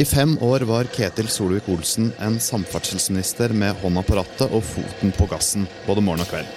I 0.00 0.04
fem 0.04 0.38
år 0.40 0.60
var 0.60 0.84
Ketil 0.88 1.26
Solvik-Olsen 1.28 2.06
en 2.24 2.38
samferdselsminister 2.40 3.52
med 3.52 3.76
hånda 3.82 4.00
på 4.06 4.16
rattet 4.16 4.48
og 4.48 4.62
foten 4.64 5.12
på 5.12 5.26
gassen 5.28 5.66
både 5.84 6.00
morgen 6.00 6.24
og 6.24 6.30
kveld. 6.30 6.48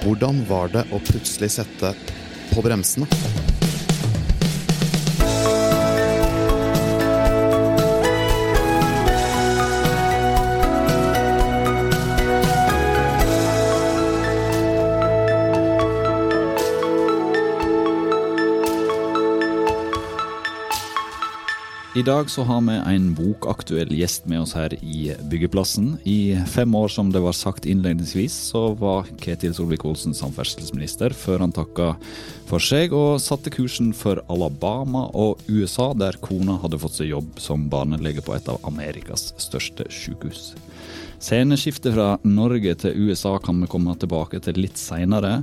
Hvordan 0.00 0.40
var 0.48 0.72
det 0.72 0.86
å 0.88 1.02
plutselig 1.04 1.50
sette 1.58 1.92
på 2.54 2.64
bremsene? 2.64 3.04
I 22.00 22.02
dag 22.02 22.30
så 22.30 22.42
har 22.48 22.60
vi 22.64 22.94
en 22.94 23.10
bokaktuell 23.12 23.90
gjest 23.92 24.24
med 24.30 24.40
oss 24.40 24.54
her 24.56 24.72
i 24.80 25.10
Byggeplassen. 25.28 25.98
I 26.08 26.38
fem 26.48 26.74
år, 26.74 26.88
som 26.88 27.10
det 27.12 27.20
var 27.20 27.34
sagt 27.36 27.66
innledningsvis, 27.68 28.32
så 28.32 28.70
var 28.80 29.10
Ketil 29.20 29.52
Solvik-Olsen 29.52 30.16
samferdselsminister 30.16 31.12
før 31.12 31.44
han 31.44 31.52
takka 31.52 31.90
for 32.48 32.64
seg 32.64 32.94
og 32.96 33.20
satte 33.20 33.52
kursen 33.52 33.90
for 33.92 34.22
Alabama 34.32 35.10
og 35.12 35.44
USA, 35.50 35.90
der 35.92 36.16
kona 36.24 36.56
hadde 36.62 36.80
fått 36.80 36.96
seg 37.02 37.12
jobb 37.12 37.36
som 37.42 37.68
barnelege 37.68 38.24
på 38.24 38.32
et 38.38 38.48
av 38.48 38.64
Amerikas 38.70 39.34
største 39.36 39.90
sykehus. 39.92 40.54
Sceneskiftet 41.20 41.98
fra 41.98 42.14
Norge 42.24 42.78
til 42.80 42.96
USA 43.10 43.36
kan 43.44 43.60
vi 43.60 43.68
komme 43.76 43.98
tilbake 44.00 44.40
til 44.40 44.62
litt 44.62 44.80
seinere. 44.80 45.42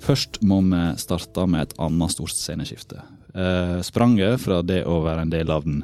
Først 0.00 0.40
må 0.40 0.62
vi 0.72 0.82
starte 1.04 1.44
med 1.44 1.68
et 1.68 1.78
annet 1.84 2.16
stort 2.16 2.32
sceneskifte. 2.32 3.04
Eh, 3.34 3.80
spranget 3.84 4.40
fra 4.40 4.62
det 4.64 4.80
å 4.88 5.02
være 5.04 5.26
en 5.26 5.32
del 5.32 5.50
av 5.52 5.66
den 5.66 5.82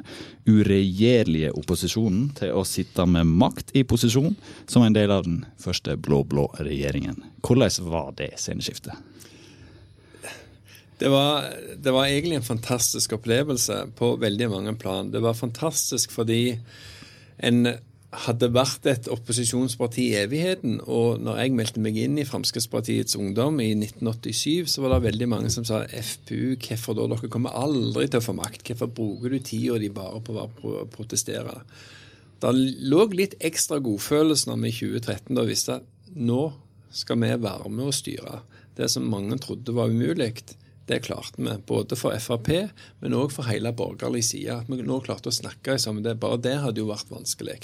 uregjerlige 0.49 1.51
opposisjonen 1.53 2.31
til 2.39 2.55
å 2.57 2.63
sitte 2.65 3.05
med 3.05 3.29
makt 3.29 3.73
i 3.77 3.83
posisjon 3.85 4.33
som 4.65 4.85
en 4.85 4.95
del 4.95 5.13
av 5.13 5.27
den 5.27 5.43
første 5.61 5.93
blå-blå 5.97 6.47
regjeringen. 6.57 7.21
Hvordan 7.45 7.91
var 7.91 8.15
det 8.17 8.31
sceneskiftet? 8.41 8.97
Det 10.97 11.09
var, 11.11 11.43
det 11.75 11.91
var, 11.91 12.07
egentlig 12.07 12.39
en 12.39 12.47
fantastisk 12.47 13.17
opplevelse 13.17 13.81
på 13.99 14.13
veldig 14.15 14.47
mange 14.49 14.73
plan. 14.79 15.11
Det 15.11 15.19
var 15.19 15.35
fantastisk 15.35 16.13
fordi 16.15 16.55
en 17.43 17.67
hadde 18.23 18.49
vært 18.55 18.87
et 18.89 19.07
opposisjonsparti 19.11 20.07
i 20.11 20.17
evigheten. 20.21 20.77
Og 20.85 21.21
når 21.23 21.41
jeg 21.41 21.55
meldte 21.57 21.83
meg 21.83 21.97
inn 21.99 22.17
i 22.21 22.25
Fremskrittspartiets 22.27 23.17
Ungdom 23.19 23.59
i 23.63 23.71
1987, 23.73 24.71
så 24.71 24.83
var 24.83 24.95
det 24.95 25.09
veldig 25.09 25.29
mange 25.31 25.51
som 25.53 25.67
sa 25.67 25.83
FPU, 25.85 26.55
hvorfor 26.55 26.97
da? 26.97 27.07
Dere 27.15 27.31
kommer 27.31 27.55
aldri 27.57 28.07
til 28.07 28.21
å 28.21 28.25
få 28.25 28.35
makt. 28.37 28.63
Hvorfor 28.67 28.91
bruker 28.99 29.35
du 29.35 29.39
tida 29.39 29.79
di 29.81 29.91
bare 29.93 30.21
på 30.25 30.37
å 30.39 30.85
protestere? 30.91 31.59
Det 32.41 32.51
lå 32.91 33.05
litt 33.15 33.37
ekstra 33.43 33.79
godfølelse 33.83 34.51
når 34.51 34.61
vi 34.63 34.71
i 34.71 34.77
2013 34.81 35.37
da 35.37 35.47
visste 35.47 35.79
at 35.79 36.13
nå 36.15 36.43
skal 36.95 37.19
vi 37.21 37.31
være 37.43 37.71
med 37.71 37.89
å 37.89 37.95
styre. 37.95 38.41
Det 38.75 38.87
som 38.91 39.07
mange 39.07 39.37
trodde 39.43 39.75
var 39.75 39.91
umulig. 39.91 40.33
Det 40.85 41.01
klarte 41.07 41.41
vi, 41.41 41.55
både 41.65 41.97
for 41.97 42.13
Frp, 42.21 42.51
men 43.01 43.17
òg 43.17 43.33
for 43.33 43.49
hele 43.49 43.73
borgerlig 43.73 44.21
side. 44.27 44.61
At 44.61 44.69
vi 44.69 44.85
nå 44.85 44.99
klarte 45.05 45.31
å 45.31 45.35
snakke 45.35 45.79
sammen. 45.81 46.05
Det, 46.05 46.17
bare 46.21 46.41
det 46.45 46.59
hadde 46.61 46.83
jo 46.83 46.91
vært 46.91 47.09
vanskelig. 47.09 47.57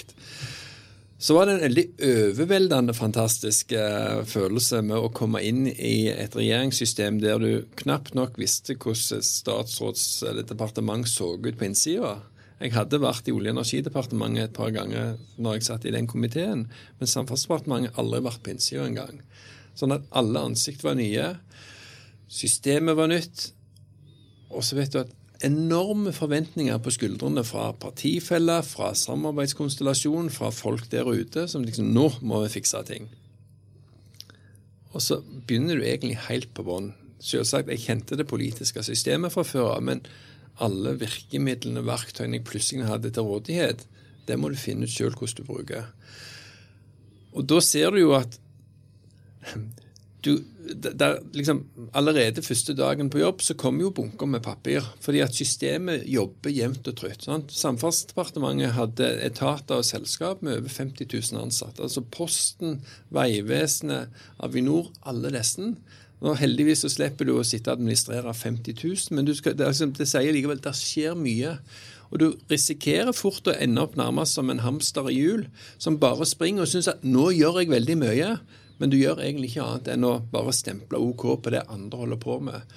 Så 1.22 1.36
var 1.36 1.46
det 1.46 1.52
en 1.54 1.62
veldig 1.62 1.84
overveldende 2.02 2.94
fantastisk 2.98 3.70
eh, 3.78 4.24
følelse 4.26 4.80
med 4.82 4.98
å 4.98 5.12
komme 5.14 5.38
inn 5.46 5.68
i 5.70 6.08
et 6.10 6.34
regjeringssystem 6.34 7.20
der 7.22 7.38
du 7.38 7.52
knapt 7.78 8.16
nok 8.18 8.40
visste 8.42 8.74
hvordan 8.74 9.22
statsråds- 9.22 10.24
eller 10.26 10.48
departement 10.48 11.06
så 11.06 11.36
ut 11.36 11.46
på 11.60 11.68
innsida. 11.68 12.16
Jeg 12.58 12.74
hadde 12.74 12.98
vært 13.02 13.30
i 13.30 13.36
Olje- 13.36 13.54
og 13.54 13.60
energidepartementet 13.60 14.48
et 14.48 14.56
par 14.56 14.74
ganger 14.74 15.14
når 15.38 15.60
jeg 15.60 15.68
satt 15.68 15.86
i 15.86 15.94
den 15.94 16.10
komiteen, 16.10 16.66
men 16.98 17.10
Samferdselsdepartementet 17.10 17.94
har 17.94 18.02
aldri 18.02 18.22
vært 18.26 18.42
på 18.42 18.56
innsida 18.56 18.88
engang. 18.90 19.22
Sånn 19.78 19.94
at 19.94 20.10
alle 20.10 20.42
ansikt 20.50 20.82
var 20.82 20.98
nye. 20.98 21.36
Systemet 22.32 22.96
var 22.96 23.10
nytt. 23.12 23.50
Og 24.52 24.64
så 24.64 24.76
vet 24.78 24.94
du 24.94 25.02
at 25.02 25.12
enorme 25.44 26.12
forventninger 26.14 26.78
på 26.78 26.92
skuldrene 26.94 27.42
fra 27.44 27.72
partifeller, 27.76 28.62
fra 28.64 28.92
samarbeidskonstellasjon, 28.96 30.30
fra 30.30 30.52
folk 30.54 30.86
der 30.92 31.08
ute 31.08 31.48
som 31.50 31.64
liksom 31.66 31.90
Nå 31.92 32.08
må 32.22 32.42
vi 32.44 32.54
fikse 32.56 32.82
ting. 32.88 33.10
Og 34.92 35.02
så 35.02 35.20
begynner 35.22 35.80
du 35.80 35.86
egentlig 35.86 36.18
helt 36.28 36.52
på 36.54 36.64
bånn. 36.66 36.92
Selvsagt, 37.22 37.70
jeg 37.70 37.84
kjente 37.84 38.18
det 38.18 38.28
politiske 38.28 38.82
systemet 38.84 39.32
fra 39.32 39.44
før 39.46 39.76
av, 39.76 39.82
men 39.86 40.02
alle 40.62 40.94
virkemidlene, 41.00 41.80
og 41.80 41.88
verktøyene 41.88 42.38
jeg 42.38 42.46
plutselig 42.48 42.88
hadde 42.88 43.12
til 43.14 43.26
rådighet, 43.26 43.86
det 44.28 44.38
må 44.38 44.50
du 44.52 44.58
finne 44.60 44.86
ut 44.86 44.92
sjøl 44.92 45.14
hvordan 45.16 45.38
du 45.38 45.48
bruker. 45.48 45.88
Og 47.32 47.46
da 47.48 47.60
ser 47.64 47.94
du 47.94 48.02
jo 48.02 48.12
at 48.18 48.36
du, 50.22 50.38
der, 50.82 51.18
liksom, 51.34 51.64
Allerede 51.94 52.42
første 52.42 52.74
dagen 52.78 53.10
på 53.10 53.18
jobb 53.18 53.42
så 53.42 53.56
kommer 53.58 53.86
jo 53.86 53.94
bunker 53.96 54.26
med 54.30 54.44
papir. 54.44 54.86
Fordi 55.00 55.22
at 55.24 55.34
systemet 55.34 56.06
jobber 56.06 56.54
jevnt 56.54 56.88
og 56.88 56.96
trutt. 56.96 57.26
Samferdselsdepartementet 57.26 58.76
hadde 58.76 59.10
etater 59.26 59.82
og 59.82 59.88
selskap 59.88 60.42
med 60.42 60.60
over 60.60 60.68
50 60.68 61.10
000 61.32 61.42
ansatte. 61.42 61.82
Altså 61.82 62.04
Posten, 62.14 62.80
Vegvesenet, 63.10 64.14
Avinor, 64.38 64.92
alle 65.06 65.34
disse. 65.34 65.72
Nå 66.22 66.36
Heldigvis 66.38 66.84
så 66.84 66.90
slipper 66.92 67.26
du 67.26 67.34
å 67.34 67.46
sitte 67.46 67.72
og 67.72 67.80
administrere 67.80 68.30
50 68.30 68.78
000, 68.78 69.16
men 69.16 69.26
skal, 69.34 69.56
det, 69.58 69.66
liksom, 69.66 69.94
det 69.98 70.06
sier 70.06 70.34
likevel 70.34 70.62
det 70.62 70.74
skjer 70.78 71.18
mye. 71.18 71.56
Og 72.12 72.20
du 72.20 72.26
risikerer 72.52 73.14
fort 73.16 73.48
å 73.48 73.56
ende 73.56 73.82
opp 73.82 73.96
nærmest 73.98 74.36
som 74.36 74.52
en 74.52 74.62
hamster 74.62 75.08
i 75.10 75.16
hjul, 75.16 75.46
som 75.82 75.98
bare 75.98 76.28
springer 76.28 76.66
og 76.66 76.70
syns 76.70 76.90
at 76.92 77.02
'nå 77.02 77.32
gjør 77.34 77.62
jeg 77.62 77.72
veldig 77.72 77.96
mye'. 78.04 78.36
Men 78.78 78.90
du 78.92 78.98
gjør 78.98 79.22
egentlig 79.22 79.52
ikke 79.52 79.66
annet 79.66 79.92
enn 79.94 80.08
å 80.08 80.16
bare 80.32 80.54
stemple 80.56 81.00
OK 81.00 81.26
på 81.42 81.52
det 81.54 81.64
andre 81.70 82.02
holder 82.02 82.20
på 82.22 82.38
med. 82.48 82.74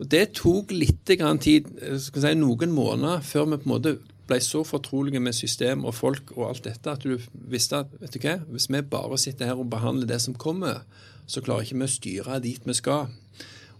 Og 0.00 0.08
Det 0.10 0.24
tok 0.34 0.72
litt 0.74 1.04
tid, 1.06 1.68
si, 2.02 2.34
noen 2.34 2.74
måneder, 2.74 3.22
før 3.22 3.46
vi 3.46 3.60
på 3.62 3.68
en 3.68 3.74
måte 3.74 3.96
ble 4.26 4.38
så 4.40 4.62
fortrolige 4.64 5.20
med 5.20 5.36
system 5.36 5.84
og 5.84 5.94
folk 5.94 6.32
og 6.36 6.46
alt 6.48 6.64
dette 6.64 6.90
at 6.90 7.04
du 7.04 7.18
visste 7.50 7.82
at 7.84 7.90
vet 8.00 8.14
du 8.14 8.22
hva, 8.22 8.38
hvis 8.48 8.70
vi 8.72 8.80
bare 8.80 9.18
sitter 9.20 9.50
her 9.50 9.60
og 9.60 9.68
behandler 9.72 10.08
det 10.08 10.20
som 10.24 10.34
kommer, 10.34 10.80
så 11.26 11.42
klarer 11.44 11.66
ikke 11.66 11.80
vi 11.82 11.86
å 11.86 11.92
styre 11.92 12.40
dit 12.44 12.64
vi 12.64 12.76
skal. 12.76 13.12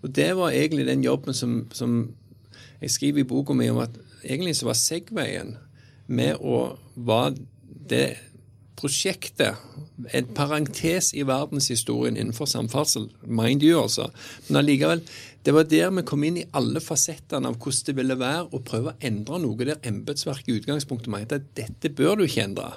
Og 0.03 0.13
Det 0.13 0.35
var 0.37 0.53
egentlig 0.53 0.87
den 0.87 1.05
jobben 1.05 1.35
som, 1.35 1.65
som 1.73 2.13
jeg 2.81 2.91
skriver 2.91 3.25
i 3.25 3.29
boka 3.29 3.57
mi 3.57 3.71
om 3.73 3.81
at 3.81 3.97
egentlig 4.23 4.57
så 4.57 4.69
var 4.69 4.77
Segwayen 4.77 5.57
med 6.07 6.37
å 6.41 6.77
være 6.95 7.41
det 7.89 8.09
prosjektet 8.79 9.61
en 10.11 10.27
parentes 10.35 11.13
i 11.15 11.23
verdenshistorien 11.27 12.17
innenfor 12.19 12.49
samferdsel, 12.51 13.09
mind 13.23 13.63
you, 13.63 13.79
altså. 13.81 14.09
Men 14.49 14.63
allikevel, 14.63 15.05
det 15.45 15.55
var 15.55 15.69
der 15.71 15.91
vi 15.95 16.07
kom 16.09 16.25
inn 16.27 16.41
i 16.41 16.47
alle 16.57 16.83
fasettene 16.83 17.51
av 17.51 17.59
hvordan 17.59 17.89
det 17.89 17.97
ville 17.99 18.19
være 18.21 18.47
å 18.51 18.63
prøve 18.65 18.95
å 18.95 19.01
endre 19.05 19.41
noe 19.43 19.69
der 19.69 19.83
embetsverket 19.87 20.51
i 20.51 20.59
utgangspunktet 20.61 21.13
mente 21.13 21.41
at 21.41 21.51
dette 21.59 21.93
bør 21.93 22.19
du 22.19 22.27
ikke 22.27 22.47
endre. 22.49 22.71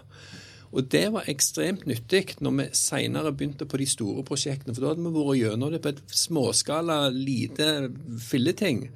Og 0.75 0.89
det 0.91 1.05
var 1.13 1.29
ekstremt 1.31 1.85
nyttig 1.87 2.35
når 2.43 2.57
vi 2.57 2.65
senere 2.75 3.31
begynte 3.31 3.65
på 3.69 3.79
de 3.79 3.87
store 3.87 4.25
prosjektene. 4.27 4.75
For 4.75 4.83
da 4.83 4.91
hadde 4.91 5.05
vi 5.05 5.13
vært 5.15 5.39
gjennom 5.39 5.71
det 5.73 5.79
på 5.83 5.93
et 5.93 6.01
småskala, 6.11 6.97
lite 7.13 7.69
filleting. 8.21 8.89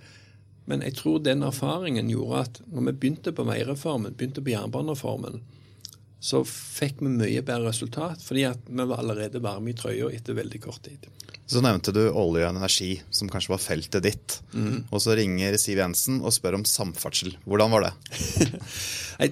Men 0.67 0.83
jeg 0.85 0.97
tror 0.99 1.23
den 1.23 1.47
erfaringen 1.47 2.11
gjorde 2.11 2.43
at 2.43 2.61
når 2.67 2.89
vi 2.89 2.97
begynte 2.99 3.33
på 3.35 3.47
veireformen, 3.47 4.13
begynte 4.19 4.43
på 4.43 4.53
jernbanereformen, 4.53 5.39
så 6.21 6.43
fikk 6.45 7.01
vi 7.01 7.09
mye 7.09 7.41
bedre 7.41 7.71
resultat, 7.71 8.21
fordi 8.21 8.45
vi 8.45 8.85
var 8.85 9.01
allerede 9.01 9.41
varme 9.41 9.73
i 9.73 9.77
trøya 9.77 10.11
etter 10.13 10.37
veldig 10.37 10.61
kort 10.61 10.83
tid. 10.85 11.07
Så 11.49 11.59
nevnte 11.65 11.91
du 11.91 12.03
olje 12.05 12.45
og 12.45 12.53
energi, 12.53 12.91
som 13.11 13.29
kanskje 13.31 13.51
var 13.51 13.63
feltet 13.63 14.05
ditt. 14.05 14.37
Mm. 14.53 14.85
Og 14.87 15.01
så 15.03 15.17
ringer 15.17 15.57
Siv 15.59 15.81
Jensen 15.81 16.21
og 16.21 16.31
spør 16.31 16.61
om 16.61 16.67
samferdsel. 16.67 17.33
Hvordan 17.43 17.73
var 17.73 17.89
det? 17.89 17.93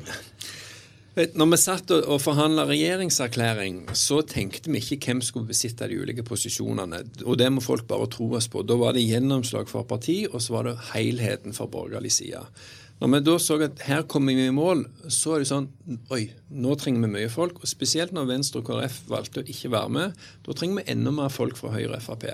Når 1.19 1.47
vi 1.51 1.57
satt 1.59 1.91
og 1.95 2.19
forhandla 2.23 2.63
regjeringserklæring, 2.69 3.81
så 3.97 4.21
tenkte 4.27 4.71
vi 4.71 4.79
ikke 4.79 4.99
hvem 5.09 5.21
skulle 5.25 5.49
besitte 5.49 5.87
de 5.89 5.97
ulike 5.99 6.23
posisjonene. 6.23 7.01
Og 7.25 7.39
det 7.39 7.49
må 7.51 7.63
folk 7.63 7.87
bare 7.89 8.07
tro 8.11 8.29
oss 8.39 8.47
på. 8.51 8.63
Da 8.63 8.77
var 8.79 8.95
det 8.95 9.03
gjennomslag 9.03 9.69
for 9.71 9.87
parti, 9.89 10.21
og 10.29 10.41
så 10.43 10.57
var 10.57 10.69
det 10.69 10.77
helheten 10.93 11.55
for 11.55 11.71
borgerlig 11.71 12.13
side. 12.17 12.43
Når 12.99 13.11
vi 13.13 13.19
da 13.23 13.35
så 13.39 13.55
at 13.63 13.83
her 13.87 14.01
kommer 14.11 14.35
vi 14.35 14.49
i 14.49 14.55
mål, 14.55 14.83
så 15.07 15.37
er 15.37 15.43
det 15.43 15.49
sånn 15.49 15.69
Oi, 16.11 16.25
nå 16.51 16.73
trenger 16.79 17.05
vi 17.05 17.13
mye 17.13 17.29
folk. 17.31 17.61
og 17.61 17.71
Spesielt 17.71 18.11
når 18.15 18.27
Venstre 18.33 18.59
og 18.59 18.67
KrF 18.67 18.97
valgte 19.11 19.43
å 19.43 19.47
ikke 19.47 19.71
være 19.71 19.93
med. 19.95 20.25
Da 20.43 20.55
trenger 20.55 20.81
vi 20.81 20.91
enda 20.91 21.13
mer 21.15 21.31
folk 21.31 21.55
fra 21.59 21.71
Høyre 21.75 21.95
og 21.95 22.03
Frp. 22.03 22.27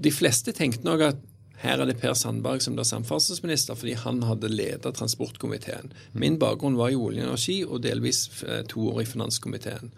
De 0.00 0.12
fleste 0.14 0.56
tenkte 0.56 0.88
nok 0.88 1.04
at 1.10 1.20
her 1.60 1.82
er 1.82 1.90
det 1.90 1.98
Per 2.00 2.14
Sandberg 2.16 2.62
som 2.64 2.72
blir 2.72 2.88
samferdselsminister, 2.88 3.76
fordi 3.76 3.98
han 4.00 4.22
hadde 4.24 4.48
ledet 4.48 4.94
transportkomiteen. 4.96 5.92
Min 6.16 6.38
bakgrunn 6.40 6.78
var 6.80 6.94
i 6.94 6.96
olje 6.96 7.20
og 7.20 7.34
energi 7.34 7.58
og 7.66 7.82
delvis 7.84 8.22
eh, 8.46 8.62
to 8.70 8.86
år 8.94 9.02
i 9.02 9.08
finanskomiteen. 9.10 9.92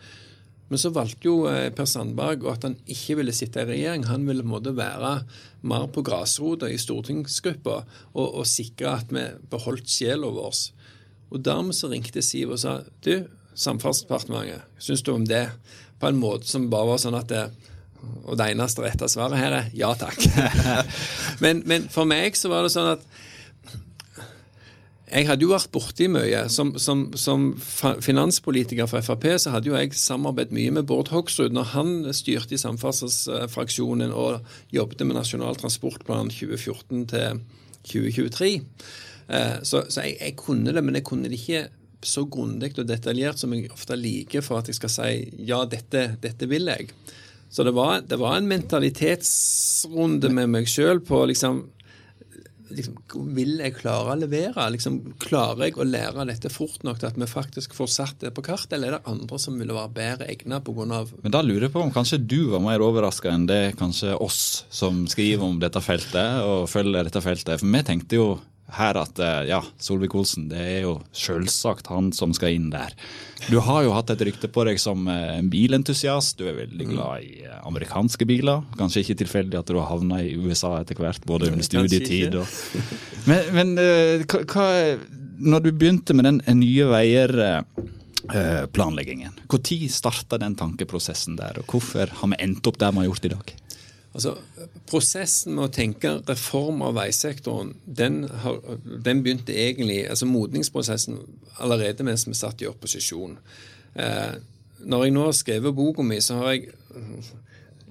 Men 0.73 0.81
så 0.81 0.89
valgte 0.89 1.29
jo 1.29 1.35
eh, 1.51 1.67
Per 1.77 1.85
Sandberg 1.85 2.47
at 2.49 2.63
han 2.65 2.79
ikke 2.89 3.19
ville 3.19 3.35
sitte 3.37 3.61
i 3.61 3.69
regjering. 3.69 4.07
Han 4.09 4.23
ville 4.25 4.47
måtte 4.47 4.73
være 4.73 5.19
mer 5.69 5.85
på 5.93 6.01
grasrota 6.07 6.71
i 6.73 6.79
stortingsgruppa 6.81 7.75
og, 8.15 8.25
og, 8.25 8.47
sikre 8.49 8.95
at 8.97 9.13
vi 9.13 9.27
beholdt 9.53 9.93
sjela 9.93 10.31
vår. 10.33 10.63
Og 11.29 11.43
dermed 11.45 11.77
så 11.77 11.91
ringte 11.93 12.25
Siv 12.25 12.55
og 12.57 12.63
sa 12.63 12.79
du, 13.05 13.27
Samferdselsdepartementet, 13.53 14.65
syns 14.81 15.05
du 15.05 15.13
om 15.13 15.29
det? 15.29 15.45
På 16.01 16.09
en 16.09 16.17
måte 16.17 16.49
som 16.49 16.71
bare 16.73 16.95
var 16.95 17.05
sånn 17.05 17.21
at 17.21 17.29
det, 17.29 17.45
Og 18.25 18.39
det 18.41 18.49
eneste 18.55 18.81
rette 18.87 19.13
svaret 19.13 19.39
her 19.39 19.59
er 19.59 19.69
ja 19.77 19.93
takk. 19.93 20.25
men, 21.45 21.61
men 21.69 21.85
for 21.93 22.09
meg 22.09 22.33
så 22.41 22.49
var 22.49 22.65
det 22.65 22.73
sånn 22.73 22.95
at 22.97 23.05
jeg 25.13 25.29
hadde 25.29 25.45
jo 25.45 25.53
vært 25.53 25.73
borti 25.75 26.07
mye. 26.11 26.47
Som, 26.53 26.73
som, 26.81 27.05
som, 27.19 27.51
finanspolitiker 27.61 28.89
for 28.89 29.05
Frp 29.05 29.27
så 29.43 29.53
hadde 29.53 29.69
jo 29.69 29.77
jeg 29.77 29.93
samarbeidet 29.99 30.57
mye 30.57 30.73
med 30.79 30.89
Bård 30.89 31.13
Hoksrud 31.13 31.53
når 31.53 31.73
han 31.75 31.93
styrte 32.17 32.57
i 32.57 32.61
samferdselsfraksjonen 32.63 34.15
og 34.17 34.41
jobbet 34.73 35.05
med 35.05 35.19
Nasjonal 35.19 35.59
transportplan 35.61 36.33
2014 36.33 37.07
til 37.13 37.43
2023. 37.91 38.53
Eh, 39.29 39.59
så, 39.63 39.85
så 39.89 40.07
jeg, 40.07 40.17
jeg, 40.21 40.37
kunne 40.41 40.73
det, 40.73 40.85
men 40.85 40.97
jeg 40.99 41.07
kunne 41.09 41.29
det 41.29 41.41
ikke 41.41 41.67
så 42.03 42.25
grundig 42.27 42.73
og 42.79 42.89
detaljert 42.89 43.39
som 43.39 43.53
jeg 43.55 43.71
ofte 43.71 43.99
liker 43.99 44.43
for 44.43 44.63
at 44.63 44.71
jeg 44.71 44.81
skal 44.81 44.91
si 44.91 45.11
ja, 45.47 45.63
dette, 45.69 46.17
dette 46.23 46.49
vil 46.51 46.73
jeg. 46.73 46.89
Så 47.53 47.67
det 47.69 47.75
var, 47.77 48.01
det 48.09 48.17
var 48.17 48.39
en 48.39 48.49
mentalitetsrunde 48.49 50.33
med 50.33 50.51
meg 50.55 50.71
sjøl 50.73 51.03
på 51.05 51.21
liksom 51.29 51.67
liksom, 52.77 52.99
Vil 53.37 53.57
jeg 53.61 53.77
klare 53.79 54.15
å 54.15 54.19
levere? 54.19 54.67
Liksom, 54.75 54.99
klarer 55.23 55.69
jeg 55.69 55.79
å 55.79 55.87
lære 55.87 56.27
dette 56.29 56.53
fort 56.53 56.85
nok 56.87 57.01
til 57.01 57.11
at 57.11 57.19
vi 57.21 57.29
faktisk 57.31 57.77
får 57.77 57.91
satt 57.93 58.23
det 58.25 58.33
på 58.37 58.45
kartet, 58.47 58.77
eller 58.77 58.93
er 58.93 58.99
det 58.99 59.13
andre 59.13 59.41
som 59.43 59.59
ville 59.61 59.77
være 59.77 59.95
bedre 59.97 60.31
egnet 60.33 60.65
pga. 60.67 61.03
Men 61.23 61.35
da 61.35 61.43
lurer 61.45 61.69
jeg 61.69 61.75
på 61.75 61.83
om 61.83 61.93
kanskje 61.95 62.21
du 62.21 62.41
var 62.53 62.63
mer 62.65 62.85
overraska 62.85 63.33
enn 63.33 63.49
det 63.49 63.77
kanskje 63.81 64.17
oss 64.17 64.65
som 64.73 65.05
skriver 65.11 65.47
om 65.47 65.61
dette 65.63 65.83
feltet 65.83 66.43
og 66.47 66.69
følger 66.71 67.09
dette 67.09 67.23
feltet. 67.25 67.61
For 67.61 67.69
vi 67.73 67.85
tenkte 67.87 68.21
jo 68.21 68.29
her 68.73 68.97
at 68.97 69.19
eh, 69.19 69.43
ja, 69.51 69.61
Solvik-Olsen, 69.83 70.49
det 70.53 70.61
er 70.61 70.81
jo 70.87 70.97
selvsagt 71.17 71.91
han 71.93 72.11
som 72.17 72.33
skal 72.37 72.57
inn 72.57 72.71
der. 72.73 72.95
Du 73.51 73.59
har 73.65 73.83
jo 73.85 73.95
hatt 73.97 74.13
et 74.15 74.23
rykte 74.29 74.49
på 74.53 74.65
deg 74.69 74.81
som 74.81 75.09
eh, 75.11 75.37
en 75.37 75.51
bilentusiast. 75.53 76.39
Du 76.39 76.47
er 76.49 76.59
veldig 76.63 76.89
mm. 76.89 76.93
glad 76.95 77.27
i 77.27 77.45
eh, 77.47 77.59
amerikanske 77.69 78.29
biler. 78.29 78.65
Kanskje 78.79 79.05
ikke 79.05 79.21
tilfeldig 79.25 79.61
at 79.61 79.73
du 79.73 79.79
har 79.81 79.91
havna 79.91 80.23
i 80.25 80.35
USA 80.39 80.79
etter 80.81 80.99
hvert, 81.01 81.25
både 81.29 81.53
under 81.53 81.67
studietid 81.67 82.39
og 82.41 82.61
Men, 83.23 83.53
men 83.55 83.69
hva, 84.27 84.69
når 85.39 85.61
du 85.63 85.69
begynte 85.71 86.15
med 86.17 86.27
den 86.27 86.41
Nye 86.59 86.89
Veier 86.91 87.35
planleggingen. 88.75 89.35
Når 89.51 89.89
starta 89.91 90.39
den 90.39 90.55
tankeprosessen 90.59 91.37
der, 91.39 91.59
og 91.59 91.71
hvorfor 91.71 92.11
har 92.19 92.31
vi 92.33 92.39
endt 92.43 92.67
opp 92.71 92.79
der 92.79 92.95
vi 92.95 93.03
har 93.03 93.11
gjort 93.11 93.27
i 93.27 93.33
dag? 93.35 93.53
Altså, 94.13 94.35
Prosessen 94.91 95.55
med 95.57 95.71
å 95.71 95.73
tenke 95.73 96.19
reform 96.29 96.83
av 96.85 96.97
veisektoren, 96.99 97.73
den, 97.87 98.23
har, 98.43 98.59
den 98.85 99.23
begynte 99.25 99.57
egentlig 99.57 100.03
altså 100.05 100.29
Modningsprosessen 100.29 101.21
allerede 101.65 102.05
mens 102.05 102.27
vi 102.29 102.37
satt 102.37 102.61
i 102.61 102.69
opposisjon. 102.69 103.39
Eh, 103.97 104.35
når 104.85 105.07
jeg 105.07 105.15
nå 105.15 105.25
har 105.29 105.39
skrevet 105.39 105.77
boka 105.79 106.05
mi, 106.05 106.21
så 106.21 106.41
har 106.43 106.53
jeg 106.53 106.75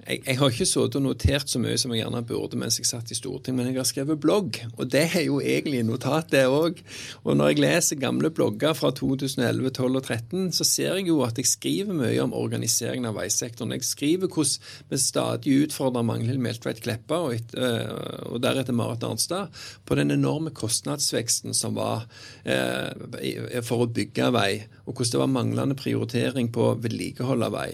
jeg, 0.02 0.22
jeg, 0.26 0.38
har 0.38 0.50
ikke 0.50 0.66
sittet 0.66 0.96
og 0.98 1.04
notert 1.04 1.50
så 1.50 1.60
mye 1.62 1.78
som 1.78 1.92
jeg 1.94 2.02
gjerne 2.02 2.22
burde 2.26 2.58
mens 2.58 2.78
jeg 2.80 2.88
satt 2.88 3.12
i 3.14 3.16
Stortinget, 3.16 3.58
men 3.58 3.68
jeg 3.70 3.78
har 3.78 3.86
skrevet 3.86 4.20
blogg, 4.22 4.58
og 4.74 4.90
det 4.90 5.04
er 5.14 5.26
jo 5.28 5.38
egentlig 5.38 5.84
notat, 5.86 6.32
det 6.32 6.42
òg. 6.50 6.80
Og 7.22 7.36
når 7.38 7.52
jeg 7.52 7.62
leser 7.62 8.00
gamle 8.02 8.32
blogger 8.34 8.74
fra 8.78 8.90
2011, 8.98 9.70
12 9.70 10.00
og 10.00 10.02
13, 10.02 10.50
så 10.56 10.66
ser 10.66 10.98
jeg 10.98 11.08
jo 11.12 11.20
at 11.26 11.38
jeg 11.38 11.50
skriver 11.50 11.94
mye 11.96 12.18
om 12.24 12.34
organiseringen 12.34 13.10
av 13.10 13.18
veisektoren. 13.20 13.76
Jeg 13.76 13.86
skriver 13.86 14.32
hvordan 14.32 14.90
vi 14.90 15.00
stadig 15.02 15.56
utfordrer 15.68 16.06
Magnhild 16.06 16.42
Meltveit 16.42 16.82
Kleppa 16.82 17.22
og, 17.28 17.36
et, 17.38 17.54
øh, 17.54 17.90
og, 18.32 18.38
deretter 18.42 18.76
Marit 18.76 19.06
Arnstad 19.06 19.52
på 19.86 19.98
den 19.98 20.14
enorme 20.14 20.50
kostnadsveksten 20.56 21.54
som 21.54 21.78
var 21.78 22.08
eh, 22.42 23.62
for 23.62 23.84
å 23.84 23.90
bygge 23.92 24.32
vei, 24.34 24.52
og 24.86 24.96
hvordan 24.96 25.12
det 25.12 25.22
var 25.22 25.36
manglende 25.36 25.78
prioritering 25.78 26.50
på 26.54 26.72
vedlikehold 26.82 27.46
av 27.46 27.54
vei. 27.54 27.68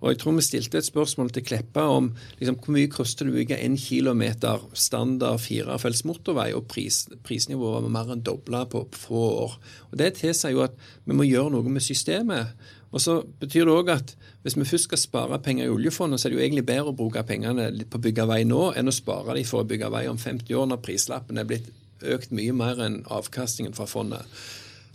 Og 0.00 0.12
jeg 0.12 0.20
tror 0.22 0.36
vi 0.38 0.44
stilte 0.44 0.80
et 0.80 0.88
spørsmål 0.88 1.30
til 1.34 1.44
Kleppa 1.44 1.84
om 1.92 2.10
liksom, 2.40 2.56
hvor 2.56 2.74
mye 2.76 2.90
koster 2.92 3.28
det 3.28 3.34
å 3.34 3.36
bygge 3.36 3.60
en 3.60 3.76
kilometer 3.80 4.62
standard 4.72 5.42
firefelts 5.44 6.06
motorvei, 6.08 6.50
og 6.56 6.66
pris, 6.72 7.02
prisnivået 7.26 7.84
var 7.84 7.94
mer 7.94 8.12
enn 8.14 8.24
dobla 8.24 8.64
på 8.70 8.86
få 8.96 9.24
år. 9.44 9.56
Og 9.90 9.98
Det 10.00 10.14
tilsier 10.22 10.56
jo 10.56 10.64
at 10.64 10.76
vi 11.04 11.16
må 11.16 11.28
gjøre 11.28 11.52
noe 11.56 11.72
med 11.72 11.84
systemet. 11.84 12.56
Og 12.90 13.02
så 13.04 13.20
betyr 13.22 13.68
det 13.68 13.74
òg 13.76 13.92
at 13.92 14.14
hvis 14.42 14.56
vi 14.56 14.66
først 14.66 14.88
skal 14.88 14.98
spare 14.98 15.38
penger 15.44 15.68
i 15.68 15.74
oljefondet, 15.74 16.18
så 16.18 16.26
er 16.26 16.32
det 16.32 16.40
jo 16.40 16.46
egentlig 16.46 16.66
bedre 16.66 16.90
å 16.90 16.96
bruke 16.96 17.22
pengene 17.26 17.68
på 17.84 18.00
å 18.00 18.02
bygge 18.02 18.26
vei 18.26 18.40
nå 18.48 18.70
enn 18.72 18.90
å 18.90 18.94
spare 18.94 19.36
dem 19.36 19.46
for 19.46 19.62
å 19.62 19.68
bygge 19.68 19.92
vei 19.92 20.06
om 20.10 20.18
50 20.18 20.56
år, 20.56 20.70
når 20.72 20.82
prislappen 20.86 21.38
er 21.38 21.46
blitt 21.46 21.68
økt 22.00 22.32
mye 22.34 22.54
mer 22.56 22.80
enn 22.82 23.02
avkastningen 23.12 23.76
fra 23.76 23.86
fondet. 23.86 24.24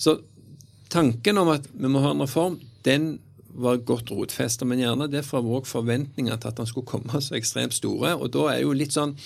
Så 0.01 0.18
tanken 0.92 1.40
om 1.40 1.54
at 1.54 1.69
vi 1.72 1.92
må 1.92 2.01
ha 2.04 2.12
en 2.12 2.25
reform, 2.25 2.60
den 2.84 3.19
var 3.56 3.81
godt 3.88 4.12
rotfesta, 4.12 4.68
men 4.68 4.81
gjerne 4.81 5.07
derfor 5.12 5.44
var 5.44 5.62
òg 5.62 5.69
forventninger 5.69 6.38
til 6.40 6.52
at 6.52 6.62
han 6.62 6.69
skulle 6.69 6.90
komme 6.90 7.22
så 7.24 7.38
ekstremt 7.38 7.75
store. 7.75 8.16
Og 8.19 8.31
da 8.36 8.50
er 8.54 8.63
jo 8.66 8.75
litt 8.75 8.96
sånn 8.96 9.18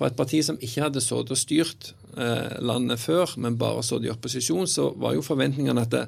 For 0.00 0.08
et 0.08 0.16
parti 0.16 0.38
som 0.40 0.56
ikke 0.64 0.86
hadde 0.86 1.00
sittet 1.04 1.32
og 1.34 1.36
styrt 1.36 1.90
eh, 2.16 2.54
landet 2.64 3.02
før, 3.02 3.34
men 3.36 3.58
bare 3.60 3.82
sittet 3.84 4.06
i 4.06 4.12
opposisjon, 4.14 4.64
så 4.70 4.86
var 4.96 5.12
jo 5.12 5.20
forventningene 5.20 5.82
at 5.84 5.90
det, 5.92 6.06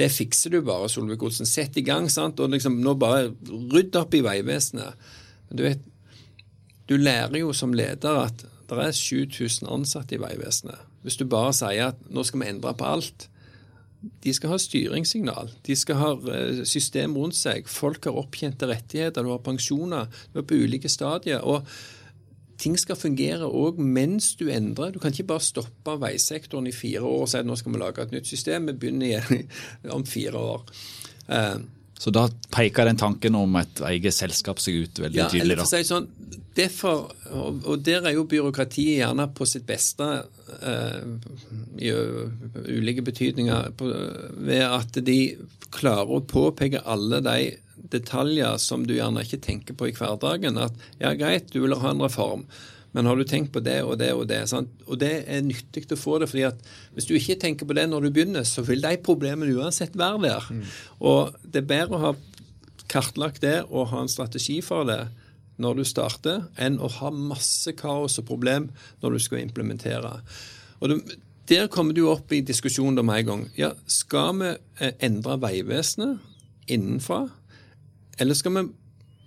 det 0.00 0.08
fikser 0.10 0.56
du 0.56 0.58
bare, 0.66 0.88
Solvik-Olsen. 0.90 1.46
Sett 1.46 1.78
i 1.78 1.84
gang, 1.86 2.08
sant, 2.10 2.40
og 2.42 2.50
liksom 2.50 2.80
nå 2.82 2.96
bare 2.98 3.28
rydd 3.46 3.94
opp 4.00 4.16
i 4.18 4.24
Vegvesenet. 4.26 5.06
Du 5.54 5.62
vet, 5.68 5.84
du 6.90 6.96
lærer 6.98 7.38
jo 7.44 7.52
som 7.54 7.76
leder 7.78 8.24
at 8.24 8.42
det 8.42 8.80
er 8.88 8.96
7000 8.96 9.70
ansatte 9.70 10.16
i 10.16 10.20
Vegvesenet. 10.24 10.82
Hvis 11.06 11.20
du 11.20 11.28
bare 11.30 11.54
sier 11.54 11.92
at 11.92 12.00
nå 12.10 12.24
skal 12.26 12.42
vi 12.42 12.50
endre 12.50 12.74
på 12.74 12.90
alt, 12.90 13.28
de 13.98 14.32
skal 14.34 14.52
ha 14.52 14.58
styringssignal. 14.62 15.52
De 15.66 15.76
skal 15.76 15.98
ha 15.98 16.10
eh, 16.32 16.64
system 16.68 17.16
rundt 17.18 17.36
seg. 17.38 17.68
Folk 17.70 18.06
har 18.06 18.18
opptjente 18.18 18.68
rettigheter, 18.70 19.24
du 19.24 19.32
har 19.32 19.44
pensjoner, 19.44 20.10
du 20.32 20.42
er 20.42 20.46
på 20.46 20.58
ulike 20.58 20.90
stadier. 20.92 21.42
og 21.42 21.66
Ting 22.58 22.74
skal 22.78 22.98
fungere 22.98 23.46
òg 23.46 23.78
mens 23.78 24.32
du 24.38 24.48
endrer. 24.50 24.90
Du 24.94 24.98
kan 25.02 25.14
ikke 25.14 25.28
bare 25.30 25.46
stoppe 25.46 25.94
veisektoren 26.02 26.66
i 26.66 26.74
fire 26.74 27.06
år 27.06 27.24
og 27.24 27.30
si 27.30 27.38
at 27.38 27.46
nå 27.46 27.54
skal 27.58 27.74
vi 27.74 27.82
lage 27.82 28.02
et 28.02 28.14
nytt 28.14 28.30
system. 28.30 28.66
Vi 28.66 28.78
begynner 28.82 29.06
igjen 29.12 29.44
om 29.94 30.06
fire 30.06 30.42
år. 30.42 30.64
Så 31.98 32.12
da 32.14 32.28
peker 32.54 32.86
den 32.86 32.98
tanken 33.00 33.34
om 33.34 33.56
et 33.58 33.80
eget 33.90 34.14
selskap 34.14 34.60
seg 34.62 34.84
ut 34.84 35.00
veldig 35.02 35.18
ja, 35.18 35.28
tydelig? 35.32 35.56
da. 35.58 35.66
Si 35.66 35.80
sånn, 35.86 36.06
derfor, 36.54 37.08
og, 37.32 37.64
og, 37.64 37.80
der 37.86 38.06
er 38.06 38.14
jo 38.14 38.26
byråkratiet 38.30 39.00
gjerne 39.00 39.26
på 39.34 39.46
sitt 39.50 39.66
beste 39.66 40.08
uh, 40.62 41.00
i 41.78 41.90
ulike 41.90 43.02
betydninger 43.06 43.72
på, 43.78 43.90
ved 44.46 44.62
at 44.68 45.00
de 45.04 45.18
klarer 45.74 46.14
å 46.14 46.22
påpeke 46.24 46.84
alle 46.86 47.20
de 47.26 47.38
detaljer 47.90 48.56
som 48.62 48.86
du 48.86 48.94
gjerne 48.96 49.24
ikke 49.24 49.42
tenker 49.42 49.78
på 49.78 49.90
i 49.90 49.94
hverdagen. 49.96 50.58
At 50.60 50.74
ja, 51.02 51.12
greit, 51.18 51.50
du 51.52 51.62
vil 51.64 51.76
ha 51.78 51.92
en 51.92 52.04
reform. 52.04 52.46
Men 52.96 53.06
har 53.06 53.18
du 53.18 53.24
tenkt 53.28 53.52
på 53.52 53.60
det 53.60 53.82
og 53.84 53.98
det 54.00 54.12
og 54.16 54.24
det? 54.30 54.40
Sant? 54.48 54.70
Og 54.88 54.98
det 55.00 55.12
er 55.28 55.44
nyttig 55.44 55.84
å 55.92 55.98
få 55.98 56.18
det. 56.22 56.30
fordi 56.30 56.46
at 56.48 56.62
hvis 56.96 57.08
du 57.08 57.14
ikke 57.18 57.38
tenker 57.40 57.68
på 57.68 57.76
det 57.76 57.88
når 57.88 58.08
du 58.08 58.10
begynner, 58.10 58.46
så 58.48 58.64
vil 58.64 58.82
de 58.82 58.96
problemene 59.04 59.54
uansett 59.60 59.96
være 59.98 60.22
der. 60.24 60.50
Mm. 60.50 60.64
Og 61.00 61.36
det 61.44 61.62
er 61.62 61.72
bedre 61.74 61.98
å 61.98 62.04
ha 62.06 62.12
kartlagt 62.88 63.42
det 63.44 63.62
og 63.68 63.90
ha 63.92 64.02
en 64.02 64.12
strategi 64.12 64.60
for 64.64 64.88
det 64.88 65.02
når 65.58 65.80
du 65.80 65.84
starter, 65.86 66.44
enn 66.56 66.78
å 66.78 66.88
ha 67.00 67.10
masse 67.10 67.72
kaos 67.78 68.20
og 68.20 68.28
problem 68.28 68.68
når 69.02 69.16
du 69.16 69.22
skal 69.24 69.42
implementere. 69.42 70.20
Og 70.78 70.92
det, 70.92 71.18
Der 71.48 71.66
kommer 71.66 71.94
du 71.96 72.04
opp 72.10 72.32
i 72.32 72.42
diskusjonen 72.44 72.98
om 73.00 73.08
en 73.08 73.26
gang. 73.26 73.42
Ja, 73.56 73.72
skal 73.86 74.34
vi 74.36 74.50
eh, 74.84 74.92
endre 75.00 75.38
Vegvesenet 75.40 76.20
innenfra, 76.68 77.30
eller 78.20 78.36
skal 78.36 78.52
vi 78.52 78.64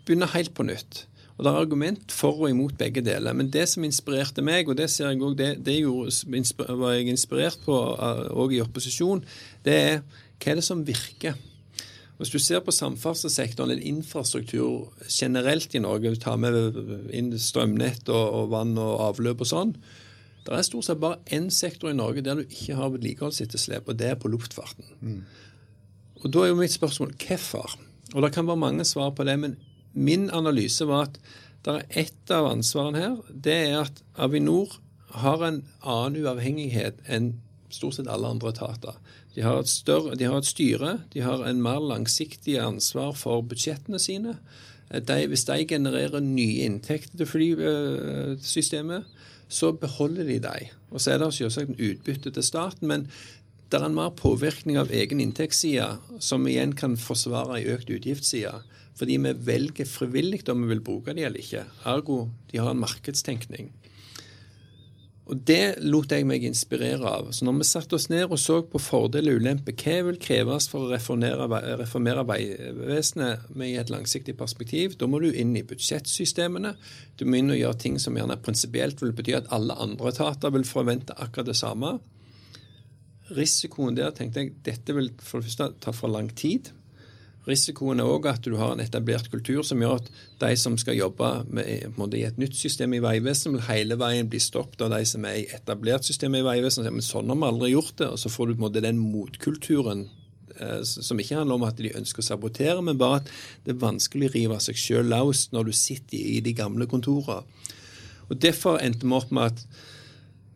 begynne 0.05 0.29
helt 0.29 0.53
på 0.53 0.63
nytt? 0.63 1.07
Og 1.37 1.45
Det 1.45 1.51
er 1.51 1.61
argument 1.61 2.11
for 2.11 2.43
og 2.43 2.49
imot 2.49 2.77
begge 2.77 3.01
deler. 3.01 3.33
Men 3.33 3.49
det 3.49 3.67
som 3.69 3.83
inspirerte 3.83 4.43
meg, 4.45 4.69
og 4.69 4.77
det 4.77 4.89
ser 4.89 5.09
jeg 5.09 5.21
også, 5.21 5.37
det, 5.37 5.51
det 5.65 5.77
gjorde, 5.79 6.75
var 6.77 6.97
jeg 6.97 7.07
inspirert 7.07 7.59
på 7.65 7.77
òg 7.77 8.51
eh, 8.51 8.57
i 8.57 8.61
opposisjon, 8.61 9.23
det 9.65 9.77
er 9.77 10.03
hva 10.41 10.51
er 10.51 10.59
det 10.59 10.65
som 10.65 10.85
virker? 10.85 11.39
Hvis 12.21 12.29
du 12.29 12.37
ser 12.37 12.61
på 12.61 12.73
samferdselssektoren 12.73 13.71
eller 13.71 13.87
infrastruktur 13.89 14.91
generelt 15.09 15.73
i 15.73 15.81
Norge, 15.81 16.11
du 16.13 16.19
tar 16.21 16.37
med 16.37 16.77
inn 17.13 17.31
strømnett 17.33 18.09
og, 18.13 18.25
og 18.37 18.51
vann 18.51 18.75
og 18.77 19.01
avløp 19.07 19.41
og 19.41 19.49
sånn, 19.49 19.71
det 20.45 20.53
er 20.53 20.65
stort 20.65 20.85
sett 20.85 21.01
bare 21.01 21.17
én 21.33 21.49
sektor 21.53 21.89
i 21.89 21.97
Norge 21.97 22.21
der 22.25 22.37
du 22.37 22.43
ikke 22.45 22.77
har 22.77 22.93
vedlikeholdsetterslep, 22.93 23.89
og 23.89 23.97
det 23.97 24.11
er 24.11 24.19
på 24.21 24.29
luftfarten. 24.29 24.85
Mm. 25.01 25.23
Og 26.21 26.29
Da 26.33 26.43
er 26.43 26.51
jo 26.51 26.59
mitt 26.61 26.73
spørsmål 26.73 27.13
hvorfor? 27.17 27.77
Og 28.13 28.21
Det 28.21 28.33
kan 28.33 28.47
være 28.47 28.63
mange 28.69 28.85
svar 28.85 29.09
på 29.17 29.23
det, 29.25 29.39
men 29.39 29.57
min 29.93 30.29
analyse 30.29 30.85
var 30.87 31.09
at 31.09 31.19
det 31.65 31.73
er 31.75 31.99
ett 32.05 32.33
av 32.33 32.47
ansvarene 32.49 33.01
her. 33.01 33.17
Det 33.29 33.57
er 33.69 33.79
at 33.83 34.01
Avinor 34.17 34.79
har 35.21 35.43
en 35.45 35.61
annen 35.81 36.23
uavhengighet 36.23 37.01
enn 37.05 37.35
stort 37.71 37.99
sett 37.99 38.09
alle 38.11 38.31
andre 38.31 38.51
etater. 38.51 38.97
De 39.35 39.45
har, 39.45 39.61
større, 39.69 40.17
de 40.19 40.27
har 40.27 40.41
et, 40.41 40.47
styre, 40.47 40.97
de 41.13 41.23
har 41.23 41.43
en 41.47 41.61
mer 41.63 41.79
langsiktig 41.79 42.57
ansvar 42.59 43.13
for 43.15 43.45
budsjettene 43.47 43.99
sine. 44.01 44.35
De, 44.91 45.19
hvis 45.31 45.45
de 45.47 45.61
genererer 45.69 46.23
nye 46.23 46.65
inntekter 46.65 47.21
til 47.21 47.29
flysystemet, 47.29 49.07
så 49.51 49.71
beholder 49.75 50.27
de 50.27 50.39
dem. 50.43 50.73
Og 50.91 50.99
så 50.99 51.13
er 51.13 51.21
det 51.21 51.33
selvsagt 51.35 51.71
en 51.71 51.79
utbytte 51.79 52.31
til 52.31 52.43
staten, 52.43 52.87
men 52.87 53.07
det 53.71 53.79
er 53.79 53.87
en 53.87 53.95
mer 53.95 54.11
påvirkning 54.19 54.75
av 54.81 54.91
egen 54.91 55.21
inntektsside, 55.23 55.87
som 56.19 56.47
igjen 56.47 56.75
kan 56.75 56.97
forsvare 56.99 57.61
en 57.61 57.69
økt 57.77 57.91
utgiftsside. 57.95 58.57
Fordi 58.99 59.15
vi 59.23 59.31
velger 59.47 59.87
frivillig 59.87 60.43
om 60.51 60.65
vi 60.65 60.73
vil 60.73 60.83
bruke 60.83 61.15
de 61.15 61.23
eller 61.23 61.39
ikke. 61.39 61.63
Ergo 61.87 62.25
de 62.51 62.59
har 62.59 62.73
en 62.73 62.81
markedstenkning. 62.81 63.71
Og 65.31 65.39
Det 65.47 65.77
lot 65.79 66.11
jeg 66.11 66.25
meg 66.27 66.43
inspirere 66.43 67.07
av. 67.07 67.29
Så 67.31 67.45
når 67.47 67.61
vi 67.61 67.67
satte 67.69 67.95
oss 67.95 68.09
ned 68.11 68.25
og 68.25 68.39
så 68.41 68.57
på 68.67 68.81
fordeler 68.81 69.37
og 69.37 69.39
ulemper, 69.45 69.77
hva 69.79 69.97
vil 70.09 70.19
kreves 70.19 70.67
for 70.67 70.83
å 70.83 70.91
reformere, 70.91 72.25
Vegvesenet 72.27 73.47
med 73.55 73.77
et 73.79 73.93
langsiktig 73.93 74.35
perspektiv, 74.35 74.97
da 74.99 75.07
må 75.07 75.21
du 75.23 75.29
inn 75.31 75.55
i 75.55 75.63
budsjettsystemene. 75.63 76.73
Du 77.15 77.23
må 77.23 77.39
inn 77.39 77.53
og 77.53 77.61
gjøre 77.61 77.79
ting 77.79 77.99
som 78.01 78.19
gjerne 78.19 78.41
prinsipielt 78.43 78.99
vil 78.99 79.15
bety 79.15 79.37
at 79.39 79.47
alle 79.55 79.77
andre 79.79 80.11
etater 80.11 80.51
vil 80.51 80.67
forvente 80.67 81.15
akkurat 81.15 81.53
det 81.53 81.61
samme. 81.61 82.01
Risikoen 83.35 83.97
der 83.97 84.13
tenkte 84.15 84.43
jeg 84.43 84.55
dette 84.65 84.95
vil 84.95 85.09
for 85.23 85.39
det 85.41 85.49
første 85.49 85.71
ta 85.83 85.93
for 85.95 86.11
lang 86.11 86.29
tid. 86.35 86.71
Risikoen 87.47 87.99
er 87.99 88.09
òg 88.09 88.27
at 88.29 88.45
du 88.45 88.53
har 88.59 88.75
en 88.75 88.83
etablert 88.83 89.31
kultur 89.33 89.63
som 89.65 89.81
gjør 89.81 89.97
at 89.97 90.09
de 90.43 90.51
som 90.61 90.75
skal 90.77 90.99
jobbe 90.99 91.29
med, 91.49 92.13
i 92.13 92.25
et 92.27 92.37
nytt 92.37 92.57
system 92.57 92.93
i 92.93 93.01
Vegvesenet, 93.01 93.57
vil 93.57 93.65
hele 93.65 93.97
veien 93.97 94.29
bli 94.29 94.41
stoppet 94.41 94.83
av 94.85 94.93
de 94.93 95.01
som 95.09 95.25
er 95.25 95.39
i 95.39 95.47
etablert 95.55 96.05
system 96.05 96.37
i 96.37 96.43
Vegvesenet. 96.45 96.93
Men 96.93 97.05
sånn 97.05 97.33
har 97.33 97.39
vi 97.39 97.49
aldri 97.49 97.71
gjort 97.73 97.95
det. 97.97 98.11
Og 98.13 98.21
så 98.21 98.29
får 98.29 98.51
du 98.51 98.53
på 98.53 98.59
en 98.59 98.65
måte 98.67 98.85
den 98.85 99.01
motkulturen 99.01 100.05
eh, 100.59 100.81
som 100.85 101.23
ikke 101.23 101.39
handler 101.39 101.57
om 101.57 101.65
at 101.65 101.81
de 101.81 101.95
ønsker 101.97 102.21
å 102.21 102.29
sabotere, 102.29 102.77
men 102.85 103.01
bare 103.01 103.23
at 103.23 103.33
det 103.65 103.73
er 103.73 103.83
vanskelig 103.87 104.29
å 104.29 104.35
rive 104.37 104.61
seg 104.61 104.77
sjøl 104.77 105.09
løs 105.09 105.47
når 105.55 105.71
du 105.71 105.77
sitter 105.81 106.21
i 106.21 106.43
de 106.45 106.53
gamle 106.57 106.85
kontorene. 106.91 107.41
Og 108.29 108.37
Derfor 108.39 108.77
endte 108.79 109.07
vi 109.07 109.17
opp 109.17 109.33
med 109.33 109.49
at 109.49 109.65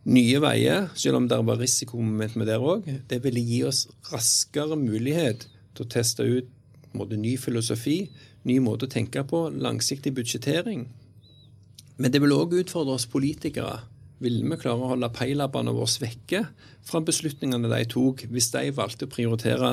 Nye 0.06 0.38
veier, 0.38 0.86
selv 0.94 1.18
om 1.18 1.24
det 1.26 1.38
var 1.48 1.58
risikomoment 1.58 2.36
med 2.38 2.46
det 2.46 2.60
òg, 2.62 2.84
det 3.10 3.18
ville 3.24 3.42
gi 3.42 3.64
oss 3.66 3.88
raskere 4.12 4.78
mulighet 4.78 5.48
til 5.74 5.82
å 5.82 5.90
teste 5.90 6.22
ut 6.22 6.52
måte, 6.94 7.18
ny 7.18 7.34
filosofi, 7.40 8.06
ny 8.46 8.60
måte 8.62 8.86
å 8.86 8.92
tenke 8.92 9.24
på, 9.26 9.48
langsiktig 9.50 10.14
budsjettering. 10.14 10.86
Men 11.98 12.12
det 12.14 12.22
vil 12.22 12.36
òg 12.36 12.54
utfordre 12.60 12.94
oss 12.94 13.08
politikere. 13.10 13.80
Vil 14.22 14.38
vi 14.46 14.56
klare 14.60 14.80
å 14.80 14.92
holde 14.94 15.10
peilabbene 15.12 15.74
våre 15.76 16.00
vekke 16.06 16.44
fra 16.86 17.02
beslutningene 17.04 17.68
de 17.68 17.82
tok, 17.90 18.28
hvis 18.30 18.52
de 18.54 18.70
valgte 18.78 19.08
å 19.08 19.12
prioritere 19.12 19.72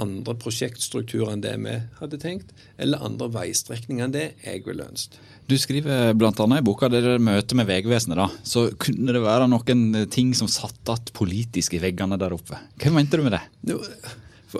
andre 0.00 0.34
prosjektstrukturer 0.40 1.32
enn 1.34 1.44
det 1.44 1.54
vi 1.62 1.76
hadde 2.00 2.20
tenkt, 2.22 2.50
eller 2.80 3.02
andre 3.04 3.28
veistrekninger 3.34 4.06
enn 4.06 4.14
det 4.14 4.26
jeg 4.44 4.64
ville 4.66 4.86
ønsket? 4.86 5.20
Du 5.44 5.56
skriver 5.60 6.14
bl.a. 6.16 6.32
i 6.32 6.64
boka 6.64 6.88
det 6.88 7.02
møter 7.04 7.20
møte 7.20 7.56
med 7.58 7.68
Vegvesenet. 7.68 8.16
da, 8.16 8.28
så 8.48 8.70
Kunne 8.80 9.12
det 9.12 9.20
være 9.20 9.48
noen 9.50 10.06
ting 10.12 10.32
som 10.36 10.48
satt 10.48 10.88
igjen 10.88 11.12
politisk 11.16 11.76
i 11.76 11.82
veggene 11.82 12.16
der 12.20 12.32
oppe? 12.32 12.60
Hva 12.80 12.94
mente 12.94 13.20
du 13.20 13.26
med 13.26 13.36
det? 13.36 13.42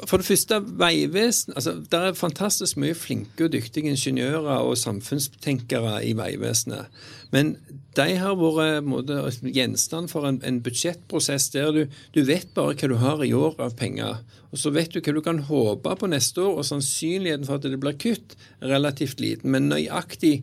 For 0.09 0.21
det 0.21 0.27
første, 0.27 0.61
Vegvesen 0.81 1.55
altså, 1.57 1.73
Det 1.91 1.99
er 1.99 2.17
fantastisk 2.19 2.79
mye 2.81 2.95
flinke 2.95 3.47
og 3.47 3.53
dyktige 3.53 3.93
ingeniører 3.93 4.65
og 4.65 4.79
samfunnstenkere 4.79 6.01
i 6.07 6.15
Vegvesenet. 6.19 6.91
Men 7.35 7.57
de 7.97 8.17
har 8.19 8.35
vært 8.39 8.87
måte, 8.87 9.21
gjenstand 9.43 10.11
for 10.11 10.27
en, 10.29 10.41
en 10.47 10.61
budsjettprosess 10.65 11.51
der 11.55 11.71
du, 11.75 11.85
du, 12.15 12.23
vet 12.27 12.51
bare 12.55 12.75
hva 12.75 12.91
du 12.91 12.97
har 13.03 13.23
i 13.23 13.33
år 13.37 13.59
av 13.63 13.77
penger. 13.79 14.23
Og 14.51 14.61
så 14.63 14.73
vet 14.75 14.95
du 14.95 15.01
hva 15.01 15.15
du 15.15 15.23
kan 15.25 15.43
håpe 15.49 15.95
på 16.01 16.11
neste 16.11 16.43
år, 16.43 16.59
og 16.59 16.69
sannsynligheten 16.69 17.47
for 17.47 17.59
at 17.59 17.67
det 17.71 17.81
blir 17.83 17.99
kutt, 17.99 18.37
er 18.61 18.75
relativt 18.75 19.23
liten. 19.23 19.51
Men 19.55 19.71
nøyaktig 19.71 20.41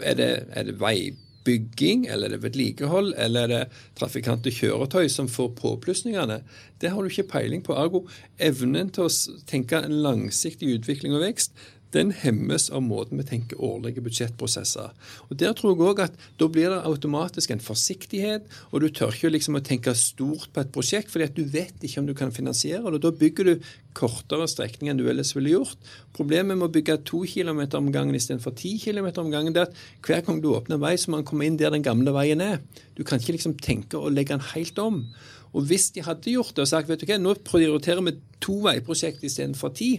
er 0.00 0.16
det, 0.20 0.32
er 0.52 0.68
det 0.68 0.78
vei 0.80 1.12
bygging, 1.46 2.06
eller 2.06 2.28
er 2.28 2.36
det 2.36 2.42
vedlikehold, 2.44 3.12
eller 3.20 3.44
er 3.44 3.52
det 3.52 3.82
trafikante 3.98 4.52
kjøretøy 4.54 5.08
som 5.12 5.30
får 5.30 5.52
påplussingene? 5.58 6.40
Det 6.80 6.92
har 6.92 7.02
du 7.02 7.10
ikke 7.10 7.30
peiling 7.34 7.62
på. 7.66 7.76
Ergo 7.78 8.04
evnen 8.42 8.90
til 8.94 9.08
å 9.08 9.40
tenke 9.50 9.82
en 9.82 10.00
langsiktig 10.04 10.70
utvikling 10.78 11.16
og 11.16 11.24
vekst 11.26 11.54
den 11.92 12.12
hemmes 12.16 12.68
av 12.72 12.82
måten 12.84 13.20
vi 13.20 13.26
tenker 13.28 13.60
årlige 13.60 14.02
budsjettprosesser. 14.04 14.92
Og 15.28 15.36
Der 15.36 15.52
tror 15.52 15.74
jeg 15.74 15.88
òg 15.90 16.02
at 16.06 16.14
da 16.40 16.48
blir 16.48 16.70
det 16.72 16.84
automatisk 16.88 17.50
en 17.50 17.60
forsiktighet, 17.60 18.46
og 18.72 18.80
du 18.80 18.88
tør 18.88 19.12
ikke 19.12 19.32
liksom 19.32 19.58
å 19.58 19.64
tenke 19.64 19.94
stort 19.94 20.52
på 20.52 20.62
et 20.62 20.72
prosjekt, 20.72 21.10
fordi 21.12 21.28
at 21.28 21.36
du 21.36 21.44
vet 21.44 21.74
ikke 21.82 22.00
om 22.00 22.08
du 22.08 22.14
kan 22.14 22.32
finansiere 22.32 22.82
det. 22.82 22.94
og 22.94 23.00
Da 23.00 23.10
bygger 23.10 23.44
du 23.44 23.68
kortere 23.92 24.48
strekning 24.48 24.90
enn 24.90 25.00
du 25.00 25.08
ellers 25.08 25.34
ville 25.36 25.52
gjort. 25.52 25.76
Problemet 26.16 26.56
med 26.56 26.70
å 26.70 26.72
bygge 26.72 27.02
to 27.04 27.24
km 27.28 27.60
om 27.76 27.92
gangen 27.92 28.16
istedenfor 28.16 28.56
ti 28.56 28.78
km 28.80 29.12
om 29.20 29.30
gangen, 29.30 29.52
det 29.52 29.62
er 29.62 29.68
at 29.68 29.76
hver 30.06 30.24
gang 30.24 30.40
du 30.40 30.52
åpner 30.54 30.80
vei, 30.80 30.96
så 30.96 31.10
må 31.10 31.20
man 31.20 31.28
komme 31.28 31.46
inn 31.46 31.60
der 31.60 31.74
den 31.74 31.84
gamle 31.84 32.14
veien 32.14 32.40
er. 32.40 32.60
Du 32.96 33.04
kan 33.04 33.20
ikke 33.20 33.36
liksom 33.36 33.58
tenke 33.60 34.00
å 34.00 34.12
legge 34.12 34.36
den 34.36 34.52
helt 34.54 34.78
om. 34.78 35.04
Og 35.52 35.66
hvis 35.68 35.90
de 35.92 36.04
hadde 36.04 36.32
gjort 36.32 36.54
det 36.56 36.64
og 36.64 36.70
sagt 36.70 36.88
vet 36.88 37.02
du 37.02 37.08
hva, 37.08 37.18
nå 37.20 37.34
prioriterer 37.44 38.04
vi 38.06 38.16
to 38.42 38.62
veiprosjekt 38.64 39.24
istedenfor 39.28 39.74
ti, 39.76 39.98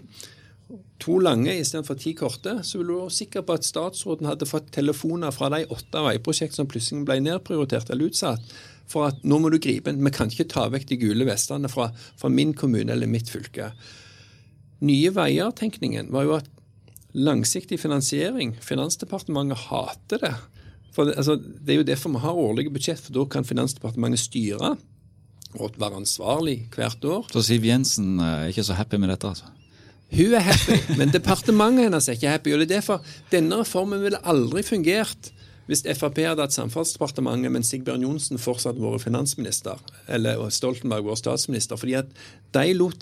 to 1.03 1.17
lange 1.21 1.53
istedenfor 1.59 1.97
ti 1.99 2.13
korte, 2.17 2.55
så 2.65 2.79
vil 2.79 2.89
du 2.89 2.93
være 2.95 3.13
sikker 3.13 3.43
på 3.45 3.57
at 3.57 3.67
statsråden 3.67 4.29
hadde 4.29 4.47
fått 4.49 4.71
telefoner 4.73 5.33
fra 5.35 5.49
de 5.53 5.65
åtte 5.73 6.03
veiprosjekt 6.05 6.57
som 6.57 6.69
plutselig 6.69 7.03
ble 7.07 7.19
nedprioritert 7.25 7.91
eller 7.91 8.09
utsatt, 8.11 8.53
for 8.89 9.09
at 9.09 9.21
nå 9.27 9.39
må 9.41 9.51
du 9.51 9.59
gripe 9.63 9.91
inn. 9.91 10.01
Vi 10.03 10.13
kan 10.15 10.31
ikke 10.31 10.49
ta 10.51 10.65
vekk 10.71 10.87
de 10.89 10.99
gule 11.03 11.27
vestene 11.27 11.71
fra, 11.71 11.89
fra 12.19 12.31
min 12.31 12.55
kommune 12.57 12.95
eller 12.95 13.09
mitt 13.09 13.31
fylke. 13.31 13.71
Nye 14.83 15.13
veier-tenkningen 15.15 16.11
var 16.13 16.27
jo 16.27 16.35
at 16.39 16.49
langsiktig 17.13 17.77
finansiering 17.79 18.55
Finansdepartementet 18.63 19.67
hater 19.69 20.23
det. 20.23 20.33
For 20.93 21.09
det, 21.09 21.17
altså, 21.21 21.37
det 21.37 21.73
er 21.73 21.81
jo 21.81 21.87
derfor 21.87 22.13
vi 22.15 22.23
har 22.23 22.41
årlige 22.47 22.73
budsjett, 22.73 23.01
for 23.01 23.15
da 23.15 23.25
kan 23.29 23.47
Finansdepartementet 23.47 24.25
styre 24.25 24.75
og 25.53 25.75
være 25.77 25.99
ansvarlig 26.01 26.63
hvert 26.73 27.05
år. 27.05 27.27
Så 27.33 27.43
Siv 27.45 27.65
Jensen 27.67 28.17
er 28.23 28.49
ikke 28.49 28.65
så 28.65 28.77
happy 28.77 28.97
med 28.97 29.13
dette, 29.13 29.29
altså? 29.29 29.51
Hun 30.13 30.35
er 30.37 30.43
happy, 30.45 30.75
men 30.99 31.09
departementet 31.09 31.87
hennes 31.87 32.07
er 32.07 32.17
ikke 32.17 32.29
happy. 32.35 32.51
og 32.53 32.59
det 32.61 32.67
er 32.67 32.75
derfor 32.75 33.01
Denne 33.31 33.63
reformen 33.63 34.03
ville 34.03 34.21
aldri 34.21 34.61
fungert 34.61 35.31
hvis 35.63 35.85
Frp 35.95 36.17
hadde 36.19 36.43
hatt 36.43 36.51
Samferdselsdepartementet, 36.51 37.51
men 37.55 37.63
Sigbjørn 37.63 38.03
Johnsen 38.03 38.41
fortsatt 38.41 38.81
vært 38.83 39.05
finansminister, 39.05 39.79
eller 40.11 40.41
Stoltenberg 40.51 41.07
vært 41.07 41.21
statsminister. 41.21 41.79
fordi 41.79 41.93
at 42.01 42.11
de 42.53 42.73
lot 42.73 42.99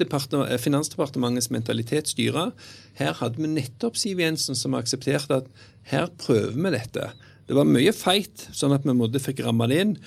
Finansdepartementets 0.61 1.49
mentalitet 1.49 2.07
styre. 2.07 2.51
Her 2.93 3.13
hadde 3.13 3.41
vi 3.41 3.47
nettopp 3.47 3.97
Siv 3.97 4.19
Jensen 4.19 4.55
som 4.55 4.77
aksepterte 4.77 5.41
at 5.41 5.47
her 5.89 6.07
prøver 6.17 6.53
vi 6.53 6.69
dette. 6.77 7.11
Det 7.47 7.55
var 7.55 7.65
mye 7.65 7.91
feit, 7.91 8.47
sånn 8.53 8.73
at 8.73 8.85
vi 8.85 8.93
måtte 8.93 9.19
fikk 9.19 9.41
ramme 9.43 9.67
det 9.67 9.81
inn 9.81 9.97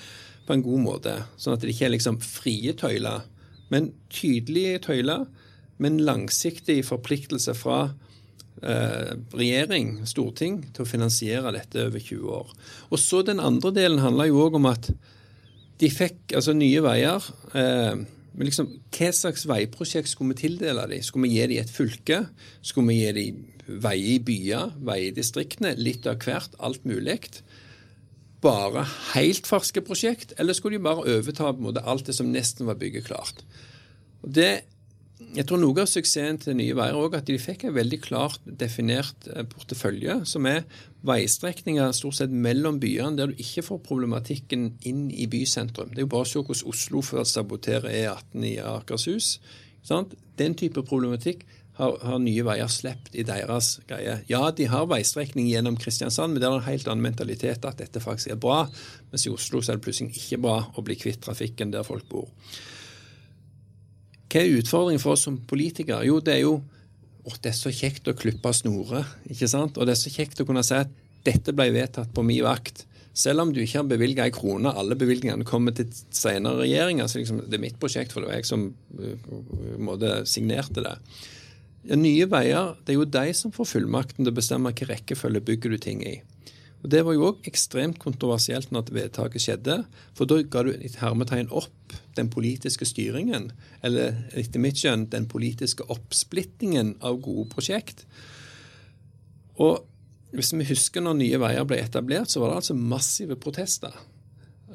på 0.47 0.53
en 0.53 0.63
god 0.63 0.79
måte. 0.79 1.25
Sånn 1.37 1.53
at 1.53 1.61
det 1.61 1.75
ikke 1.75 1.85
er 1.89 1.97
liksom 1.97 2.21
frie 2.23 2.73
tøyler, 2.73 3.27
men 3.69 3.91
tydelige 4.09 4.79
tøyler 4.79 5.27
men 5.81 6.01
langsiktig 6.07 6.79
forpliktelse 6.87 7.55
fra 7.57 7.79
eh, 8.63 9.13
regjering, 9.35 9.97
storting, 10.07 10.61
til 10.73 10.85
å 10.85 10.89
finansiere 10.89 11.53
dette 11.55 11.87
over 11.89 11.99
20 12.01 12.35
år. 12.39 12.53
Og 12.91 13.01
så 13.01 13.21
Den 13.25 13.43
andre 13.43 13.73
delen 13.75 14.03
handler 14.03 14.31
jo 14.31 14.43
òg 14.45 14.59
om 14.59 14.69
at 14.71 14.91
de 15.81 15.89
fikk 15.91 16.35
altså 16.37 16.55
Nye 16.55 16.83
Veier 16.83 17.25
eh, 17.57 18.05
liksom, 18.39 18.69
Hva 18.95 19.11
slags 19.15 19.43
veiprosjekt 19.49 20.11
skulle 20.11 20.35
vi 20.35 20.45
tildele 20.45 20.87
dem? 20.91 21.03
Skulle 21.03 21.27
vi 21.27 21.35
gi 21.35 21.49
dem 21.51 21.61
et 21.63 21.73
fylke? 21.73 22.21
Skulle 22.61 22.93
vi 22.93 23.01
gi 23.01 23.11
dem 23.19 23.43
veier 23.65 24.15
i 24.15 24.23
byer, 24.23 24.75
veier 24.85 25.09
i 25.09 25.15
distriktene? 25.15 25.75
Litt 25.79 26.07
av 26.07 26.21
hvert, 26.23 26.55
alt 26.63 26.85
mulig. 26.87 27.19
Bare 28.45 28.85
helt 29.15 29.47
ferske 29.49 29.81
prosjekt, 29.83 30.35
eller 30.39 30.55
skulle 30.55 30.77
de 30.77 30.85
bare 30.85 31.07
overta 31.17 31.49
på 31.49 31.59
en 31.59 31.67
måte 31.71 31.83
alt 31.83 32.07
det 32.07 32.15
som 32.15 32.31
nesten 32.31 32.69
var 32.69 32.79
byggeklart? 32.79 33.43
Og 34.23 34.31
Det 34.37 34.53
jeg 35.35 35.45
tror 35.49 35.59
noe 35.59 35.83
av 35.83 35.89
suksessen 35.89 36.37
til 36.39 36.55
Nye 36.57 36.75
Veier 36.77 36.95
òg 36.95 37.17
at 37.17 37.27
de 37.27 37.35
fikk 37.41 37.65
en 37.67 37.75
veldig 37.75 37.99
klart 38.03 38.43
definert 38.45 39.27
eh, 39.31 39.43
portefølje, 39.51 40.21
som 40.29 40.47
er 40.49 40.63
veistrekninger 41.05 41.91
stort 41.95 42.19
sett 42.19 42.31
mellom 42.31 42.79
byene, 42.81 43.17
der 43.19 43.31
du 43.31 43.41
ikke 43.41 43.65
får 43.67 43.81
problematikken 43.85 44.69
inn 44.87 45.09
i 45.11 45.27
bysentrum. 45.31 45.91
Det 45.91 46.01
er 46.01 46.07
jo 46.07 46.13
bare 46.15 46.27
å 46.27 46.31
se 46.31 46.41
hvordan 46.41 46.71
Oslo 46.71 47.03
før 47.05 47.27
saboterer 47.29 47.91
E18 47.91 48.47
i 48.47 48.55
Akershus. 48.63 49.35
Sant? 49.85 50.15
Den 50.39 50.55
type 50.57 50.81
problematikk 50.87 51.43
har, 51.77 51.97
har, 52.07 52.19
Nye 52.23 52.45
Veier 52.47 52.71
sluppet 52.71 53.17
i 53.19 53.25
deres 53.27 53.75
greie. 53.89 54.19
Ja, 54.31 54.45
de 54.55 54.69
har 54.71 54.87
veistrekning 54.89 55.49
gjennom 55.51 55.75
Kristiansand, 55.79 56.33
men 56.33 56.41
det 56.41 56.47
er 56.47 56.55
en 56.55 56.69
helt 56.69 56.87
annen 56.87 57.03
mentalitet 57.03 57.67
at 57.67 57.81
dette 57.81 58.03
faktisk 58.03 58.31
er 58.31 58.39
bra. 58.39 58.63
Mens 59.11 59.27
i 59.27 59.33
Oslo 59.33 59.59
så 59.59 59.73
er 59.73 59.81
det 59.81 59.87
plutselig 59.87 60.15
ikke 60.15 60.41
bra 60.47 60.61
å 60.71 60.85
bli 60.85 60.95
kvitt 60.99 61.25
trafikken 61.27 61.75
der 61.75 61.85
folk 61.87 62.07
bor. 62.11 62.31
Hva 64.35 64.41
er 64.43 64.57
utfordringen 64.59 64.99
for 64.99 65.15
oss 65.15 65.21
som 65.29 65.37
politikere? 65.47 66.01
Jo, 66.03 66.17
det 66.19 66.33
er 66.33 66.41
jo 66.41 66.57
å, 67.23 67.31
det 67.39 67.53
er 67.53 67.55
så 67.55 67.71
kjekt 67.71 68.09
å 68.11 68.13
klippe 68.19 68.51
snorer. 68.51 69.07
ikke 69.31 69.47
sant? 69.47 69.79
Og 69.79 69.87
det 69.87 69.93
er 69.95 70.01
så 70.01 70.11
kjekt 70.11 70.41
å 70.43 70.45
kunne 70.49 70.63
si 70.67 70.75
at 70.75 70.91
dette 71.23 71.53
ble 71.55 71.69
vedtatt 71.71 72.11
på 72.11 72.25
min 72.27 72.43
vakt. 72.43 72.83
Selv 73.15 73.45
om 73.45 73.53
du 73.55 73.61
ikke 73.63 73.79
har 73.79 73.87
bevilga 73.87 74.25
ei 74.27 74.33
krone, 74.35 74.73
alle 74.75 74.97
bevilgningene 74.99 75.47
kommer 75.47 75.71
til 75.71 75.87
senere 76.11 76.65
regjeringer. 76.65 77.07
så 77.07 77.21
liksom, 77.21 77.45
Det 77.47 77.55
er 77.55 77.63
mitt 77.63 77.79
prosjekt, 77.79 78.11
for 78.11 78.21
det 78.25 78.33
var 78.33 78.41
jeg 78.41 78.49
som 78.51 78.67
uh, 78.99 79.31
måte, 79.79 80.11
signerte 80.27 80.83
det. 80.83 80.97
Nye 81.95 82.27
Veier 82.27 82.75
det 82.83 82.91
er 82.91 82.99
jo 82.99 83.07
de 83.15 83.33
som 83.39 83.55
får 83.55 83.71
fullmakten 83.71 84.25
til 84.25 84.33
å 84.33 84.35
bestemme 84.35 84.67
hvilken 84.67 84.91
rekkefølge 84.91 85.45
bygger 85.47 85.77
du 85.77 85.79
ting 85.79 86.03
i. 86.03 86.17
Og 86.83 86.91
Det 86.91 87.05
var 87.07 87.15
jo 87.15 87.29
òg 87.31 87.47
ekstremt 87.47 88.03
kontroversielt 88.03 88.75
når 88.75 88.91
vedtaket 88.91 89.47
skjedde. 89.47 89.85
For 90.11 90.27
da 90.27 90.43
ga 90.43 90.67
du 90.67 90.75
et 90.75 90.99
hermetegn 90.99 91.47
opp 91.55 91.95
den 92.17 92.29
politiske 92.31 92.87
styringen, 92.87 93.49
eller 93.85 94.15
etter 94.37 94.61
mitt 94.63 94.79
skjønn 94.81 95.07
den 95.13 95.27
politiske 95.31 95.85
oppsplittingen 95.91 96.95
av 97.05 97.19
gode 97.23 97.47
prosjekt. 97.51 98.05
Og 99.61 99.85
hvis 100.35 100.51
vi 100.55 100.67
husker 100.67 101.03
når 101.03 101.19
Nye 101.19 101.39
Veier 101.39 101.67
ble 101.67 101.79
etablert, 101.83 102.31
så 102.31 102.41
var 102.41 102.51
det 102.51 102.61
altså 102.63 102.75
massive 102.75 103.37
protester. 103.39 103.93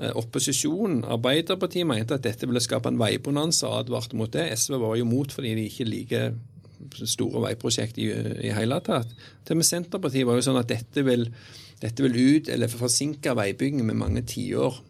Eh, 0.00 0.12
opposisjonen, 0.16 1.02
Arbeiderpartiet, 1.04 1.88
mente 1.88 2.16
at 2.16 2.24
dette 2.24 2.48
ville 2.48 2.62
skape 2.64 2.88
en 2.88 3.00
veibonanza 3.00 3.68
og 3.68 3.84
advarte 3.84 4.16
mot 4.16 4.32
det. 4.32 4.48
SV 4.56 4.78
var 4.80 4.96
jo 4.96 5.08
mot 5.08 5.32
fordi 5.32 5.56
de 5.58 5.66
ikke 5.68 5.88
liker 5.88 6.38
store 7.04 7.42
veiprosjekt 7.44 7.98
i, 8.00 8.08
i 8.48 8.52
hele 8.56 8.78
tatt. 8.84 9.10
Til 9.44 9.56
og 9.56 9.60
med 9.60 9.68
Senterpartiet 9.68 10.28
var 10.28 10.38
jo 10.38 10.46
sånn 10.46 10.60
at 10.62 10.70
dette 10.70 11.04
vil 11.04 11.28
dette 11.80 12.04
vil 12.04 12.16
ut, 12.36 12.48
eller 12.52 12.68
forsinke 12.68 13.32
veibygging 13.36 13.86
med 13.88 13.96
mange 13.96 14.22
tiår. 14.28 14.82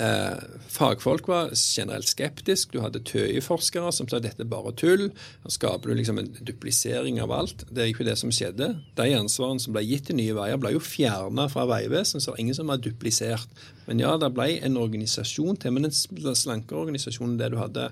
Eh, 0.00 0.38
fagfolk 0.68 1.28
var 1.28 1.50
generelt 1.54 2.08
skeptiske. 2.08 2.72
Du 2.74 2.82
hadde 2.84 3.00
TØI-forskere 3.00 3.92
som 3.94 4.08
sa 4.10 4.20
dette 4.20 4.44
er 4.44 4.50
bare 4.50 4.74
tull. 4.76 5.08
Da 5.44 5.52
skaper 5.52 5.88
du 5.88 5.96
liksom 5.96 6.20
en 6.20 6.28
duplisering 6.36 7.20
av 7.22 7.32
alt. 7.32 7.64
Det 7.70 7.82
er 7.82 7.92
ikke 7.94 8.08
det 8.08 8.18
som 8.20 8.32
skjedde. 8.34 8.74
De 8.98 9.08
ansvarene 9.16 9.62
som 9.62 9.72
ble 9.76 9.86
gitt 9.86 10.10
til 10.10 10.18
Nye 10.20 10.36
Veier, 10.36 10.60
ble 10.60 10.74
jo 10.74 10.84
fjerna 10.84 11.48
fra 11.52 11.64
Vegvesenet, 11.70 12.24
så 12.24 12.34
det 12.34 12.36
er 12.36 12.44
ingen 12.44 12.58
som 12.58 12.72
har 12.72 12.82
duplisert. 12.84 13.60
Men 13.86 14.02
ja, 14.02 14.16
det 14.20 14.34
ble 14.36 14.50
en 14.66 14.76
organisasjon 14.80 15.62
til, 15.62 15.72
men 15.72 15.88
en 15.88 15.94
slankere 15.96 16.84
organisasjon 16.84 17.32
enn 17.32 17.40
det 17.40 17.52
du 17.54 17.60
hadde. 17.62 17.90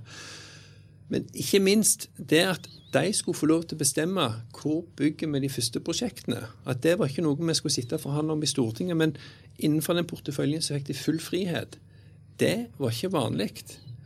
Men 1.09 1.29
ikke 1.37 1.61
minst 1.63 2.09
det 2.19 2.43
at 2.49 2.69
de 2.95 3.13
skulle 3.13 3.37
få 3.37 3.49
lov 3.49 3.65
til 3.65 3.77
å 3.77 3.83
bestemme 3.83 4.27
hvor 4.55 4.85
bygger 4.99 5.31
vi 5.33 5.41
de 5.45 5.51
første 5.53 5.81
prosjektene. 5.85 6.45
At 6.69 6.85
det 6.85 6.99
var 6.99 7.11
ikke 7.11 7.25
noe 7.25 7.39
vi 7.41 7.57
skulle 7.57 7.75
sitte 7.75 7.99
og 7.99 8.05
forhandle 8.05 8.37
om 8.37 8.45
i 8.45 8.51
Stortinget, 8.51 8.97
men 8.97 9.17
innenfor 9.59 9.97
den 9.99 10.09
porteføljen 10.09 10.63
så 10.63 10.77
fikk 10.77 10.89
de 10.91 10.99
full 10.99 11.21
frihet. 11.23 11.79
Det 12.41 12.57
var 12.81 12.95
ikke 12.95 13.13
vanlig. 13.15 13.51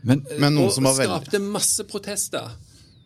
Men, 0.03 0.23
men 0.39 0.55
noen 0.55 0.69
og 0.69 0.75
som 0.77 0.87
var 0.89 0.99
veldig... 0.99 1.21
skapte 1.23 1.43
masse 1.43 1.87
protester. 1.89 2.53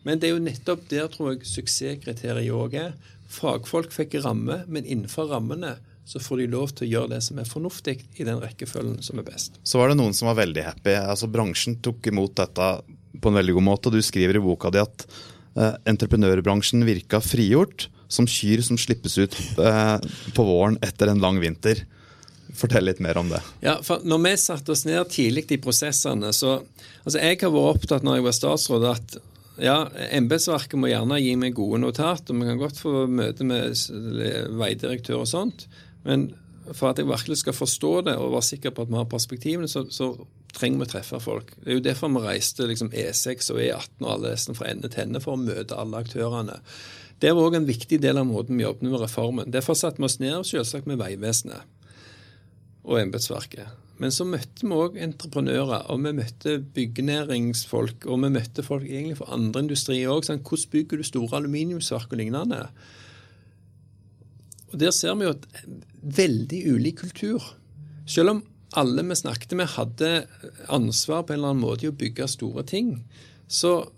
Men 0.03 0.19
det 0.19 0.29
er 0.29 0.35
jo 0.35 0.43
nettopp 0.43 0.85
der 0.91 1.07
tror 1.11 1.33
jeg 1.33 1.47
suksesskriteriet 1.47 2.53
òg 2.53 2.77
er. 2.79 2.93
Fagfolk 3.33 3.93
fikk 3.95 4.19
ramme, 4.23 4.61
men 4.67 4.85
innenfor 4.85 5.31
rammene 5.31 5.77
så 6.05 6.19
får 6.19 6.41
de 6.41 6.47
lov 6.51 6.73
til 6.75 6.85
å 6.85 6.89
gjøre 6.91 7.13
det 7.15 7.21
som 7.23 7.39
er 7.39 7.47
fornuftig 7.47 7.95
i 8.19 8.25
den 8.27 8.41
rekkefølgen 8.43 8.99
som 9.05 9.21
er 9.21 9.27
best. 9.27 9.55
Så 9.63 9.79
var 9.79 9.89
det 9.89 9.97
noen 10.01 10.15
som 10.15 10.27
var 10.29 10.41
veldig 10.41 10.65
happy. 10.67 10.97
Altså 10.99 11.29
Bransjen 11.31 11.79
tok 11.83 12.11
imot 12.11 12.35
dette 12.41 12.69
på 13.23 13.31
en 13.31 13.39
veldig 13.39 13.55
god 13.57 13.67
måte. 13.69 13.93
Du 13.93 14.01
skriver 14.03 14.37
i 14.37 14.43
boka 14.43 14.71
di 14.73 14.81
at 14.83 15.05
eh, 15.07 15.77
entreprenørbransjen 15.93 16.83
virka 16.87 17.21
frigjort, 17.23 17.87
som 18.11 18.27
kyr 18.29 18.61
som 18.65 18.77
slippes 18.77 19.15
ut 19.17 19.37
eh, 19.63 19.95
på 20.35 20.45
våren 20.45 20.77
etter 20.85 21.09
en 21.09 21.23
lang 21.23 21.39
vinter. 21.41 21.85
Fortell 22.53 22.85
litt 22.85 23.01
mer 23.01 23.17
om 23.17 23.31
det. 23.31 23.41
Ja, 23.65 23.79
for 23.85 24.03
når 24.05 24.19
vi 24.27 24.33
satte 24.37 24.73
oss 24.75 24.85
ned 24.85 25.09
tidlig 25.09 25.47
i 25.51 25.61
prosessene, 25.61 26.29
så 26.33 26.59
altså 27.03 27.19
Jeg 27.19 27.39
har 27.41 27.53
vært 27.53 27.77
opptatt 27.77 28.05
når 28.05 28.19
jeg 28.19 28.27
var 28.27 28.37
statsråd 28.37 28.85
at 28.91 29.17
ja, 29.61 29.77
embetsverket 30.13 30.79
må 30.81 30.89
gjerne 30.89 31.19
gi 31.21 31.33
meg 31.37 31.57
gode 31.57 31.81
notat, 31.83 32.29
og 32.29 32.39
vi 32.39 32.47
kan 32.47 32.61
godt 32.61 32.79
få 32.81 33.03
møte 33.09 33.45
med 33.45 33.75
veidirektør 34.57 35.21
og 35.21 35.29
sånt, 35.29 35.67
men 36.07 36.31
for 36.71 36.89
at 36.89 37.01
jeg 37.01 37.09
virkelig 37.09 37.41
skal 37.41 37.55
forstå 37.57 37.91
det 38.07 38.15
og 38.17 38.31
være 38.33 38.47
sikker 38.53 38.73
på 38.73 38.85
at 38.85 38.91
vi 38.93 38.97
har 38.97 39.09
perspektivene, 39.11 39.67
så, 39.69 39.83
så 39.91 40.13
trenger 40.55 40.79
vi 40.79 40.87
å 40.87 40.91
treffe 40.93 41.19
folk. 41.21 41.51
Det 41.59 41.69
er 41.69 41.79
jo 41.79 41.85
derfor 41.85 42.11
vi 42.13 42.23
reiste 42.23 42.67
liksom 42.69 42.93
E6 42.93 43.51
og 43.53 43.61
E18 43.61 44.05
og 44.05 44.11
alle 44.15 44.33
disse 44.33 44.55
fra 44.55 44.69
ende 44.71 44.89
til 44.91 45.03
ende 45.05 45.21
for 45.23 45.35
å 45.35 45.41
møte 45.41 45.77
alle 45.77 46.01
aktørene. 46.05 46.59
Det 47.19 47.31
var 47.33 47.49
òg 47.49 47.59
en 47.59 47.67
viktig 47.67 47.99
del 48.03 48.19
av 48.19 48.27
måten 48.29 48.57
vi 48.57 48.65
jobbet 48.65 48.87
med 48.87 49.01
reformen. 49.01 49.51
Derfor 49.51 49.77
satte 49.79 50.01
vi 50.01 50.07
oss 50.07 50.19
ned 50.23 50.47
selvsagt 50.47 50.87
med 50.89 51.01
Vegvesenet 51.01 51.67
og 52.83 52.99
embetsverket. 52.99 53.79
Men 54.01 54.11
så 54.11 54.25
møtte 54.27 54.65
vi 54.65 54.75
òg 54.75 54.97
entreprenører, 54.99 55.85
og 55.93 56.01
vi 56.03 56.13
møtte 56.17 56.57
byggenæringsfolk, 56.75 58.07
og 58.09 58.23
vi 58.25 58.31
møtte 58.35 58.65
folk 58.65 58.87
egentlig 58.89 59.19
fra 59.19 59.29
andre 59.35 59.63
industrier 59.67 60.11
òg. 60.11 60.25
Sånn, 60.27 60.41
hvordan 60.43 60.71
bygger 60.73 60.99
du 60.99 61.07
store 61.07 61.39
aluminiumsverk 61.39 62.15
og 62.15 62.19
lignende? 62.19 62.63
Og 64.73 64.79
Der 64.81 64.91
ser 64.91 65.15
vi 65.15 65.27
jo 65.27 65.35
et 65.35 65.45
veldig 66.01 66.61
ulik 66.73 67.03
kultur. 67.03 67.53
Selv 68.09 68.33
om 68.33 68.43
alle 68.75 69.03
vi 69.05 69.15
snakket 69.15 69.53
med, 69.55 69.69
hadde 69.77 70.25
ansvar 70.67 71.23
på 71.23 71.33
en 71.33 71.39
eller 71.39 71.53
annen 71.53 71.63
måte 71.63 71.85
i 71.85 71.91
å 71.91 71.95
bygge 71.95 72.27
store 72.27 72.65
ting. 72.65 73.03
Så 73.47 73.91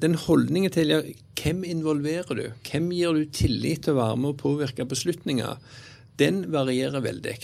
den 0.00 0.14
holdningen 0.14 0.70
til 0.70 0.94
hvem 1.40 1.64
involverer 1.66 2.38
du, 2.38 2.44
hvem 2.70 2.92
gir 2.94 3.16
du 3.16 3.26
tillit 3.34 3.84
til 3.84 3.96
å 3.96 4.00
være 4.00 4.20
med 4.20 4.30
og 4.30 4.40
påvirke 4.44 4.86
beslutninger, 4.86 5.58
den 6.20 6.44
varierer 6.52 7.04
veldig. 7.04 7.36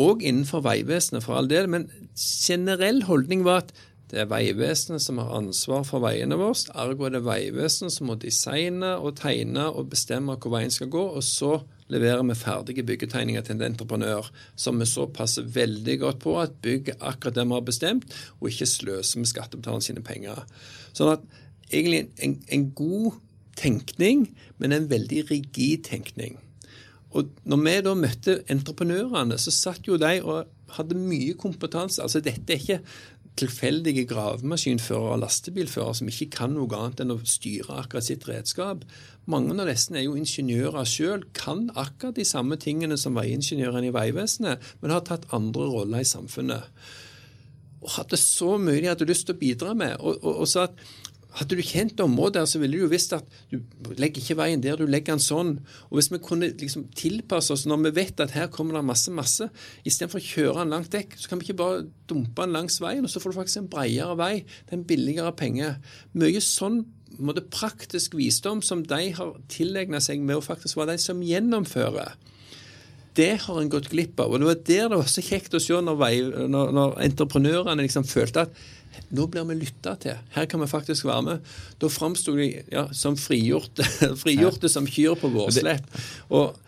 Og 0.00 0.22
innenfor 0.24 0.62
Vegvesenet, 0.64 1.24
for 1.24 1.36
all 1.36 1.50
del. 1.50 1.68
Men 1.68 1.88
generell 2.16 3.02
holdning 3.08 3.44
var 3.44 3.66
at 3.66 3.74
det 4.12 4.20
er 4.20 4.28
Vegvesenet 4.28 5.00
som 5.00 5.20
har 5.22 5.30
ansvar 5.38 5.86
for 5.88 6.04
veiene 6.04 6.36
våre. 6.36 6.56
Ergo 6.76 7.06
er 7.08 7.14
det 7.14 7.22
Vegvesenet 7.24 7.94
som 7.94 8.10
må 8.10 8.18
designe 8.20 8.90
og 9.00 9.16
tegne 9.20 9.70
og 9.70 9.88
bestemme 9.92 10.36
hvor 10.36 10.52
veien 10.52 10.72
skal 10.72 10.90
gå. 10.92 11.04
Og 11.16 11.24
så 11.24 11.62
leverer 11.92 12.20
vi 12.28 12.36
ferdige 12.36 12.84
byggetegninger 12.88 13.44
til 13.46 13.56
en 13.56 13.66
entreprenør 13.70 14.28
som 14.52 14.80
vi 14.80 14.88
så 14.88 15.06
passer 15.08 15.48
veldig 15.48 15.96
godt 16.04 16.20
på 16.24 16.36
at 16.40 16.60
bygger 16.64 17.00
akkurat 17.00 17.40
det 17.40 17.46
vi 17.48 17.56
har 17.56 17.64
bestemt, 17.64 18.20
og 18.40 18.52
ikke 18.52 18.68
sløser 18.68 19.20
med 19.20 19.32
skattebetalernes 19.32 19.88
sine 19.88 20.04
penger. 20.04 20.44
Sånn 20.92 21.14
at 21.16 21.24
egentlig 21.72 22.06
en, 22.20 22.38
en 22.52 22.70
god 22.76 23.20
tenkning, 23.56 24.26
men 24.60 24.76
en 24.76 24.88
veldig 24.92 25.26
rigid 25.30 25.88
tenkning. 25.88 26.36
Og 27.12 27.32
når 27.48 27.62
vi 27.64 27.78
da 27.84 27.94
møtte 27.98 28.38
entreprenørene, 28.52 29.38
så 29.40 29.52
satt 29.54 29.88
jo 29.88 29.98
de 30.00 30.14
og 30.24 30.48
hadde 30.76 30.96
mye 30.96 31.34
kompetanse. 31.38 32.00
Altså 32.02 32.22
dette 32.24 32.54
er 32.54 32.62
ikke 32.62 32.80
tilfeldige 33.36 34.04
gravemaskinførere 34.10 35.14
og 35.14 35.22
lastebilførere 35.22 35.94
som 35.96 36.10
ikke 36.10 36.28
kan 36.34 36.52
noe 36.52 36.68
annet 36.76 37.00
enn 37.00 37.14
å 37.14 37.20
styre 37.24 37.78
akkurat 37.80 38.06
sitt 38.08 38.26
redskap. 38.28 38.84
Mange 39.30 39.54
av 39.56 39.70
disse 39.70 39.94
er 39.96 40.04
jo 40.04 40.16
ingeniører 40.18 40.88
sjøl, 40.88 41.24
kan 41.36 41.68
akkurat 41.78 42.18
de 42.18 42.26
samme 42.28 42.58
tingene 42.60 42.98
som 43.00 43.16
veiingeniørene 43.16 43.88
i 43.88 43.94
Vegvesenet, 43.94 44.74
men 44.82 44.92
har 44.92 45.06
tatt 45.08 45.30
andre 45.32 45.68
roller 45.70 46.04
i 46.04 46.08
samfunnet. 46.08 46.68
Og 47.82 47.96
hadde 47.96 48.20
så 48.20 48.56
mye 48.60 48.82
de 48.82 48.90
hadde 48.92 49.08
lyst 49.08 49.26
til 49.28 49.36
å 49.36 49.40
bidra 49.40 49.72
med. 49.78 49.96
Og, 50.00 50.20
og, 50.20 50.44
og 50.44 50.50
så 50.50 50.66
at 50.68 50.84
hadde 51.38 51.56
du 51.56 51.62
kjent 51.64 52.00
området, 52.04 52.44
så 52.48 52.60
ville 52.60 52.76
du 52.76 52.84
jo 52.84 52.90
visst 52.92 53.14
at 53.16 53.28
du 53.50 53.58
legger 53.96 54.20
ikke 54.20 54.38
veien 54.40 54.62
der, 54.64 54.76
du 54.76 54.88
legger 54.88 55.14
den 55.14 55.22
sånn. 55.22 55.54
Og 55.88 55.98
hvis 55.98 56.10
vi 56.12 56.20
kunne 56.24 56.50
liksom 56.60 56.88
tilpasse 56.98 57.54
oss 57.54 57.64
når 57.68 57.86
vi 57.86 57.94
vet 58.02 58.20
at 58.20 58.34
her 58.36 58.50
kommer 58.52 58.76
det 58.78 58.84
masse, 58.88 59.12
masse, 59.14 59.48
istedenfor 59.88 60.20
å 60.20 60.26
kjøre 60.26 60.56
den 60.60 60.74
langt 60.76 60.92
dekk, 60.92 61.16
så 61.16 61.30
kan 61.30 61.40
vi 61.40 61.48
ikke 61.48 61.60
bare 61.62 61.84
dumpe 62.10 62.44
den 62.44 62.56
langs 62.56 62.80
veien, 62.84 63.06
og 63.06 63.12
så 63.12 63.22
får 63.22 63.32
du 63.32 63.38
faktisk 63.40 63.62
en 63.62 63.70
bredere 63.72 64.18
vei 64.20 64.34
til 64.44 64.78
en 64.78 64.88
billigere 64.88 65.32
penge. 65.38 65.76
Mye 66.18 66.42
sånn 66.44 66.82
måte, 67.20 67.44
praktisk 67.52 68.16
visdom 68.16 68.62
som 68.64 68.84
de 68.88 69.08
har 69.16 69.32
tilegna 69.52 70.00
seg 70.02 70.22
med 70.24 70.38
å 70.38 70.44
faktisk 70.44 70.78
være 70.78 70.94
de 70.94 71.02
som 71.02 71.24
gjennomfører. 71.24 72.14
Det 73.16 73.32
har 73.44 73.58
en 73.60 73.72
gått 73.72 73.90
glipp 73.92 74.20
av. 74.24 74.32
Og 74.32 74.40
det 74.40 74.48
var 74.48 74.60
der 74.68 74.86
det 74.88 75.00
var 75.02 75.10
så 75.10 75.24
kjekt 75.24 75.56
å 75.56 75.60
se 75.60 75.80
når, 75.84 75.98
vei, 76.00 76.14
når, 76.48 76.72
når 76.72 76.94
entreprenørene 77.08 77.84
liksom 77.84 78.08
følte 78.08 78.46
at 78.46 78.62
nå 79.14 79.26
blir 79.30 79.46
vi 79.48 79.58
lytta 79.60 79.94
til. 80.00 80.18
Her 80.34 80.48
kan 80.50 80.62
vi 80.62 80.70
faktisk 80.70 81.06
være 81.08 81.22
med. 81.26 81.54
Da 81.80 81.90
framsto 81.92 82.34
de 82.36 82.48
ja, 82.72 82.86
som 82.96 83.16
frigjorte, 83.20 83.86
frigjorte 84.22 84.70
som 84.72 84.88
kyr 84.88 85.16
på 85.20 85.30
vårslepp. 85.32 85.88
Og 86.32 86.58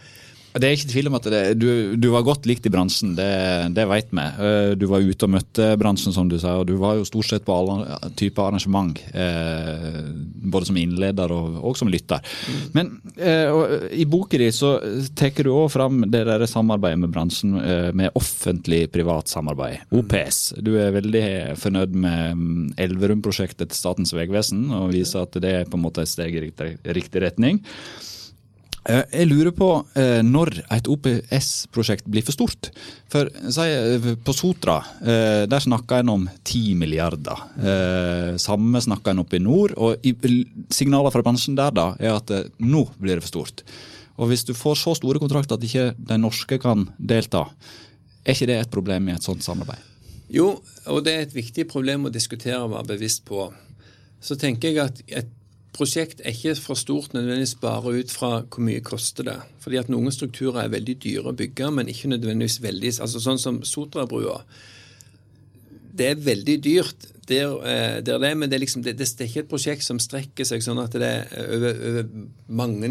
det 0.54 0.68
er 0.68 0.76
ikke 0.76 0.90
tvil 0.92 1.08
om 1.10 1.16
at 1.18 1.24
det, 1.32 1.40
du, 1.58 1.68
du, 1.98 2.08
var 2.14 2.22
godt 2.26 2.44
likt 2.46 2.66
i 2.68 2.70
bransjen, 2.70 3.16
det, 3.18 3.26
det 3.74 3.88
vet 3.90 4.12
vi. 4.14 4.22
Eh, 4.22 4.68
du 4.78 4.86
var 4.86 5.02
ute 5.02 5.26
og 5.26 5.32
møtte 5.34 5.66
bransjen, 5.80 6.14
som 6.14 6.30
du 6.30 6.36
sa, 6.38 6.52
og 6.60 6.68
du 6.68 6.76
var 6.78 7.00
jo 7.00 7.08
stort 7.08 7.26
sett 7.26 7.46
på 7.46 7.56
alle 7.56 7.98
typer 8.14 8.46
arrangement. 8.46 9.00
Eh, 9.10 9.98
både 10.46 10.70
som 10.70 10.78
innleder 10.78 11.34
og, 11.34 11.58
og 11.58 11.74
som 11.80 11.90
lytter. 11.90 12.22
Mm. 12.46 12.62
Men 12.76 12.92
eh, 13.18 13.90
i 13.98 14.06
boka 14.06 14.38
di 14.38 14.52
så 14.54 14.76
tar 15.18 15.34
du 15.42 15.50
òg 15.50 15.72
fram 15.74 16.06
det 16.12 16.22
der 16.30 16.46
samarbeidet 16.46 17.02
med 17.02 17.10
bransjen, 17.10 17.58
med 17.96 18.14
offentlig-privat 18.14 19.34
samarbeid, 19.34 19.82
mm. 19.90 19.98
OPS. 19.98 20.40
Du 20.62 20.76
er 20.78 20.94
veldig 20.94 21.26
fornøyd 21.58 21.98
med 21.98 22.38
mm, 22.38 22.64
Elverum-prosjektet 22.84 23.72
til 23.72 23.80
Statens 23.80 24.14
vegvesen, 24.14 24.68
og 24.70 24.92
viser 24.94 25.26
at 25.26 25.42
det 25.42 25.54
er 25.64 25.70
på 25.70 25.80
en 25.80 25.88
måte 25.88 26.06
et 26.06 26.14
steg 26.14 26.38
i 26.38 26.46
riktig, 26.46 26.76
riktig 26.94 27.26
retning. 27.26 27.64
Eh, 28.84 29.04
jeg 29.16 29.28
lurer 29.30 29.54
på 29.56 29.68
eh, 29.96 30.20
når 30.24 30.58
et 30.74 30.88
OPS-prosjekt 30.92 32.04
blir 32.10 32.24
for 32.26 32.36
stort. 32.36 32.68
For 33.12 33.30
eh, 33.32 34.08
På 34.24 34.34
Sotra 34.36 34.76
der 35.00 35.62
snakker 35.62 36.02
en 36.02 36.12
om 36.12 36.26
10 36.44 36.74
milliarder. 36.80 37.40
Samme 38.40 38.80
snakker 38.82 39.12
en 39.12 39.22
oppe 39.24 39.38
i 39.38 39.42
nord. 39.42 39.74
og 39.76 40.04
Signaler 40.72 41.12
fra 41.14 41.24
bransjen 41.24 41.56
der 41.56 41.72
da 41.74 41.86
er 41.98 42.16
at 42.16 42.32
nå 42.58 42.84
blir 42.98 43.16
det 43.16 43.24
for 43.24 43.32
stort. 43.32 43.64
Og 44.18 44.30
Hvis 44.30 44.44
du 44.46 44.54
får 44.54 44.78
så 44.78 44.94
store 44.98 45.20
kontrakter 45.22 45.56
at 45.56 45.64
ikke 45.64 45.92
de 45.98 46.18
norske 46.20 46.58
kan 46.62 46.86
delta, 46.98 47.46
er 48.24 48.36
ikke 48.36 48.50
det 48.50 48.58
et 48.60 48.72
problem 48.72 49.08
i 49.08 49.16
et 49.16 49.24
sånt 49.26 49.44
samarbeid? 49.44 49.80
Jo, 50.32 50.54
og 50.90 51.04
det 51.04 51.14
er 51.14 51.26
et 51.26 51.34
viktig 51.34 51.66
problem 51.70 52.06
å 52.06 52.12
diskutere 52.12 52.62
og 52.62 52.72
være 52.72 52.94
bevisst 52.94 53.24
på. 53.28 53.48
Så 54.24 54.38
tenker 54.40 54.70
jeg 54.70 54.80
at 54.84 55.02
et 55.08 55.32
prosjekt 55.74 56.22
er 56.22 56.34
ikke 56.34 56.54
for 56.60 56.78
stort 56.78 57.14
nødvendigvis 57.16 57.56
bare 57.62 57.96
ut 57.98 58.12
fra 58.12 58.30
hvor 58.42 58.62
mye 58.64 58.82
koster 58.84 59.26
det. 59.26 59.38
Fordi 59.64 59.80
at 59.80 59.90
noen 59.92 60.12
strukturer 60.14 60.64
er 60.64 60.74
veldig 60.74 60.94
dyre 61.02 61.32
å 61.32 61.38
bygge, 61.38 61.72
men 61.74 61.90
ikke 61.90 62.12
nødvendigvis 62.14 62.60
veldig 62.64 62.94
altså 63.04 63.22
Sånn 63.22 63.42
som 63.42 63.60
Sotrabrua. 63.66 64.38
Det 65.94 66.08
er 66.10 66.22
veldig 66.22 66.56
dyrt, 66.62 67.10
der, 67.28 67.52
eh, 67.64 67.98
der 68.04 68.18
det, 68.20 68.30
men 68.36 68.50
det 68.50 68.58
er, 68.58 68.62
liksom, 68.64 68.82
det, 68.84 68.96
det 68.98 69.06
er 69.08 69.28
ikke 69.28 69.44
et 69.44 69.50
prosjekt 69.50 69.86
som 69.86 70.00
strekker 70.02 70.44
seg 70.44 70.62
sånn 70.64 70.82
at 70.82 70.96
det 71.00 71.08
er 71.08 71.44
over, 71.56 71.78
over 71.90 72.08
mange 72.60 72.90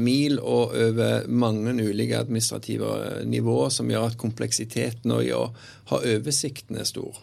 mil 0.00 0.38
og 0.38 0.72
over 0.86 1.26
mange 1.28 1.74
ulike 1.82 2.22
administrative 2.22 3.24
nivåer 3.28 3.74
som 3.74 3.90
gjør 3.90 4.08
at 4.08 4.20
kompleksiteten 4.20 5.12
og 5.12 5.34
å 5.34 5.42
ha 5.90 6.00
oversikten 6.14 6.80
er 6.80 6.88
stor. 6.88 7.18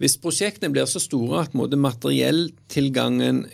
Hvis 0.00 0.16
prosjektene 0.20 0.72
blir 0.72 0.88
så 0.88 1.02
store 1.02 1.44
at 1.44 1.56
materielltilgangen, 1.56 3.44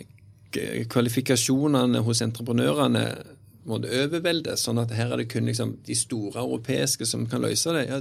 kvalifikasjonene 0.87 1.99
hos 2.05 2.23
entreprenørene 2.23 3.03
måtte 3.67 3.91
overveldes, 3.91 4.63
sånn 4.63 4.79
at 4.79 4.93
her 4.95 5.11
er 5.11 5.21
det 5.21 5.31
kun 5.33 5.49
liksom 5.49 5.75
de 5.83 5.95
store 5.97 6.39
europeiske 6.39 7.07
som 7.09 7.25
kan 7.27 7.43
løse 7.43 7.73
det, 7.75 7.83
ja, 7.89 7.99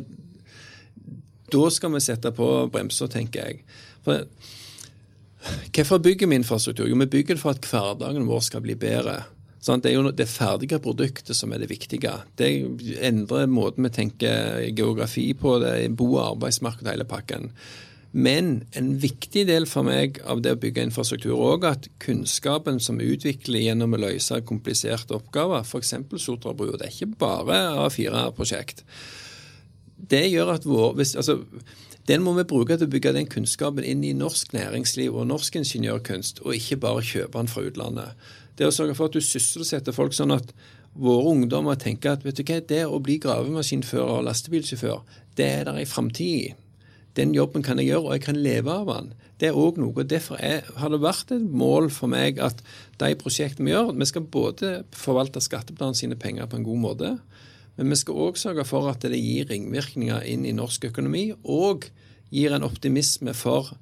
da 1.50 1.70
skal 1.70 1.94
vi 1.94 2.02
sette 2.02 2.30
på 2.34 2.46
bremser, 2.70 3.10
tenker 3.10 3.48
jeg. 3.48 3.64
For, 4.06 4.26
hvorfor 5.74 6.02
bygger 6.02 6.30
vi 6.30 6.38
infrastruktur? 6.40 6.86
Jo, 6.90 6.98
vi 7.02 7.08
bygger 7.10 7.34
det 7.34 7.42
for 7.42 7.54
at 7.54 7.66
hverdagen 7.70 8.28
vår 8.30 8.46
skal 8.46 8.62
bli 8.62 8.78
bedre. 8.78 9.24
Sånn, 9.62 9.82
det 9.82 9.90
er 9.90 9.96
jo 9.96 10.14
det 10.14 10.28
ferdige 10.30 10.78
produktet 10.82 11.34
som 11.34 11.50
er 11.50 11.62
det 11.62 11.70
viktige. 11.72 12.12
Det 12.38 12.50
endrer 13.02 13.50
måten 13.50 13.86
vi 13.88 13.94
tenker 13.94 14.62
geografi 14.70 15.32
på, 15.38 15.56
det 15.62 15.72
er 15.80 15.98
bo- 15.98 16.12
og 16.14 16.36
arbeidsmarked 16.36 16.86
hele 16.90 17.06
pakken. 17.08 17.50
Men 18.16 18.62
en 18.78 18.94
viktig 19.02 19.42
del 19.48 19.66
for 19.68 19.84
meg 19.84 20.22
av 20.24 20.40
det 20.40 20.54
å 20.56 20.60
bygge 20.60 20.86
infrastruktur 20.86 21.34
er 21.34 21.42
òg 21.50 21.66
at 21.68 21.90
kunnskapen 22.00 22.80
som 22.80 22.96
vi 22.96 23.10
utvikler 23.12 23.66
gjennom 23.66 23.92
å 23.92 24.00
løse 24.06 24.40
kompliserte 24.48 25.18
oppgaver, 25.18 25.66
f.eks. 25.66 25.92
Sotrabrua, 26.22 26.78
det 26.80 26.88
er 26.88 26.96
ikke 26.96 27.18
bare 27.20 27.60
A4-prosjekt 27.84 28.86
det 29.96 30.26
gjør 30.30 30.54
at 30.56 30.66
vår, 30.66 30.94
hvis, 30.98 31.16
altså, 31.16 31.40
Den 32.08 32.22
må 32.22 32.36
vi 32.36 32.44
bruke 32.46 32.76
til 32.76 32.86
å 32.86 32.90
bygge 32.90 33.12
den 33.16 33.26
kunnskapen 33.26 33.84
inn 33.84 34.04
i 34.06 34.12
norsk 34.14 34.52
næringsliv 34.54 35.16
og 35.16 35.26
norsk 35.26 35.56
ingeniørkunst, 35.58 36.44
og 36.44 36.54
ikke 36.54 36.78
bare 36.84 37.02
kjøpe 37.02 37.40
den 37.40 37.50
fra 37.50 37.64
utlandet. 37.66 38.28
Det 38.56 38.68
å 38.68 38.74
sørge 38.74 38.94
for 38.94 39.10
at 39.10 39.16
du 39.16 39.24
sysselsetter 39.24 39.96
folk 39.96 40.14
sånn 40.14 40.34
at 40.36 40.52
våre 40.94 41.32
ungdommer 41.32 41.74
tenker 41.76 42.14
at 42.14 42.22
vet 42.24 42.38
du 42.38 42.44
hva, 42.46 42.60
det 42.62 42.84
å 42.86 43.00
bli 43.02 43.18
gravemaskinfører 43.24 44.20
og 44.20 44.28
lastebilsjåfør, 44.28 45.02
det 45.36 45.48
er 45.50 45.66
der 45.66 45.82
i 45.82 45.88
framtid. 45.88 46.54
Den 47.16 47.32
jobben 47.34 47.64
kan 47.64 47.80
jeg 47.80 47.90
gjøre, 47.90 48.04
og 48.04 48.12
jeg 48.16 48.24
kan 48.26 48.36
leve 48.36 48.72
av 48.72 48.90
den. 48.90 49.12
Det 49.40 49.50
er 49.50 49.56
òg 49.56 49.78
noe. 49.80 50.04
Derfor 50.08 50.40
er, 50.40 50.66
har 50.80 50.92
det 50.92 51.02
vært 51.04 51.32
et 51.32 51.44
mål 51.44 51.90
for 51.92 52.12
meg 52.12 52.40
at 52.42 52.62
de 53.00 53.12
prosjektene 53.20 53.68
vi 53.68 53.74
gjør 53.74 53.92
Vi 53.96 54.08
skal 54.08 54.28
både 54.32 54.72
forvalte 54.96 55.40
skatteplanen 55.44 55.96
sine 55.96 56.16
penger 56.16 56.48
på 56.48 56.60
en 56.60 56.66
god 56.66 56.82
måte, 56.82 57.16
men 57.76 57.92
vi 57.92 57.98
skal 58.00 58.20
òg 58.28 58.38
sørge 58.40 58.64
for 58.68 58.88
at 58.88 59.04
det 59.04 59.20
gir 59.20 59.48
ringvirkninger 59.50 60.24
inn 60.24 60.46
i 60.48 60.54
norsk 60.56 60.88
økonomi, 60.88 61.30
og 61.44 61.88
gir 62.32 62.54
en 62.56 62.64
optimisme 62.64 63.34
for 63.36 63.74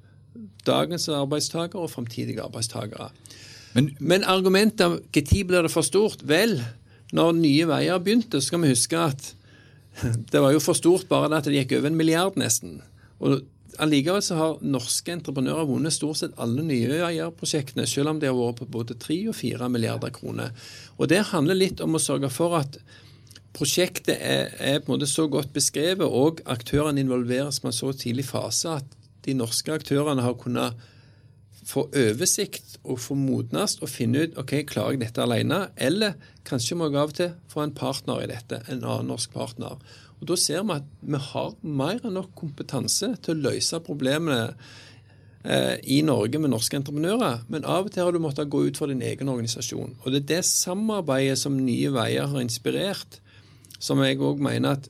dagens 0.67 1.07
arbeidstakere 1.09 1.85
og 1.85 1.93
framtidige 1.93 2.43
arbeidstakere. 2.43 3.09
Men, 3.75 3.95
Men 3.99 4.23
argumentet 4.23 4.85
om 4.85 4.99
når 5.13 5.43
blir 5.47 5.63
det 5.63 5.71
for 5.71 5.83
stort? 5.83 6.23
Vel, 6.27 6.61
når 7.13 7.31
Nye 7.39 7.67
Veier 7.67 7.99
begynte, 7.99 8.41
skal 8.41 8.61
vi 8.63 8.71
huske 8.71 8.99
at 8.99 9.33
det 10.31 10.41
var 10.41 10.51
jo 10.51 10.59
for 10.59 10.75
stort 10.75 11.07
bare 11.07 11.29
det 11.31 11.37
at 11.39 11.47
det 11.47 11.59
gikk 11.61 11.77
over 11.79 11.91
en 11.91 11.99
milliard, 11.99 12.35
nesten. 12.39 12.81
Og 13.25 13.43
Allikevel 13.81 14.21
så 14.23 14.37
har 14.39 14.61
norske 14.63 15.11
entreprenører 15.11 15.67
vunnet 15.67 15.91
stort 15.91 16.21
sett 16.21 16.37
alle 16.39 16.63
nye 16.63 17.01
eierprosjektene, 17.09 17.83
selv 17.89 18.13
om 18.13 18.21
de 18.21 18.29
har 18.29 18.37
vært 18.37 18.61
på 18.61 18.69
både 18.77 18.95
3 19.01 19.17
og 19.31 19.35
4 19.35 19.67
milliarder 19.73 20.13
kroner. 20.15 20.53
Og 20.95 21.09
Det 21.11 21.25
handler 21.33 21.59
litt 21.59 21.83
om 21.83 21.97
å 21.97 22.01
sørge 22.01 22.29
for 22.31 22.55
at 22.61 22.79
prosjektet 23.55 24.15
er, 24.15 24.51
er, 24.59 24.79
på 24.79 24.91
en 24.91 24.95
måte 24.95 25.09
så 25.11 25.27
godt 25.31 25.51
beskrevet, 25.55 26.07
og 26.07 26.41
aktørene 26.45 27.03
involveres 27.03 27.59
på 27.59 27.71
en 27.71 27.75
så 27.75 27.91
tidlig 27.95 28.27
fase 28.29 28.77
at 28.79 28.97
de 29.27 29.35
norske 29.35 29.71
aktørene 29.73 30.23
har 30.23 30.37
kunnet 30.39 30.75
få 31.65 31.87
oversikt 31.97 32.77
og 32.83 32.99
få 33.01 33.15
modnes 33.17 33.79
og 33.81 33.89
finne 33.89 34.25
ut 34.25 34.35
ok, 34.37 34.59
klarer 34.69 34.95
jeg 34.95 35.01
dette 35.01 35.23
alene, 35.23 35.63
eller 35.75 36.13
kanskje 36.45 36.77
må 36.77 36.91
jeg 36.91 36.99
av 37.01 37.13
og 37.13 37.17
til 37.17 37.31
få 37.51 37.63
en 37.63 37.75
partner 37.75 38.21
i 38.21 38.29
dette, 38.29 38.61
en 38.69 38.83
annen 38.83 39.09
norsk 39.09 39.33
partner. 39.33 39.79
Og 40.21 40.27
Da 40.29 40.37
ser 40.39 40.63
vi 40.63 40.77
at 40.77 40.89
vi 41.01 41.21
har 41.31 41.53
mer 41.61 42.01
enn 42.01 42.17
nok 42.17 42.33
kompetanse 42.39 43.13
til 43.21 43.35
å 43.35 43.51
løse 43.51 43.81
problemene 43.83 44.55
eh, 45.43 45.75
i 45.83 46.01
Norge 46.07 46.39
med 46.39 46.53
norske 46.53 46.79
entreprenører, 46.79 47.43
men 47.51 47.67
av 47.67 47.89
og 47.89 47.93
til 47.93 48.05
har 48.07 48.15
du 48.15 48.23
måttet 48.23 48.49
gå 48.49 48.65
ut 48.69 48.79
for 48.79 48.91
din 48.91 49.03
egen 49.05 49.29
organisasjon. 49.29 49.97
Og 50.03 50.11
Det 50.11 50.23
er 50.23 50.29
det 50.37 50.43
samarbeidet 50.49 51.37
som 51.41 51.59
Nye 51.59 51.91
Veier 51.93 52.31
har 52.31 52.41
inspirert, 52.41 53.19
som 53.79 54.01
jeg 54.01 54.21
òg 54.23 54.39
mener 54.41 54.79
at 54.79 54.89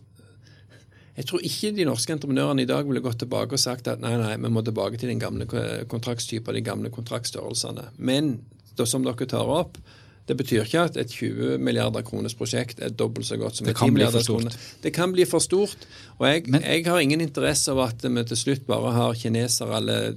jeg 1.15 1.29
tror 1.29 1.43
ikke 1.47 1.71
de 1.71 1.85
norske 1.87 2.11
entreprenørene 2.11 2.65
i 2.65 2.67
dag 2.67 2.87
ville 2.87 2.99
gått 3.03 3.21
tilbake 3.23 3.55
og 3.55 3.61
sagt 3.61 3.87
at 3.87 4.01
nei, 4.03 4.17
nei, 4.19 4.33
vi 4.35 4.51
må 4.51 4.61
tilbake 4.65 4.99
til 4.99 5.13
den 5.13 5.21
gamle 5.21 5.47
kontraktstypen, 5.87 6.57
de 6.57 6.63
gamle 6.63 6.91
kontraktstørrelsene. 6.91 7.87
Men 7.95 8.33
da, 8.75 8.83
som 8.83 9.05
dere 9.05 9.27
tar 9.31 9.47
opp, 9.47 9.79
det 10.25 10.35
betyr 10.39 10.63
ikke 10.65 10.85
at 10.89 10.95
et 10.97 11.11
20 11.13 11.59
milliarder 11.61 12.01
kroners 12.05 12.33
prosjekt 12.37 12.79
er 12.81 12.93
dobbelt 12.97 13.27
så 13.27 13.37
godt 13.37 13.59
som 13.59 13.67
et 13.69 13.77
10 13.77 13.93
milliarder 13.93 14.25
kroner. 14.25 14.55
Det 14.81 14.91
kan 14.95 15.13
bli 15.13 15.25
for 15.29 15.43
stort. 15.43 15.85
Og 16.17 16.25
jeg, 16.27 16.47
Men, 16.47 16.63
jeg, 16.65 16.85
har 16.87 16.99
ingen 16.99 17.21
interesse 17.21 17.71
av 17.71 17.83
at 17.85 18.01
vi 18.01 18.23
til 18.31 18.39
slutt 18.39 18.65
bare 18.65 18.93
har 18.95 19.19
kinesere 19.19 19.77
eller 19.77 20.15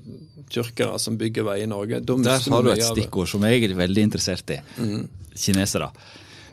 tyrkere 0.48 0.96
som 1.02 1.18
bygger 1.20 1.44
vei 1.44 1.58
i 1.62 1.68
Norge. 1.68 2.00
Der 2.00 2.40
har 2.40 2.64
du 2.64 2.72
et 2.72 2.86
stikkord 2.86 3.28
som 3.28 3.44
jeg 3.44 3.68
er 3.68 3.76
veldig 3.76 4.06
interessert 4.08 4.56
i. 4.56 4.62
Mm. 4.80 5.04
Kinesere. 5.36 5.90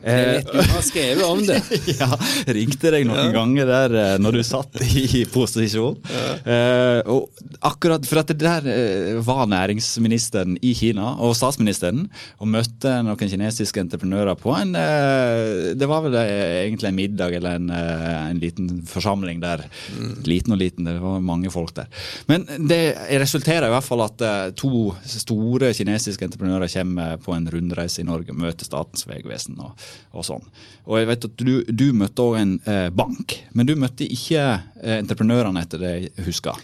Jeg 0.04 0.44
du 0.46 0.58
har 0.60 0.84
skrevet 0.84 1.24
om 1.26 1.40
det. 1.46 1.58
ja, 2.00 2.08
ringte 2.54 2.92
deg 2.94 3.06
noen 3.08 3.30
ja. 3.30 3.34
ganger 3.34 3.70
der 3.70 3.96
eh, 4.00 4.12
når 4.22 4.38
du 4.38 4.42
satt 4.46 4.78
i 4.86 5.24
posisjon. 5.30 5.96
Ja. 6.10 6.26
Eh, 6.52 7.00
og 7.12 7.30
akkurat 7.66 8.06
for 8.06 8.20
at 8.20 8.30
det 8.30 8.38
der 8.40 8.66
uh, 8.66 9.20
var 9.26 9.46
næringsministeren 9.50 10.56
i 10.64 10.72
Kina 10.76 11.14
og 11.24 11.34
statsministeren 11.38 12.06
og 12.40 12.50
møtte 12.52 12.92
noen 13.06 13.30
kinesiske 13.30 13.80
entreprenører 13.82 14.36
på 14.38 14.52
en 14.56 14.74
eh, 14.78 15.72
Det 15.78 15.88
var 15.88 16.04
vel 16.04 16.16
egentlig 16.18 16.90
en 16.90 16.98
middag 16.98 17.36
eller 17.38 17.58
en, 17.58 17.70
en 17.72 18.40
liten 18.42 18.70
forsamling 18.88 19.40
der. 19.42 19.64
Mm. 19.96 20.12
Liten 20.28 20.54
og 20.54 20.60
liten, 20.60 20.88
det 20.88 20.98
var 21.02 21.24
mange 21.24 21.50
folk 21.52 21.74
der. 21.76 21.90
Men 22.30 22.46
det 22.68 22.96
resulterer 23.22 23.68
i 23.68 23.74
hvert 23.74 23.86
fall 23.86 24.04
at 24.04 24.22
to 24.58 24.90
store 25.08 25.72
kinesiske 25.76 26.28
entreprenører 26.28 26.70
kommer 26.72 27.16
på 27.22 27.34
en 27.36 27.48
rundreise 27.52 28.02
i 28.02 28.06
Norge, 28.06 28.32
og 28.34 28.40
møter 28.40 28.68
Statens 28.68 29.06
vegvesen. 29.08 29.58
og 29.62 29.85
og 30.16 30.24
sånn. 30.26 30.44
Og 30.86 31.00
jeg 31.00 31.08
vet 31.10 31.26
at 31.28 31.36
Du, 31.46 31.52
du 31.66 31.86
møtte 31.96 32.24
òg 32.24 32.38
en 32.40 32.54
eh, 32.64 32.88
bank, 32.94 33.36
men 33.52 33.68
du 33.68 33.74
møtte 33.78 34.06
ikke 34.06 34.42
eh, 34.42 34.98
entreprenørene, 35.00 35.62
etter 35.66 35.82
det 35.82 35.92
jeg 35.94 36.26
husker. 36.26 36.60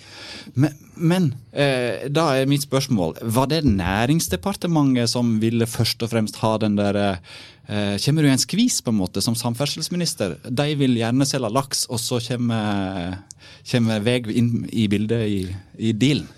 Men, 0.55 0.77
men 0.97 1.29
eh, 1.53 2.09
da 2.11 2.29
er 2.37 2.51
mitt 2.51 2.67
spørsmål, 2.67 3.19
var 3.35 3.51
det 3.53 3.63
Næringsdepartementet 3.67 5.11
som 5.13 5.37
ville 5.43 5.69
først 5.71 6.03
og 6.03 6.13
fremst 6.15 6.41
ha 6.43 6.57
den 6.63 6.79
der 6.79 6.99
eh, 7.03 7.19
Kommer 8.03 8.25
du 8.25 8.29
i 8.29 8.33
en 8.35 8.43
skvis 8.43 8.81
på 8.83 8.91
en 8.91 8.99
måte 8.99 9.23
som 9.25 9.37
samferdselsminister? 9.39 10.37
De 10.49 10.67
vil 10.79 10.99
gjerne 10.99 11.29
selge 11.29 11.53
laks, 11.53 11.87
og 11.91 12.01
så 12.03 12.19
kommer, 12.25 13.23
kommer 13.71 14.03
vei 14.03 14.19
inn 14.35 14.67
i 14.71 14.89
bildet 14.91 15.27
i, 15.31 15.41
i 15.79 15.95
dealen? 15.95 16.29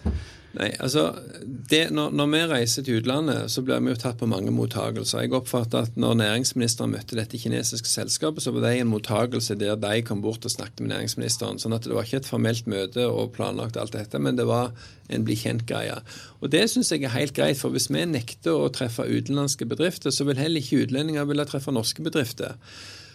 Nei, 0.55 0.69
altså, 0.79 1.09
det, 1.43 1.89
når, 1.91 2.13
når, 2.15 2.29
vi 2.31 2.41
reiser 2.53 2.85
til 2.87 3.01
utlandet, 3.01 3.51
så 3.51 3.63
blir 3.67 3.81
vi 3.83 3.91
jo 3.91 3.99
tatt 3.99 4.21
på 4.21 4.29
mange 4.31 4.53
mottagelser. 4.55 5.25
Jeg 5.25 5.35
oppfatter 5.35 5.89
at 5.89 5.97
når 5.99 6.15
næringsministeren 6.21 6.95
møtte 6.95 7.19
dette 7.19 7.41
kinesiske 7.43 7.91
selskapet, 7.91 8.45
så 8.45 8.53
var 8.55 8.69
det 8.69 8.77
en 8.79 8.93
mottagelse 8.93 9.57
der 9.59 9.75
de 9.83 10.05
kom 10.07 10.23
bort 10.23 10.47
og 10.47 10.55
snakket 10.55 10.85
med 10.85 10.93
næringsministeren. 10.95 11.59
sånn 11.59 11.75
at 11.75 11.89
det 11.89 11.97
var 11.97 12.07
ikke 12.07 12.23
et 12.23 12.31
formelt 12.31 12.71
møte 12.71 13.09
og 13.09 13.35
planlagt 13.35 13.81
alt 13.81 13.97
dette, 13.99 14.23
men 14.23 14.39
det 14.39 14.47
var 14.47 14.71
en 15.11 15.27
bli 15.27 15.35
kjent-greie. 15.43 15.99
Og 16.41 16.55
Det 16.55 16.69
syns 16.71 16.93
jeg 16.93 17.03
er 17.03 17.17
helt 17.19 17.35
greit, 17.35 17.59
for 17.59 17.75
hvis 17.75 17.91
vi 17.91 18.07
nekter 18.07 18.55
å 18.55 18.71
treffe 18.71 19.11
utenlandske 19.11 19.67
bedrifter, 19.67 20.15
så 20.15 20.23
vil 20.29 20.39
heller 20.39 20.63
ikke 20.63 20.87
utlendinger 20.87 21.27
ville 21.27 21.51
treffe 21.51 21.75
norske 21.75 22.03
bedrifter. 22.03 22.55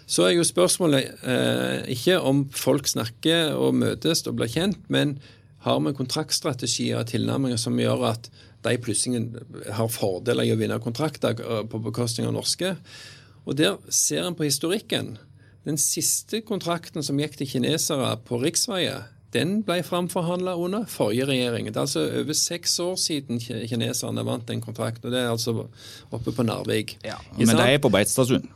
Så 0.10 0.26
er 0.26 0.34
jo 0.34 0.44
spørsmålet 0.44 1.24
eh, 1.24 1.88
ikke 1.94 2.20
om 2.20 2.48
folk 2.52 2.90
snakker 2.90 3.54
og 3.54 3.78
møtes 3.78 4.26
og 4.28 4.40
blir 4.42 4.50
kjent, 4.50 4.82
men 4.90 5.20
har 5.66 5.80
vi 5.84 5.96
kontraktstrategier 5.98 7.02
og 7.02 7.10
tilnærminger 7.12 7.60
som 7.60 7.80
gjør 7.80 8.06
at 8.14 8.30
de 8.64 8.76
plutselig 8.82 9.24
har 9.76 9.92
fordeler 9.92 10.48
i 10.48 10.54
å 10.54 10.60
vinne 10.60 10.80
kontrakter 10.84 11.40
eh, 11.40 11.64
på 11.68 11.82
bekostning 11.84 12.28
av 12.28 12.36
norske. 12.36 12.76
Og 13.46 13.58
Der 13.58 13.78
ser 13.90 14.28
en 14.28 14.36
på 14.36 14.48
historikken. 14.48 15.18
Den 15.66 15.78
siste 15.78 16.42
kontrakten 16.42 17.04
som 17.04 17.20
gikk 17.20 17.40
til 17.40 17.50
kinesere 17.50 18.14
på 18.28 18.40
riksveier, 18.44 19.08
den 19.34 19.60
ble 19.66 19.84
framforhandla 19.86 20.56
under 20.58 20.88
forrige 20.90 21.28
regjering. 21.30 21.68
Det 21.70 21.78
er 21.78 21.86
altså 21.86 22.06
over 22.22 22.34
seks 22.34 22.80
år 22.82 22.96
siden 22.98 23.40
kineserne 23.40 24.26
vant 24.26 24.48
den 24.48 24.62
kontrakten. 24.62 25.06
og 25.06 25.14
Det 25.14 25.20
er 25.20 25.30
altså 25.30 25.68
oppe 26.12 26.34
på 26.34 26.44
Narvik. 26.44 26.98
Ja, 27.06 27.20
men 27.38 27.54
det 27.54 27.68
er 27.76 27.78
på 27.84 27.92
Beitstadssund. 27.94 28.48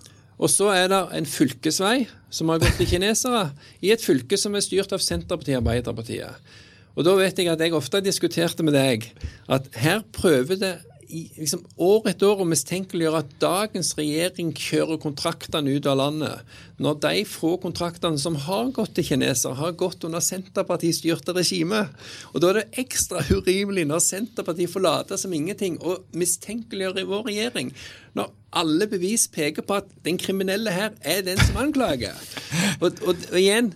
Og 0.42 0.50
så 0.50 0.72
er 0.74 0.88
det 0.89 1.02
en 1.13 1.30
fylkesvei 1.30 2.08
som 2.34 2.50
har 2.50 2.63
gått 2.63 2.80
til 2.80 2.89
kinesere, 2.89 3.52
i 3.86 3.94
et 3.94 4.02
fylke 4.02 4.38
som 4.39 4.56
er 4.58 4.66
styrt 4.66 4.96
av 4.96 5.04
Senterpartiet 5.04 5.60
og 5.60 5.62
Arbeiderpartiet. 5.62 6.56
Og 6.94 7.06
da 7.08 7.16
vet 7.18 7.40
jeg 7.40 7.50
at 7.50 7.62
jeg 7.62 7.74
ofte 7.74 8.04
diskuterte 8.06 8.66
med 8.66 8.76
deg 8.78 9.08
at 9.52 9.70
her 9.82 10.04
prøver 10.14 10.60
det 10.62 10.74
liksom, 11.14 11.64
år 11.82 12.10
etter 12.12 12.30
år 12.30 12.44
å 12.44 12.48
mistenkeliggjøre 12.50 13.22
at 13.24 13.34
dagens 13.42 13.92
regjering 13.98 14.52
kjører 14.58 15.00
kontraktene 15.02 15.76
ut 15.76 15.88
av 15.90 15.98
landet, 16.00 16.54
når 16.82 17.00
de 17.04 17.24
få 17.30 17.56
kontraktene 17.62 18.20
som 18.22 18.38
har 18.46 18.72
gått 18.76 18.96
til 18.98 19.08
kinesere, 19.12 19.58
har 19.60 19.76
gått 19.80 20.06
under 20.08 20.24
Senterparti-styrte 20.24 21.36
regime. 21.38 21.86
Og 22.34 22.42
Da 22.44 22.52
er 22.52 22.62
det 22.62 22.86
ekstra 22.86 23.24
urimelig 23.30 23.86
når 23.90 24.06
Senterpartiet 24.06 24.72
får 24.74 24.86
late 24.86 25.20
som 25.20 25.34
ingenting 25.34 25.80
og 25.82 26.06
mistenkeliggjøre 26.18 27.04
i 27.04 27.10
vår 27.10 27.28
regjering. 27.30 27.74
Når 28.18 28.32
alle 28.54 28.88
bevis 28.90 29.28
peker 29.34 29.66
på 29.66 29.82
at 29.82 29.90
den 30.06 30.20
kriminelle 30.22 30.74
her 30.74 30.98
er 31.02 31.22
den 31.26 31.40
som 31.42 31.62
anklager. 31.62 32.18
Og, 32.82 32.92
og, 33.02 33.16
og 33.32 33.40
igjen, 33.40 33.74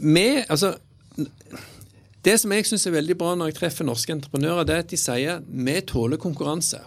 vi, 0.00 0.42
altså 0.48 0.74
det 2.26 2.36
som 2.40 2.52
jeg 2.52 2.66
syns 2.68 2.86
er 2.88 2.96
veldig 2.98 3.16
bra 3.20 3.32
når 3.36 3.50
jeg 3.50 3.58
treffer 3.60 3.86
norske 3.88 4.12
entreprenører, 4.12 4.66
det 4.68 4.74
er 4.74 4.84
at 4.84 4.92
de 4.92 4.98
sier 5.00 5.40
vi 5.48 5.76
tåler 5.88 6.20
konkurranse, 6.20 6.82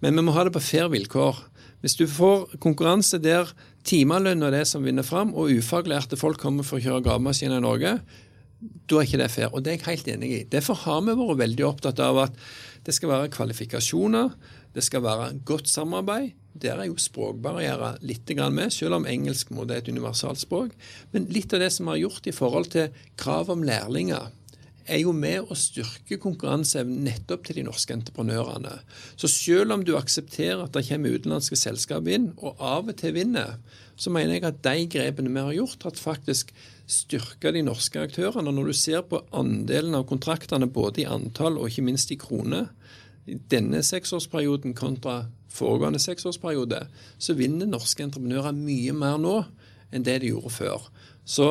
men 0.00 0.16
vi 0.16 0.24
må 0.24 0.32
ha 0.32 0.46
det 0.46 0.54
på 0.54 0.62
fair 0.64 0.88
vilkår. 0.92 1.42
Hvis 1.80 1.96
du 1.96 2.06
får 2.08 2.56
konkurranse 2.60 3.20
der 3.20 3.52
timelønna 3.88 4.48
er 4.48 4.58
det 4.58 4.66
som 4.68 4.84
vinner 4.84 5.04
fram, 5.04 5.34
og 5.36 5.52
ufaglærte 5.52 6.18
folk 6.20 6.40
kommer 6.40 6.64
for 6.64 6.78
å 6.78 6.84
kjøre 6.84 7.04
gravemaskiner 7.04 7.60
i 7.60 7.64
Norge, 7.64 7.94
da 8.60 8.98
er 8.98 9.06
ikke 9.06 9.20
det 9.20 9.30
fair. 9.32 9.52
Og 9.52 9.64
det 9.64 9.72
er 9.72 9.78
jeg 9.78 9.86
helt 9.88 10.10
enig 10.14 10.30
i. 10.32 10.40
Derfor 10.52 10.76
har 10.82 11.00
vi 11.06 11.16
vært 11.16 11.40
veldig 11.40 11.66
opptatt 11.68 12.00
av 12.04 12.24
at 12.26 12.36
det 12.84 12.96
skal 12.96 13.12
være 13.12 13.32
kvalifikasjoner, 13.32 14.32
det 14.76 14.84
skal 14.84 15.04
være 15.04 15.32
godt 15.48 15.68
samarbeid. 15.68 16.36
Der 16.52 16.80
er 16.80 16.88
jo 16.88 16.98
språkbarrierer 16.98 18.00
litt 18.02 18.30
med, 18.50 18.72
selv 18.74 18.98
om 18.98 19.06
engelsk 19.06 19.50
må 19.54 19.64
det 19.64 19.76
er 19.76 19.84
et 19.84 19.92
universalt 19.92 20.42
språk. 20.42 20.74
Men 21.12 21.30
litt 21.30 21.52
av 21.54 21.60
det 21.60 21.70
som 21.70 21.86
vi 21.86 21.94
har 21.94 22.04
gjort 22.08 22.26
i 22.26 22.34
forhold 22.34 22.70
til 22.74 22.90
krav 23.16 23.50
om 23.50 23.62
lærlinger, 23.62 24.30
er 24.90 25.02
jo 25.04 25.12
med 25.14 25.46
å 25.46 25.56
styrke 25.58 26.18
konkurranseevnen 26.20 27.04
nettopp 27.06 27.44
til 27.46 27.60
de 27.60 27.64
norske 27.68 27.94
entreprenørene. 27.94 28.72
Så 29.20 29.30
selv 29.30 29.76
om 29.76 29.84
du 29.86 29.94
aksepterer 29.98 30.64
at 30.64 30.74
det 30.74 30.86
kommer 30.88 31.14
utenlandske 31.14 31.58
selskap 31.58 32.08
inn, 32.10 32.32
og 32.40 32.58
av 32.58 32.90
og 32.90 32.98
til 32.98 33.14
vinner, 33.14 33.58
så 34.00 34.12
mener 34.12 34.38
jeg 34.38 34.46
at 34.48 34.62
de 34.64 34.88
grepene 34.90 35.32
vi 35.32 35.44
har 35.44 35.56
gjort, 35.60 35.86
har 35.86 36.00
faktisk 36.00 36.54
styrka 36.90 37.52
de 37.54 37.62
norske 37.66 38.02
aktørene. 38.02 38.50
Når 38.54 38.72
du 38.72 38.76
ser 38.76 39.04
på 39.06 39.22
andelen 39.36 39.94
av 39.98 40.08
kontraktene 40.10 40.70
både 40.70 41.04
i 41.04 41.08
antall 41.10 41.60
og 41.60 41.70
ikke 41.70 41.86
minst 41.86 42.10
i 42.10 42.18
kroner, 42.20 42.70
denne 43.52 43.82
seksårsperioden 43.86 44.74
kontra 44.78 45.24
foregående 45.50 46.00
seksårsperiode, 46.02 46.84
så 47.18 47.34
vinner 47.38 47.68
norske 47.68 48.04
entreprenører 48.04 48.54
mye 48.56 48.94
mer 48.96 49.18
nå 49.20 49.36
enn 49.90 50.04
det 50.06 50.20
de 50.22 50.30
gjorde 50.30 50.52
før. 50.54 50.84
Så 51.26 51.48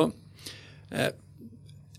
eh, 0.90 1.12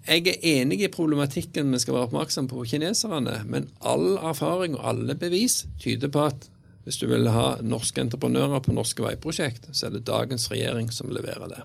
jeg 0.08 0.26
er 0.32 0.48
enig 0.62 0.82
i 0.82 0.90
problematikken 0.92 1.70
vi 1.74 1.80
skal 1.82 1.96
være 1.96 2.10
oppmerksom 2.10 2.50
på 2.50 2.66
kineserne, 2.72 3.44
men 3.46 3.70
all 3.86 4.16
erfaring 4.18 4.76
og 4.80 4.88
alle 4.94 5.16
bevis 5.16 5.62
tyder 5.82 6.10
på 6.12 6.26
at 6.32 6.50
hvis 6.84 6.98
du 6.98 7.06
vil 7.12 7.30
ha 7.30 7.60
norske 7.62 8.02
entreprenører 8.02 8.64
på 8.66 8.74
norske 8.74 9.04
veiprosjekt, 9.06 9.70
så 9.72 9.88
er 9.88 9.96
det 9.96 10.08
dagens 10.10 10.48
regjering 10.50 10.90
som 10.94 11.14
leverer 11.14 11.52
det. 11.54 11.62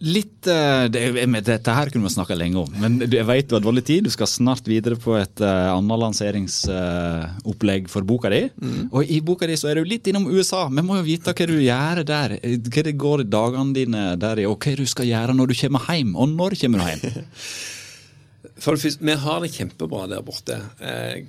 Litt 0.00 0.48
uh, 0.48 0.86
det, 0.88 1.02
Dette 1.44 1.74
her 1.76 1.90
kunne 1.92 2.08
vi 2.08 2.12
snakka 2.14 2.36
lenge 2.38 2.62
om, 2.62 2.70
men 2.80 2.98
jeg 3.04 3.26
vet 3.28 3.48
du 3.50 3.56
har 3.58 3.64
dårlig 3.64 3.82
tid. 3.88 4.06
Du 4.06 4.12
skal 4.12 4.30
snart 4.30 4.68
videre 4.70 4.96
på 4.96 5.18
et 5.18 5.42
uh, 5.44 5.74
annet 5.74 6.00
lanseringsopplegg 6.04 7.88
uh, 7.88 7.90
for 7.92 8.08
boka 8.08 8.30
di. 8.32 8.46
Mm. 8.56 8.86
Og 8.88 9.04
i 9.04 9.20
boka 9.24 9.48
di 9.50 9.58
så 9.60 9.68
er 9.70 9.80
du 9.80 9.90
litt 9.90 10.08
innom 10.08 10.30
USA. 10.30 10.64
Vi 10.72 10.84
må 10.86 11.00
jo 11.00 11.08
vite 11.08 11.34
hva 11.36 11.48
du 11.50 11.58
gjør 11.58 12.04
der. 12.08 12.38
Hva 12.40 12.86
det 12.86 12.96
går 13.00 13.26
i 13.26 13.28
dagene 13.36 13.76
dine 13.76 14.06
der, 14.20 14.44
og 14.48 14.64
hva 14.64 14.78
du 14.80 14.86
skal 14.88 15.10
gjøre 15.10 15.36
når 15.36 15.52
du 15.52 15.58
kommer 15.60 15.92
hjem. 15.92 16.16
Og 16.16 16.32
når 16.32 16.56
kommer 16.62 16.80
du 16.80 16.88
hjem? 16.88 17.20
For 18.56 18.72
det 18.72 18.80
første, 18.80 19.04
Vi 19.04 19.14
har 19.20 19.40
det 19.40 19.52
kjempebra 19.52 20.06
der 20.08 20.22
borte. 20.24 20.56
Eh, 20.80 21.26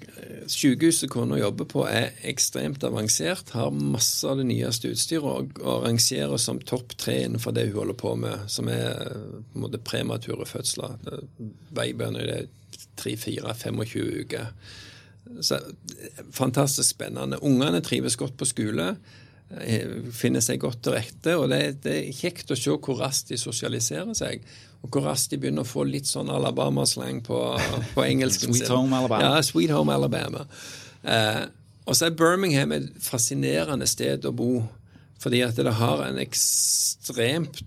sykehuset 0.48 1.10
kona 1.12 1.38
jobber 1.38 1.68
på 1.68 1.84
er 1.88 2.14
ekstremt 2.24 2.84
avansert, 2.88 3.52
har 3.52 3.72
masse 3.72 4.28
av 4.28 4.38
det 4.40 4.48
nyeste 4.48 4.94
utstyret 4.94 5.28
og, 5.28 5.60
og 5.60 5.84
rangerer 5.86 6.40
som 6.40 6.60
topp 6.60 6.96
tre 6.98 7.18
innenfor 7.26 7.52
det 7.52 7.68
hun 7.70 7.82
holder 7.82 8.00
på 8.00 8.16
med, 8.16 8.48
som 8.48 8.70
er 8.72 8.96
på 9.52 9.60
en 9.60 9.66
måte 9.66 9.82
premature 9.84 10.48
fødsler. 10.48 10.96
Babyer 11.76 12.16
er 12.22 12.48
3-4-25 13.02 14.22
uker. 14.22 14.48
Så, 15.42 15.60
fantastisk 16.32 16.96
spennende. 16.96 17.44
Ungene 17.44 17.82
trives 17.84 18.16
godt 18.16 18.38
på 18.40 18.48
skole. 18.48 18.96
Eh, 19.60 20.00
finner 20.16 20.44
seg 20.44 20.62
godt 20.64 20.84
til 20.86 20.96
rette. 20.96 21.36
Og 21.38 21.50
det, 21.52 21.84
det, 21.84 21.96
er 22.00 22.16
kjekt 22.16 22.52
å 22.52 22.60
se 22.60 22.76
hvor 22.76 23.02
raskt 23.02 23.32
de 23.34 23.40
sosialiserer 23.40 24.14
seg. 24.18 24.46
Og 24.82 24.90
hvor 24.90 25.06
raskt 25.06 25.34
de 25.34 25.40
begynner 25.42 25.66
å 25.66 25.70
få 25.70 25.86
litt 25.86 26.10
sånn 26.10 26.32
Alabama-slang 26.34 27.22
på, 27.26 27.40
på 27.96 28.06
engelsken 28.06 28.54
Sweet 28.54 28.72
Home 28.74 28.98
Alabama. 28.98 29.28
Ja, 29.28 29.44
Sweet 29.46 29.74
Home 29.76 29.94
Alabama. 29.94 30.46
Eh, 31.04 31.44
og 31.86 31.98
så 31.98 32.08
er 32.08 32.18
Birmingham 32.18 32.74
et 32.76 32.90
fascinerende 33.02 33.88
sted 33.90 34.26
å 34.26 34.34
bo, 34.34 34.64
fordi 35.22 35.44
at 35.46 35.58
det 35.58 35.76
har 35.78 36.02
en 36.06 36.18
ekstremt 36.22 37.62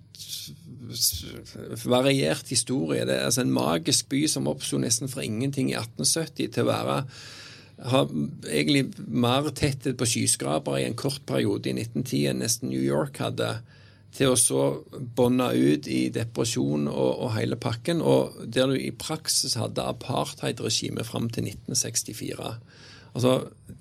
variert 1.86 2.50
historie. 2.50 3.06
Det 3.06 3.14
er 3.14 3.28
altså 3.28 3.44
en 3.44 3.54
magisk 3.54 4.10
by 4.12 4.24
som 4.30 4.50
oppsto 4.50 4.78
nesten 4.82 5.10
fra 5.10 5.24
ingenting 5.24 5.70
i 5.72 5.78
1870 5.78 6.52
til 6.54 6.66
å 6.66 6.70
være 6.70 6.98
har 7.82 8.10
egentlig 8.46 8.84
mer 8.96 9.48
tetthet 9.50 9.96
på 9.98 10.06
skyskrapere 10.06 10.82
i 10.82 10.86
en 10.88 10.96
kort 10.98 11.24
periode 11.26 11.70
i 11.70 11.74
1910 11.74 12.28
enn 12.30 12.42
nesten 12.44 12.70
New 12.70 12.82
York 12.82 13.18
hadde, 13.22 13.56
til 14.14 14.30
å 14.30 14.38
så 14.38 14.64
bånde 15.18 15.48
ut 15.54 15.88
i 15.90 16.06
depresjon 16.14 16.86
og, 16.86 17.10
og, 17.10 17.30
hele 17.34 17.58
pakken, 17.58 18.02
og 18.02 18.36
der 18.46 18.70
du 18.70 18.78
i 18.78 18.92
praksis 18.94 19.56
hadde 19.58 19.86
apartheidregime 19.90 21.06
fram 21.06 21.26
til 21.34 21.48
1964. 21.50 22.52
Altså, 23.14 23.34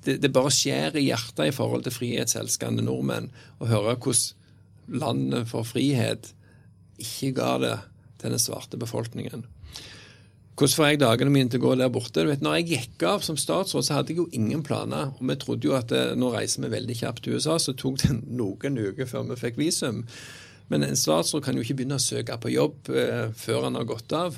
det, 0.05 0.19
det, 0.23 0.31
bare 0.33 0.53
skjer 0.53 0.97
i 0.97 1.07
hjertet 1.07 1.49
i 1.49 1.55
forhold 1.55 1.85
til 1.85 1.95
frihetselskende 1.95 2.85
nordmenn 2.85 3.31
å 3.61 3.69
høre 3.69 3.97
hvordan 3.97 4.99
landet 5.03 5.47
for 5.47 5.65
frihet 5.65 6.33
ikke 7.01 7.31
ga 7.37 7.51
det 7.61 7.75
til 8.21 8.33
den 8.33 8.41
svarte 8.41 8.79
befolkningen. 8.79 9.45
Hvordan 10.53 10.75
får 10.77 10.85
jeg 10.85 10.99
dagene 11.01 11.33
mine 11.33 11.49
til 11.49 11.63
å 11.63 11.63
gå 11.63 11.75
der 11.79 11.89
borte? 11.89 12.21
Du 12.21 12.29
vet, 12.29 12.43
når 12.45 12.59
jeg 12.59 12.67
gikk 12.75 13.05
av 13.09 13.23
som 13.25 13.37
statsråd, 13.39 13.87
så 13.87 13.95
hadde 13.97 14.13
jeg 14.13 14.19
jo 14.21 14.27
ingen 14.37 14.61
planer. 14.65 15.09
Og 15.17 15.25
vi 15.31 15.37
trodde 15.41 15.65
jo 15.65 15.73
at 15.73 15.93
eh, 15.95 16.13
nå 16.13 16.29
reiser 16.35 16.61
vi 16.61 16.73
veldig 16.75 16.97
kjapt 16.99 17.25
til 17.25 17.39
USA, 17.39 17.57
så 17.57 17.73
tok 17.73 18.03
det 18.03 18.11
noen 18.41 18.77
uker 18.77 19.09
før 19.09 19.25
vi 19.31 19.39
fikk 19.41 19.57
visum. 19.57 20.03
Men 20.69 20.85
en 20.85 20.99
statsråd 20.99 21.41
kan 21.45 21.57
jo 21.57 21.65
ikke 21.65 21.79
begynne 21.81 21.97
å 21.97 22.03
søke 22.03 22.37
på 22.37 22.53
jobb 22.53 22.93
eh, 22.93 23.31
før 23.33 23.65
han 23.65 23.79
har 23.79 23.89
gått 23.89 24.13
av. 24.13 24.37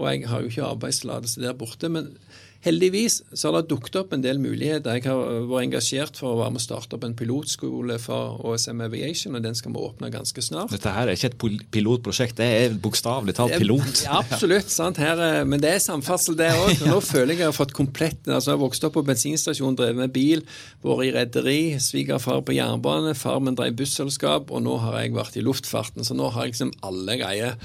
Og 0.00 0.08
jeg 0.08 0.30
har 0.30 0.40
jo 0.40 0.48
ikke 0.48 0.70
arbeidstillatelse 0.70 1.44
der 1.44 1.58
borte. 1.60 1.92
men 1.92 2.14
Heldigvis 2.60 3.22
så 3.32 3.48
har 3.48 3.54
det 3.56 3.70
dukket 3.70 3.96
opp 4.02 4.10
en 4.12 4.20
del 4.24 4.40
muligheter. 4.42 4.98
Jeg 4.98 5.06
har 5.06 5.46
vært 5.48 5.64
engasjert 5.64 6.18
for 6.20 6.34
å 6.34 6.40
være 6.42 6.52
med 6.52 6.60
å 6.60 6.64
starte 6.64 6.98
opp 6.98 7.06
en 7.06 7.14
pilotskole 7.16 7.96
for 8.02 8.42
OSM 8.50 8.82
Aviation, 8.84 9.38
og 9.38 9.46
den 9.46 9.56
skal 9.56 9.72
vi 9.72 9.80
åpne 9.80 10.10
ganske 10.12 10.44
snart. 10.44 10.74
Dette 10.74 10.92
her 10.92 11.08
er 11.08 11.16
ikke 11.16 11.30
et 11.30 11.64
pilotprosjekt, 11.72 12.36
det 12.36 12.48
er 12.58 12.76
bokstavelig 12.84 13.36
talt 13.38 13.56
pilot. 13.56 14.04
Ja, 14.04 14.20
absolutt. 14.20 14.68
sant, 14.72 15.00
her, 15.00 15.44
Men 15.48 15.64
det 15.64 15.72
er 15.72 15.80
samferdsel, 15.80 16.36
det 16.36 16.50
òg. 16.52 16.84
Nå 16.90 17.00
føler 17.00 17.34
jeg 17.34 17.40
jeg 17.40 17.48
har 17.48 17.56
fått 17.56 17.72
komplett 17.76 18.28
altså 18.28 18.52
Jeg 18.52 18.58
har 18.58 18.64
vokst 18.64 18.84
opp 18.84 18.96
på 18.98 19.06
bensinstasjon, 19.08 19.78
drevet 19.78 19.96
med 19.96 20.12
bil, 20.12 20.44
vært 20.84 21.06
i 21.06 21.12
rederi, 21.16 21.60
svigerfar 21.80 22.44
på 22.44 22.58
jernbane, 22.58 23.16
far 23.16 23.40
min 23.40 23.56
drev 23.56 23.78
busselskap, 23.80 24.52
og 24.52 24.66
nå 24.66 24.76
har 24.84 25.00
jeg 25.00 25.16
vært 25.16 25.40
i 25.40 25.46
luftfarten. 25.46 26.04
Så 26.04 26.16
nå 26.18 26.28
har 26.34 26.44
jeg 26.44 26.58
liksom 26.58 26.76
alle 26.84 27.16
greier. 27.20 27.56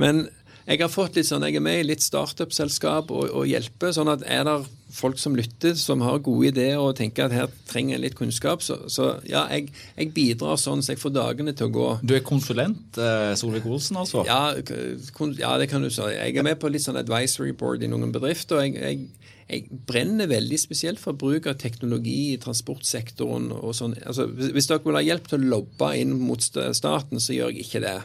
Men 0.00 0.26
jeg 0.64 0.80
har 0.80 0.88
fått 0.88 1.18
litt 1.18 1.28
sånn, 1.28 1.44
jeg 1.44 1.58
er 1.58 1.64
med 1.64 1.82
i 1.82 1.86
litt 1.90 2.04
startup-selskap 2.04 3.10
og, 3.12 3.28
og 3.28 3.48
hjelper. 3.48 3.92
sånn 3.92 4.10
at 4.12 4.24
er 4.24 4.46
det 4.48 4.56
folk 4.94 5.18
som 5.18 5.34
lytter, 5.36 5.74
som 5.76 6.04
har 6.06 6.22
gode 6.24 6.52
ideer 6.52 6.78
og 6.80 6.94
tenker 6.96 7.26
at 7.26 7.34
her 7.34 7.50
trenger 7.68 7.96
jeg 7.96 8.04
litt 8.04 8.16
kunnskap, 8.18 8.62
så, 8.62 8.78
så 8.88 9.10
ja, 9.28 9.44
jeg, 9.52 9.72
jeg, 9.98 10.12
bidrar 10.14 10.60
sånn 10.60 10.84
så 10.84 10.94
jeg 10.94 11.02
får 11.02 11.16
dagene 11.16 11.54
til 11.56 11.68
å 11.68 11.74
gå. 11.74 11.88
Du 12.06 12.14
er 12.16 12.24
konsulent, 12.24 12.96
eh, 12.96 13.34
Solvik-Olsen, 13.38 13.98
altså? 14.04 14.24
Ja, 14.28 14.54
ja, 14.54 15.52
det 15.60 15.68
kan 15.72 15.84
du 15.84 15.90
si. 15.92 16.06
Jeg 16.14 16.38
er 16.38 16.46
med 16.46 16.60
på 16.62 16.72
litt 16.72 16.86
sånn 16.86 17.00
advisory 17.00 17.52
board 17.52 17.84
i 17.84 17.90
noen 17.90 18.14
bedrifter. 18.14 18.62
og 18.62 18.66
jeg, 18.68 18.80
jeg 18.80 19.24
jeg 19.44 19.66
brenner 19.84 20.28
veldig 20.30 20.56
spesielt 20.56 21.00
for 21.00 21.16
bruk 21.20 21.44
av 21.50 21.58
teknologi 21.60 22.32
i 22.32 22.40
transportsektoren. 22.40 23.50
og 23.52 23.74
sånn. 23.76 23.92
Altså, 24.06 24.24
hvis 24.32 24.70
dere 24.70 24.80
vil 24.86 24.96
ha 24.96 25.04
hjelp 25.04 25.28
til 25.28 25.42
å 25.42 25.50
lobbe 25.58 25.90
inn 26.00 26.14
mot 26.16 26.40
staten, 26.40 27.20
så 27.20 27.36
gjør 27.36 27.52
jeg 27.52 27.66
ikke 27.66 27.82
det. 27.84 27.98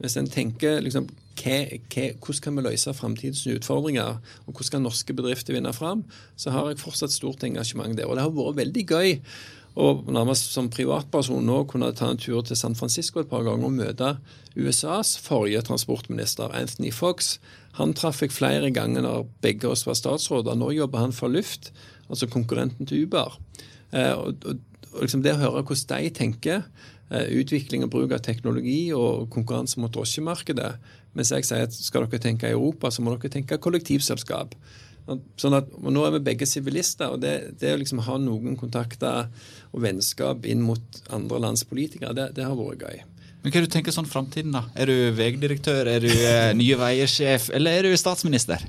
Hvis 0.00 0.16
en 0.16 0.30
tenker 0.32 0.80
liksom, 0.80 1.10
hva, 1.36 1.58
hva, 1.92 2.06
hvordan 2.22 2.42
kan 2.44 2.56
vi 2.56 2.64
løse 2.66 2.96
framtidens 2.96 3.44
utfordringer, 3.50 4.18
og 4.46 4.50
hvordan 4.52 4.72
kan 4.76 4.86
norske 4.88 5.16
bedrifter 5.16 5.56
vinne 5.56 5.74
fram, 5.76 6.06
så 6.36 6.54
har 6.54 6.70
jeg 6.70 6.82
fortsatt 6.82 7.14
stort 7.14 7.44
engasjement 7.46 7.96
der. 7.96 8.08
Og 8.08 8.16
det 8.16 8.24
har 8.26 8.34
vært 8.34 8.60
veldig 8.64 8.86
gøy 8.88 9.20
og 9.76 10.06
nærmest 10.08 10.54
som 10.54 10.70
privatperson 10.72 11.44
nå 11.44 11.58
kunne 11.68 11.90
ta 11.96 12.08
en 12.08 12.20
tur 12.20 12.40
til 12.48 12.56
San 12.56 12.74
Francisco 12.78 13.20
et 13.20 13.28
par 13.28 13.44
ganger 13.44 13.68
og 13.68 13.76
møte 13.76 14.14
USAs 14.56 15.18
forrige 15.20 15.60
transportminister, 15.68 16.48
Anthony 16.56 16.92
Fox. 16.96 17.36
Han 17.76 17.92
traff 17.92 18.22
jeg 18.24 18.32
flere 18.32 18.70
ganger 18.72 19.04
når 19.04 19.26
begge 19.44 19.68
oss 19.68 19.84
var 19.84 19.98
statsråder. 20.00 20.56
Nå 20.56 20.70
jobber 20.72 21.04
han 21.04 21.12
for 21.12 21.28
Luft, 21.28 21.74
altså 22.08 22.28
konkurrenten 22.32 22.88
til 22.88 23.04
Uber. 23.04 23.36
Eh, 23.92 24.14
og, 24.16 24.40
og, 24.48 24.64
og 24.94 25.04
liksom 25.04 25.26
Det 25.26 25.36
å 25.36 25.42
høre 25.44 25.66
hvordan 25.68 26.06
de 26.06 26.14
tenker, 26.22 26.64
eh, 27.10 27.28
utvikling 27.36 27.84
og 27.84 27.92
bruk 27.92 28.16
av 28.16 28.24
teknologi 28.24 28.94
og 28.96 29.28
konkurranse 29.34 29.82
mot 29.82 29.92
drosjemarkedet 29.92 30.72
Mens 31.16 31.32
jeg 31.32 31.46
sier 31.48 31.64
at 31.64 31.74
skal 31.76 32.04
dere 32.04 32.20
tenke 32.22 32.50
Europa, 32.52 32.90
så 32.92 33.02
må 33.02 33.14
dere 33.14 33.32
tenke 33.32 33.58
kollektivselskap. 33.62 34.54
Sånn 35.38 35.54
at, 35.54 35.68
og 35.78 35.92
Nå 35.94 36.02
er 36.02 36.16
vi 36.16 36.24
begge 36.28 36.48
sivilister, 36.50 37.14
og 37.14 37.22
det, 37.22 37.58
det 37.60 37.72
å 37.72 37.80
liksom 37.80 38.02
ha 38.08 38.18
noen 38.20 38.58
kontakter 38.58 39.28
og 39.70 39.84
vennskap 39.84 40.46
inn 40.50 40.64
mot 40.66 41.02
andre 41.14 41.40
lands 41.46 41.62
politikere, 41.68 42.14
det, 42.16 42.32
det 42.36 42.46
har 42.46 42.58
vært 42.58 42.84
gøy. 42.84 43.04
Men 43.42 43.52
Hva 43.52 43.60
er 43.60 43.66
du 43.68 43.70
tenker 43.70 43.94
sånn 43.94 44.08
framtiden, 44.10 44.56
da? 44.56 44.64
Er 44.74 44.90
du 44.90 45.12
veidirektør, 45.14 45.86
er 45.86 46.02
du 46.02 46.10
eh, 46.10 46.50
Nye 46.58 46.78
Veier-sjef, 46.80 47.52
eller 47.54 47.78
er 47.78 47.86
du 47.86 47.94
statsminister? 48.00 48.64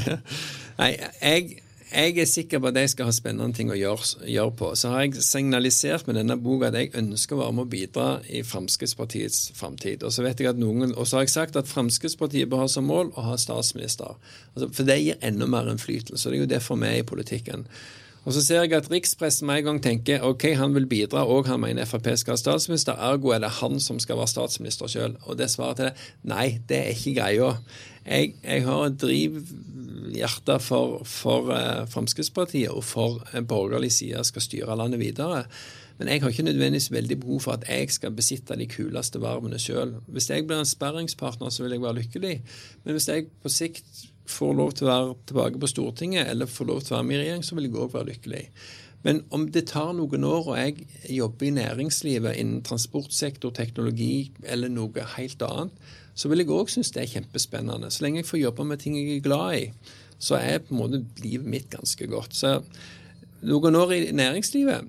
Nei, 0.80 0.90
jeg, 0.92 1.63
jeg 1.94 2.18
er 2.18 2.28
sikker 2.28 2.60
på 2.60 2.70
at 2.70 2.78
jeg 2.78 2.90
skal 2.92 3.08
ha 3.08 3.14
spennende 3.14 3.56
ting 3.56 3.70
å 3.70 3.78
gjøre, 3.78 4.26
gjøre, 4.26 4.54
på. 4.58 4.70
Så 4.76 4.90
har 4.92 5.04
jeg 5.04 5.22
signalisert 5.22 6.08
med 6.08 6.18
denne 6.18 6.36
boka 6.40 6.68
at 6.68 6.78
jeg 6.78 6.92
ønsker 6.98 7.36
å 7.36 7.42
være 7.44 7.56
med 7.56 7.64
å 7.64 7.72
bidra 7.72 8.06
i 8.28 8.42
Fremskrittspartiets 8.46 9.52
framtid. 9.54 10.02
Og 10.02 10.14
så 10.14 10.26
vet 10.26 10.42
jeg 10.42 10.50
at 10.50 10.60
noen, 10.60 10.92
og 10.92 11.06
så 11.06 11.20
har 11.20 11.26
jeg 11.26 11.34
sagt 11.36 11.58
at 11.60 11.70
Fremskrittspartiet 11.70 12.50
bør 12.50 12.64
ha 12.64 12.70
som 12.70 12.88
mål 12.90 13.12
å 13.14 13.28
ha 13.30 13.36
statsminister. 13.40 14.18
Altså, 14.54 14.70
for 14.74 14.88
det 14.90 15.00
gir 15.02 15.20
enda 15.22 15.48
mer 15.50 15.70
innflytelse. 15.70 16.30
Det 16.30 16.40
er 16.40 16.44
jo 16.44 16.54
derfor 16.56 16.80
vi 16.82 16.90
er 16.90 17.04
i 17.04 17.06
politikken. 17.06 17.68
Og 18.24 18.32
så 18.32 18.40
ser 18.40 18.62
jeg 18.64 18.72
at 18.72 18.86
rikspressen 18.88 19.46
med 19.48 19.60
en 19.60 19.66
gang 19.66 19.80
tenker 19.84 20.22
ok, 20.24 20.46
han 20.56 20.72
vil 20.74 20.86
bidra, 20.88 21.26
og 21.28 21.48
han 21.50 21.60
mener 21.60 21.84
Frp 21.88 22.08
skal 22.16 22.32
ha 22.34 22.40
statsminister, 22.40 22.96
ergo 22.96 23.34
er 23.34 23.42
det 23.44 23.52
han 23.60 23.76
som 23.84 23.98
skal 24.00 24.16
være 24.16 24.32
statsminister 24.32 24.88
sjøl. 24.88 25.18
Og 25.28 25.36
det 25.38 25.50
svaret 25.52 25.80
til 25.80 25.90
det 25.90 26.30
nei, 26.32 26.46
det 26.68 26.78
er 26.80 26.94
ikke 26.94 27.18
greia. 27.20 27.50
Jeg, 28.04 28.34
jeg 28.44 28.64
har 28.66 28.82
et 28.86 28.98
drivhjerte 29.00 30.58
for, 30.60 31.00
for 31.08 31.48
uh, 31.52 31.86
Fremskrittspartiet 31.88 32.72
og 32.72 32.84
for 32.84 33.24
en 33.36 33.48
borgerlig 33.48 33.92
side 33.96 34.24
skal 34.28 34.44
styre 34.44 34.76
landet 34.76 35.00
videre. 35.00 35.44
Men 35.98 36.10
jeg 36.10 36.22
har 36.22 36.32
ikke 36.34 36.42
nødvendigvis 36.42 36.90
veldig 36.92 37.20
behov 37.20 37.40
for 37.40 37.54
at 37.54 37.68
jeg 37.70 37.90
skal 37.94 38.14
besitte 38.16 38.56
de 38.58 38.66
kuleste 38.66 39.20
varmene 39.22 39.60
sjøl. 39.62 39.94
Hvis 40.10 40.30
jeg 40.30 40.46
blir 40.46 40.58
en 40.58 40.68
sperringspartner, 40.68 41.52
så 41.54 41.62
vil 41.62 41.76
jeg 41.76 41.82
være 41.82 42.00
lykkelig. 42.00 42.34
Men 42.84 42.96
hvis 42.96 43.08
jeg 43.08 43.28
på 43.42 43.52
sikt 43.52 44.06
får 44.26 44.56
lov 44.58 44.72
til 44.72 44.88
å 44.88 44.90
være 44.90 45.12
tilbake 45.28 45.60
på 45.60 45.70
Stortinget 45.70 46.30
eller 46.30 46.50
får 46.50 46.70
lov 46.70 46.82
til 46.82 46.94
å 46.94 46.98
være 46.98 47.08
med 47.08 47.16
i 47.16 47.20
regjering, 47.22 47.44
så 47.46 47.56
vil 47.56 47.68
jeg 47.68 47.76
òg 47.78 47.94
være 47.94 48.10
lykkelig. 48.10 48.44
Men 49.04 49.20
om 49.36 49.44
det 49.52 49.66
tar 49.68 49.92
noen 49.92 50.24
år, 50.24 50.46
og 50.48 50.56
jeg 50.58 50.86
jobber 51.12 51.46
i 51.46 51.56
næringslivet 51.58 52.38
innen 52.40 52.62
transportsektor, 52.64 53.52
teknologi 53.54 54.32
eller 54.48 54.72
noe 54.72 55.04
helt 55.18 55.44
annet, 55.44 55.92
så 56.14 56.30
vil 56.30 56.44
jeg 56.44 56.52
òg 56.54 56.70
synes 56.72 56.92
det 56.94 57.02
er 57.02 57.12
kjempespennende. 57.16 57.90
Så 57.90 58.04
lenge 58.04 58.22
jeg 58.22 58.28
får 58.30 58.42
jobbe 58.42 58.66
med 58.68 58.82
ting 58.82 58.98
jeg 58.98 59.18
er 59.18 59.24
glad 59.24 59.56
i, 59.58 59.64
så 60.18 60.38
er 60.38 60.62
på 60.62 60.74
en 60.74 60.80
måte 60.80 61.02
livet 61.24 61.48
mitt 61.50 61.70
ganske 61.72 62.06
godt. 62.10 62.36
Så 62.38 62.60
noen 63.44 63.76
år 63.76 63.96
i 63.96 64.04
næringslivet 64.14 64.86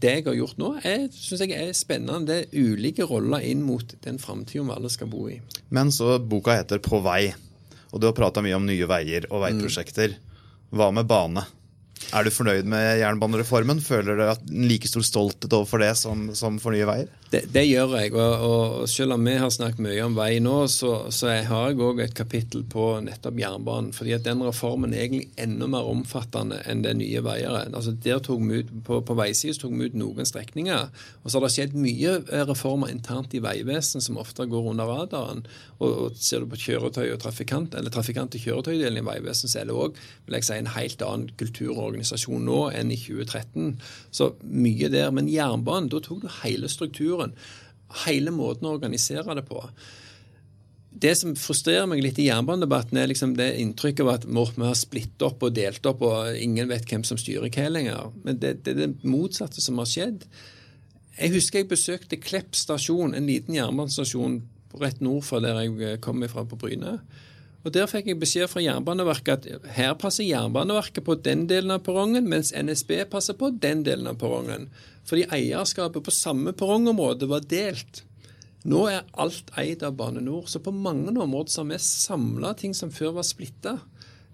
det 0.00 0.12
jeg 0.20 0.26
har 0.26 0.36
gjort 0.38 0.58
nå, 0.60 0.70
syns 1.14 1.42
jeg 1.44 1.54
er 1.56 1.70
spennende. 1.76 2.26
Det 2.28 2.36
er 2.40 2.72
ulike 2.72 3.06
roller 3.08 3.44
inn 3.46 3.62
mot 3.66 3.94
den 4.04 4.20
framtida 4.22 4.64
vi 4.66 4.74
alle 4.74 4.90
skal 4.92 5.10
bo 5.10 5.26
i. 5.30 5.38
Men 5.74 5.92
så 5.94 6.18
boka 6.18 6.56
heter 6.56 6.78
'På 6.78 7.02
vei'. 7.02 7.34
Og 7.92 8.00
du 8.00 8.06
har 8.06 8.14
prata 8.14 8.42
mye 8.42 8.54
om 8.54 8.66
nye 8.66 8.86
veier 8.86 9.26
og 9.30 9.42
veiprosjekter. 9.42 10.14
Hva 10.70 10.92
med 10.94 11.08
bane? 11.10 11.42
Er 12.14 12.24
du 12.24 12.30
fornøyd 12.30 12.64
med 12.64 13.00
jernbanereformen? 13.00 13.80
Føler 13.80 14.16
du 14.16 14.22
at 14.22 14.42
en 14.48 14.68
like 14.68 14.88
stor 14.88 15.02
stolthet 15.02 15.52
overfor 15.52 15.82
det 15.82 15.96
som, 15.96 16.30
som 16.34 16.58
for 16.58 16.70
Nye 16.70 16.86
Veier? 16.86 17.08
Det, 17.30 17.62
gjør 17.62 17.92
jeg. 17.94 18.10
Og, 18.18 18.42
og, 18.42 18.88
selv 18.90 19.14
om 19.14 19.26
vi 19.26 19.36
har 19.38 19.52
snakket 19.54 19.82
mye 19.84 20.02
om 20.02 20.16
vei 20.18 20.40
nå, 20.42 20.54
så, 20.72 21.12
så 21.14 21.28
jeg 21.30 21.44
har 21.46 21.68
jeg 21.70 21.78
òg 21.86 22.00
et 22.02 22.14
kapittel 22.18 22.64
på 22.66 22.86
nettopp 23.06 23.38
jernbanen. 23.38 23.92
fordi 23.94 24.16
at 24.16 24.24
den 24.26 24.42
reformen 24.42 24.94
er 24.94 25.04
egentlig 25.04 25.28
enda 25.38 25.68
mer 25.70 25.86
omfattende 25.86 26.58
enn 26.66 26.82
det 26.82 26.96
Nye 26.98 27.22
Veier 27.22 27.54
er. 27.54 27.70
Altså 27.70 27.94
der 27.94 28.18
tok 28.18 28.42
vi 28.48 28.64
ut, 28.64 28.72
På, 28.86 28.98
på 29.06 29.14
veisiden 29.14 29.60
tok 29.62 29.76
vi 29.78 29.86
ut 29.86 29.98
noen 30.00 30.26
strekninger. 30.26 30.90
Og 31.22 31.30
så 31.30 31.38
har 31.38 31.46
det 31.46 31.52
skjedd 31.54 31.76
mye 31.78 32.16
eh, 32.18 32.42
reformer 32.48 32.90
internt 32.90 33.34
i 33.38 33.42
Vegvesenet 33.44 34.08
som 34.08 34.18
ofte 34.18 34.48
går 34.50 34.72
under 34.72 34.90
radaren. 34.90 35.46
Og, 35.78 35.88
og 35.90 36.18
ser 36.18 36.42
du 36.42 36.50
på 36.50 36.58
kjøretøy 36.64 37.12
og 37.12 37.22
trafikant, 37.22 37.78
eller 37.78 37.94
trafikant- 37.94 38.34
og 38.34 38.42
kjøretøydelen 38.42 39.04
i 39.04 39.06
Vegvesenet, 39.06 39.54
så 39.54 39.62
er 39.62 39.70
det 39.70 39.78
òg 39.78 40.02
si, 40.40 40.58
en 40.58 40.72
helt 40.74 41.06
annen 41.06 41.30
kulturorganisasjon 41.38 42.42
nå 42.50 42.60
enn 42.74 42.90
i 42.90 42.98
2013. 42.98 43.78
Så 44.10 44.32
mye 44.42 44.90
der. 44.90 45.14
Men 45.14 45.30
jernbanen, 45.30 45.92
da 45.94 46.02
tok 46.02 46.24
du 46.26 46.28
hele 46.42 46.66
strukturen. 46.72 47.19
Hele 48.04 48.32
måten 48.34 48.68
å 48.68 48.76
organisere 48.76 49.34
det 49.34 49.46
på. 49.48 49.64
Det 50.90 51.12
som 51.14 51.36
frustrerer 51.38 51.86
meg 51.86 52.02
litt 52.02 52.18
i 52.18 52.26
jernbanedebatten, 52.26 52.98
er 52.98 53.10
liksom 53.10 53.36
det 53.38 53.52
inntrykket 53.62 54.02
av 54.04 54.12
at 54.16 54.24
vi 54.26 54.66
har 54.66 54.78
splittet 54.78 55.22
opp 55.26 55.44
og 55.46 55.54
delt 55.54 55.86
opp, 55.86 56.02
og 56.02 56.38
ingen 56.38 56.70
vet 56.70 56.88
hvem 56.90 57.04
som 57.06 57.18
styrer 57.18 57.50
hva 57.50 57.68
lenger. 57.70 58.10
Men 58.24 58.40
det, 58.42 58.56
det 58.66 58.74
er 58.74 58.80
det 58.82 59.06
motsatte 59.06 59.62
som 59.62 59.78
har 59.78 59.90
skjedd. 59.90 60.26
Jeg 61.20 61.34
husker 61.36 61.62
jeg 61.62 61.70
besøkte 61.70 62.18
Klepp 62.18 62.56
stasjon, 62.58 63.14
en 63.14 63.28
liten 63.28 63.54
jernbanestasjon 63.54 64.40
rett 64.80 65.02
nord 65.02 65.26
for 65.26 65.42
der 65.42 65.58
jeg 65.62 65.98
kom 66.02 66.22
fra 66.30 66.46
på 66.46 66.58
Bryne. 66.58 66.98
Og 67.60 67.72
Der 67.74 67.88
fikk 67.90 68.06
jeg 68.08 68.20
beskjed 68.20 68.48
fra 68.48 68.62
Jernbaneverket 68.64 69.46
at 69.52 69.66
her 69.76 69.92
passer 70.00 70.24
Jernbaneverket 70.24 71.04
på 71.04 71.18
den 71.20 71.44
delen 71.50 71.74
av 71.74 71.82
perrongen, 71.84 72.28
mens 72.28 72.54
NSB 72.56 73.04
passer 73.12 73.36
på 73.36 73.50
den 73.52 73.82
delen 73.84 74.08
av 74.08 74.16
perrongen. 74.22 74.70
Fordi 75.04 75.26
eierskapet 75.28 76.06
på 76.06 76.14
samme 76.14 76.54
perrongområde 76.56 77.28
var 77.28 77.44
delt. 77.50 78.04
Nå 78.64 78.86
er 78.88 79.04
alt 79.20 79.52
eid 79.60 79.84
av 79.84 79.96
Bane 79.96 80.22
NOR, 80.24 80.48
så 80.48 80.60
på 80.60 80.72
mange 80.72 81.12
områder 81.12 81.60
har 81.60 81.68
vi 81.68 81.78
samla 81.84 82.54
ting 82.56 82.72
som 82.76 82.92
før 82.92 83.18
var 83.18 83.28
splitta. 83.28 83.78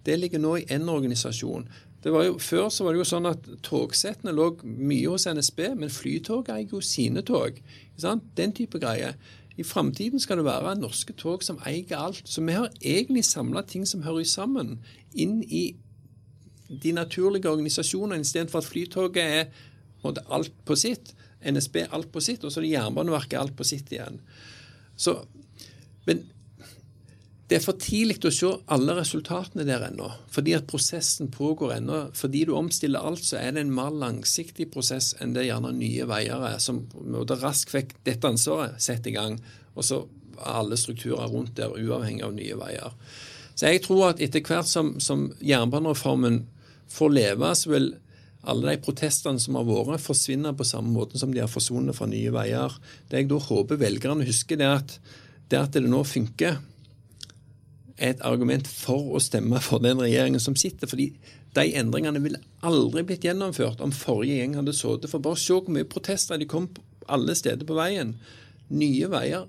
Det 0.07 0.15
ligger 0.19 0.43
nå 0.43 0.57
i 0.61 0.67
én 0.71 0.87
organisasjon. 0.91 1.67
Jo, 2.07 2.37
før 2.39 2.69
så 2.71 2.85
var 2.87 2.95
det 2.95 3.01
jo 3.01 3.09
sånn 3.09 3.27
at 3.27 3.47
togsettene 3.67 4.35
lå 4.35 4.53
mye 4.63 5.11
hos 5.11 5.27
NSB, 5.27 5.73
men 5.75 5.91
Flytoget 5.91 6.53
eier 6.55 6.77
jo 6.77 6.83
sine 6.85 7.25
tog. 7.27 7.59
Den 7.99 8.55
type 8.55 8.79
greier. 8.79 9.19
I 9.57 9.65
framtiden 9.65 10.21
skal 10.21 10.41
det 10.41 10.45
være 10.45 10.77
norske 10.79 11.15
tog 11.17 11.45
som 11.45 11.59
eier 11.67 11.97
alt. 11.97 12.29
Så 12.29 12.45
vi 12.45 12.57
har 12.57 12.69
egentlig 12.81 13.25
samla 13.25 13.63
ting 13.63 13.87
som 13.89 14.05
hører 14.05 14.25
sammen, 14.29 14.79
inn 15.15 15.41
i 15.43 15.77
de 16.69 16.93
naturlige 16.93 17.49
organisasjonene, 17.51 18.21
istedenfor 18.21 18.61
at 18.61 18.69
Flytoget 18.69 19.23
er 19.23 19.47
alt 20.05 20.53
på 20.67 20.77
sitt. 20.77 21.15
NSB 21.47 21.87
alt 21.93 22.13
på 22.13 22.21
sitt, 22.21 22.45
og 22.45 22.53
så 22.53 22.61
er 22.61 22.67
det 22.67 22.73
Jernbaneverket 22.75 23.39
alt 23.39 23.57
på 23.57 23.65
sitt 23.65 23.93
igjen. 23.93 24.19
Så, 24.97 25.19
men 26.09 26.25
det 27.47 27.61
er 27.61 27.63
for 27.63 27.79
tidlig 27.79 28.19
å 28.27 28.33
se 28.35 28.49
alle 28.75 28.97
resultatene 28.99 29.63
der 29.69 29.85
ennå. 29.87 30.09
Fordi 30.35 30.57
at 30.57 30.67
prosessen 30.67 31.29
pågår 31.31 31.77
ennå. 31.77 32.01
Fordi 32.19 32.43
du 32.49 32.57
omstiller 32.59 33.07
alt, 33.07 33.23
så 33.23 33.39
er 33.39 33.55
det 33.55 33.63
en 33.63 33.75
mer 33.75 33.95
langsiktig 33.95 34.67
prosess 34.75 35.13
enn 35.23 35.37
det 35.37 35.47
gjerne 35.47 35.71
Nye 35.77 36.09
Veier 36.11 36.43
er, 36.49 36.59
som 36.63 36.83
raskt 37.31 37.71
fikk 37.71 37.95
dette 38.09 38.27
ansvaret 38.27 38.83
satt 38.83 39.07
i 39.07 39.15
gang. 39.15 39.39
Og 39.79 39.87
så 39.87 40.03
er 40.41 40.59
alle 40.59 40.79
strukturer 40.81 41.31
rundt 41.31 41.55
der, 41.59 41.71
uavhengig 41.71 42.27
av 42.27 42.35
Nye 42.35 42.59
Veier. 42.59 42.99
Så 43.55 43.71
jeg 43.71 43.87
tror 43.87 44.09
at 44.11 44.21
etter 44.21 44.43
hvert 44.43 44.67
som, 44.67 44.97
som 44.99 45.29
jernbanereformen 45.39 46.43
får 46.93 47.15
leve, 47.15 47.55
så 47.55 47.77
vil 47.77 47.93
alle 48.47 48.75
de 48.75 48.83
protestene 48.83 49.39
som 49.43 49.55
har 49.59 49.71
vært, 49.71 50.03
forsvinne 50.03 50.51
på 50.55 50.67
samme 50.67 50.91
måte 50.95 51.19
som 51.23 51.31
de 51.35 51.45
har 51.45 51.51
forsvunnet 51.51 51.95
fra 51.95 52.11
Nye 52.11 52.35
Veier. 52.35 52.75
Det 53.07 53.23
jeg 53.23 53.31
da 53.31 53.39
håper 53.39 53.79
velgerne 53.79 54.27
husker, 54.27 54.59
det 54.59 54.67
er 54.67 54.81
at 54.83 54.99
det 55.47 55.63
at 55.63 55.77
det 55.79 55.87
nå 55.87 56.03
funker 56.03 56.57
er 56.59 56.65
et 57.97 58.21
argument 58.29 58.69
for 58.69 59.17
å 59.17 59.21
stemme 59.23 59.61
for 59.65 59.81
den 59.81 60.01
regjeringen 60.03 60.43
som 60.43 60.57
sitter. 60.57 60.87
fordi 60.87 61.13
de 61.57 61.73
endringene 61.81 62.21
ville 62.21 62.43
aldri 62.61 63.03
blitt 63.07 63.25
gjennomført 63.25 63.81
om 63.81 63.93
forrige 63.95 64.43
gjeng 64.43 64.57
hadde 64.59 64.75
sittet. 64.77 65.11
For 65.11 65.25
bare 65.25 65.41
se 65.41 65.57
hvor 65.57 65.73
mye 65.73 65.89
protester 65.89 66.39
de 66.39 66.49
kom 66.49 66.69
alle 67.09 67.35
steder 67.35 67.65
på 67.65 67.77
veien. 67.79 68.17
Nye 68.69 69.09
veier. 69.09 69.47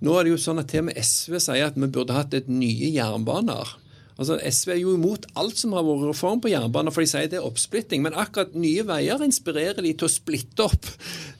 Nå 0.00 0.16
er 0.16 0.24
det 0.24 0.34
jo 0.34 0.40
sånn 0.40 0.60
at 0.60 0.68
til 0.72 0.84
og 0.84 0.90
med 0.90 1.00
SV 1.00 1.38
sier 1.40 1.68
at 1.68 1.78
vi 1.78 1.88
burde 1.88 2.16
hatt 2.16 2.34
et 2.36 2.48
nye 2.48 2.92
jernbaner. 2.92 3.76
Altså, 4.20 4.36
SV 4.36 4.70
er 4.74 4.78
jo 4.82 4.90
imot 4.98 5.24
alt 5.40 5.56
som 5.56 5.72
har 5.72 5.84
vært 5.86 6.10
reform 6.10 6.42
på 6.44 6.50
jernbanen, 6.52 6.92
for 6.92 7.00
de 7.00 7.08
sier 7.08 7.28
det 7.32 7.38
er 7.38 7.46
oppsplitting. 7.46 8.02
Men 8.04 8.16
akkurat 8.20 8.52
Nye 8.52 8.82
Veier 8.84 9.22
inspirerer 9.24 9.80
de 9.80 9.94
til 9.94 10.08
å 10.10 10.12
splitte 10.12 10.66
opp. 10.66 10.88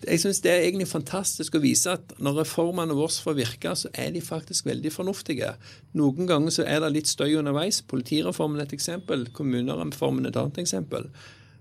Jeg 0.06 0.22
syns 0.22 0.40
det 0.40 0.54
er 0.54 0.64
egentlig 0.64 0.88
fantastisk 0.88 1.58
å 1.58 1.60
vise 1.60 1.92
at 1.92 2.14
når 2.24 2.38
reformene 2.40 2.96
våre 2.96 3.12
får 3.12 3.36
virke, 3.36 3.74
så 3.76 3.92
er 3.92 4.14
de 4.14 4.24
faktisk 4.24 4.70
veldig 4.70 4.94
fornuftige. 4.94 5.52
Noen 6.00 6.30
ganger 6.30 6.56
så 6.56 6.64
er 6.64 6.80
det 6.80 6.94
litt 6.94 7.12
støy 7.12 7.34
underveis. 7.42 7.82
Politireformen 7.84 8.62
er 8.62 8.70
et 8.70 8.76
eksempel. 8.78 9.28
Kommunereformen 9.36 10.30
et 10.30 10.40
annet 10.40 10.62
eksempel. 10.64 11.10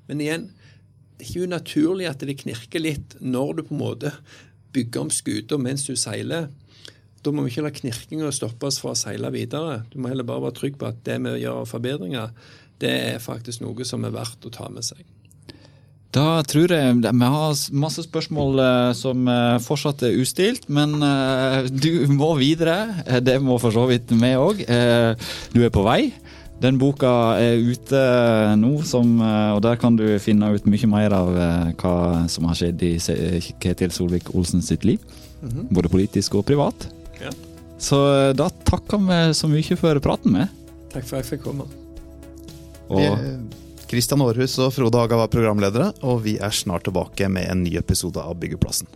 Men 0.07 0.23
igjen, 0.23 0.47
det 1.19 1.27
er 1.27 1.33
ikke 1.33 1.49
unaturlig 1.51 2.07
at 2.07 2.23
det 2.23 2.39
knirker 2.45 2.85
litt 2.85 3.19
når 3.19 3.57
du 3.57 3.65
på 3.67 3.75
en 3.75 3.83
måte 3.83 4.15
bygger 4.71 5.03
om 5.03 5.11
skuta 5.11 5.59
mens 5.59 5.83
du 5.83 5.97
seiler. 5.99 6.47
Da 7.23 7.31
må 7.35 7.43
vi 7.43 7.51
ikke 7.51 7.65
la 7.65 7.75
knirkinga 7.75 8.31
stoppe 8.31 8.69
oss 8.69 8.79
fra 8.79 8.93
å 8.95 8.97
seile 8.97 9.31
videre. 9.35 9.83
Du 9.91 9.99
må 9.99 10.11
heller 10.11 10.27
bare 10.27 10.47
være 10.47 10.59
trygg 10.61 10.79
på 10.79 10.87
at 10.87 11.03
det 11.07 11.19
vi 11.25 11.39
gjør 11.43 11.63
av 11.63 11.71
forbedringer, 11.71 12.35
det 12.79 12.91
er 13.13 13.23
faktisk 13.23 13.63
noe 13.63 13.87
som 13.87 14.05
er 14.07 14.15
verdt 14.15 14.45
å 14.47 14.53
ta 14.53 14.69
med 14.71 14.87
seg. 14.87 15.03
Da 16.09 16.41
tror 16.41 16.71
jeg 16.73 16.95
Vi 17.03 17.09
har 17.29 17.59
masse 17.77 18.03
spørsmål 18.07 18.59
eh, 18.63 18.91
som 18.97 19.27
eh, 19.29 19.59
fortsatt 19.61 20.07
er 20.07 20.17
ustilt, 20.17 20.65
men 20.65 20.97
eh, 21.05 21.69
du 21.69 22.07
må 22.09 22.33
videre. 22.39 23.05
Det 23.21 23.37
må 23.43 23.59
for 23.61 23.75
så 23.75 23.85
vidt 23.91 24.09
vi 24.09 24.33
òg. 24.33 24.65
Du 25.53 25.61
er 25.61 25.73
på 25.73 25.85
vei. 25.85 26.01
Den 26.59 26.79
boka 26.81 27.37
er 27.39 27.61
ute 27.61 27.99
nå, 28.59 28.81
som, 28.83 29.13
og 29.23 29.61
der 29.63 29.77
kan 29.79 29.95
du 29.95 30.17
finne 30.19 30.49
ut 30.51 30.65
mye 30.67 30.89
mer 30.91 31.15
av 31.15 31.29
hva 31.79 31.95
som 32.27 32.49
har 32.49 32.57
skjedd 32.59 32.83
i 32.83 32.97
Ketil 33.63 33.93
Solvik-Olsen 33.95 34.65
sitt 34.65 34.83
liv. 34.83 34.99
Mm 35.39 35.49
-hmm. 35.49 35.73
Både 35.73 35.89
politisk 35.89 36.35
og 36.35 36.45
privat. 36.45 36.89
Ja. 37.23 37.31
Så 37.79 37.99
eh, 38.15 38.31
da 38.37 38.49
takker 38.67 39.01
vi 39.05 39.19
så 39.37 39.49
mye 39.51 39.79
for 39.79 40.03
praten 40.03 40.35
med. 40.35 40.55
Takk 40.93 41.05
for 41.05 41.19
at 41.19 41.23
jeg 41.23 41.37
fikk 41.37 41.45
komme. 41.47 41.67
Og 42.89 43.45
Kristian 43.89 44.21
Aarhus 44.21 44.55
og 44.61 44.73
Frode 44.73 45.01
Haga 45.01 45.17
var 45.17 45.29
programledere, 45.33 45.91
og 46.05 46.23
vi 46.25 46.37
er 46.41 46.53
snart 46.53 46.85
tilbake 46.85 47.29
med 47.29 47.49
en 47.49 47.63
ny 47.65 47.75
episode 47.79 48.21
av 48.21 48.37
Byggeplassen. 48.41 48.89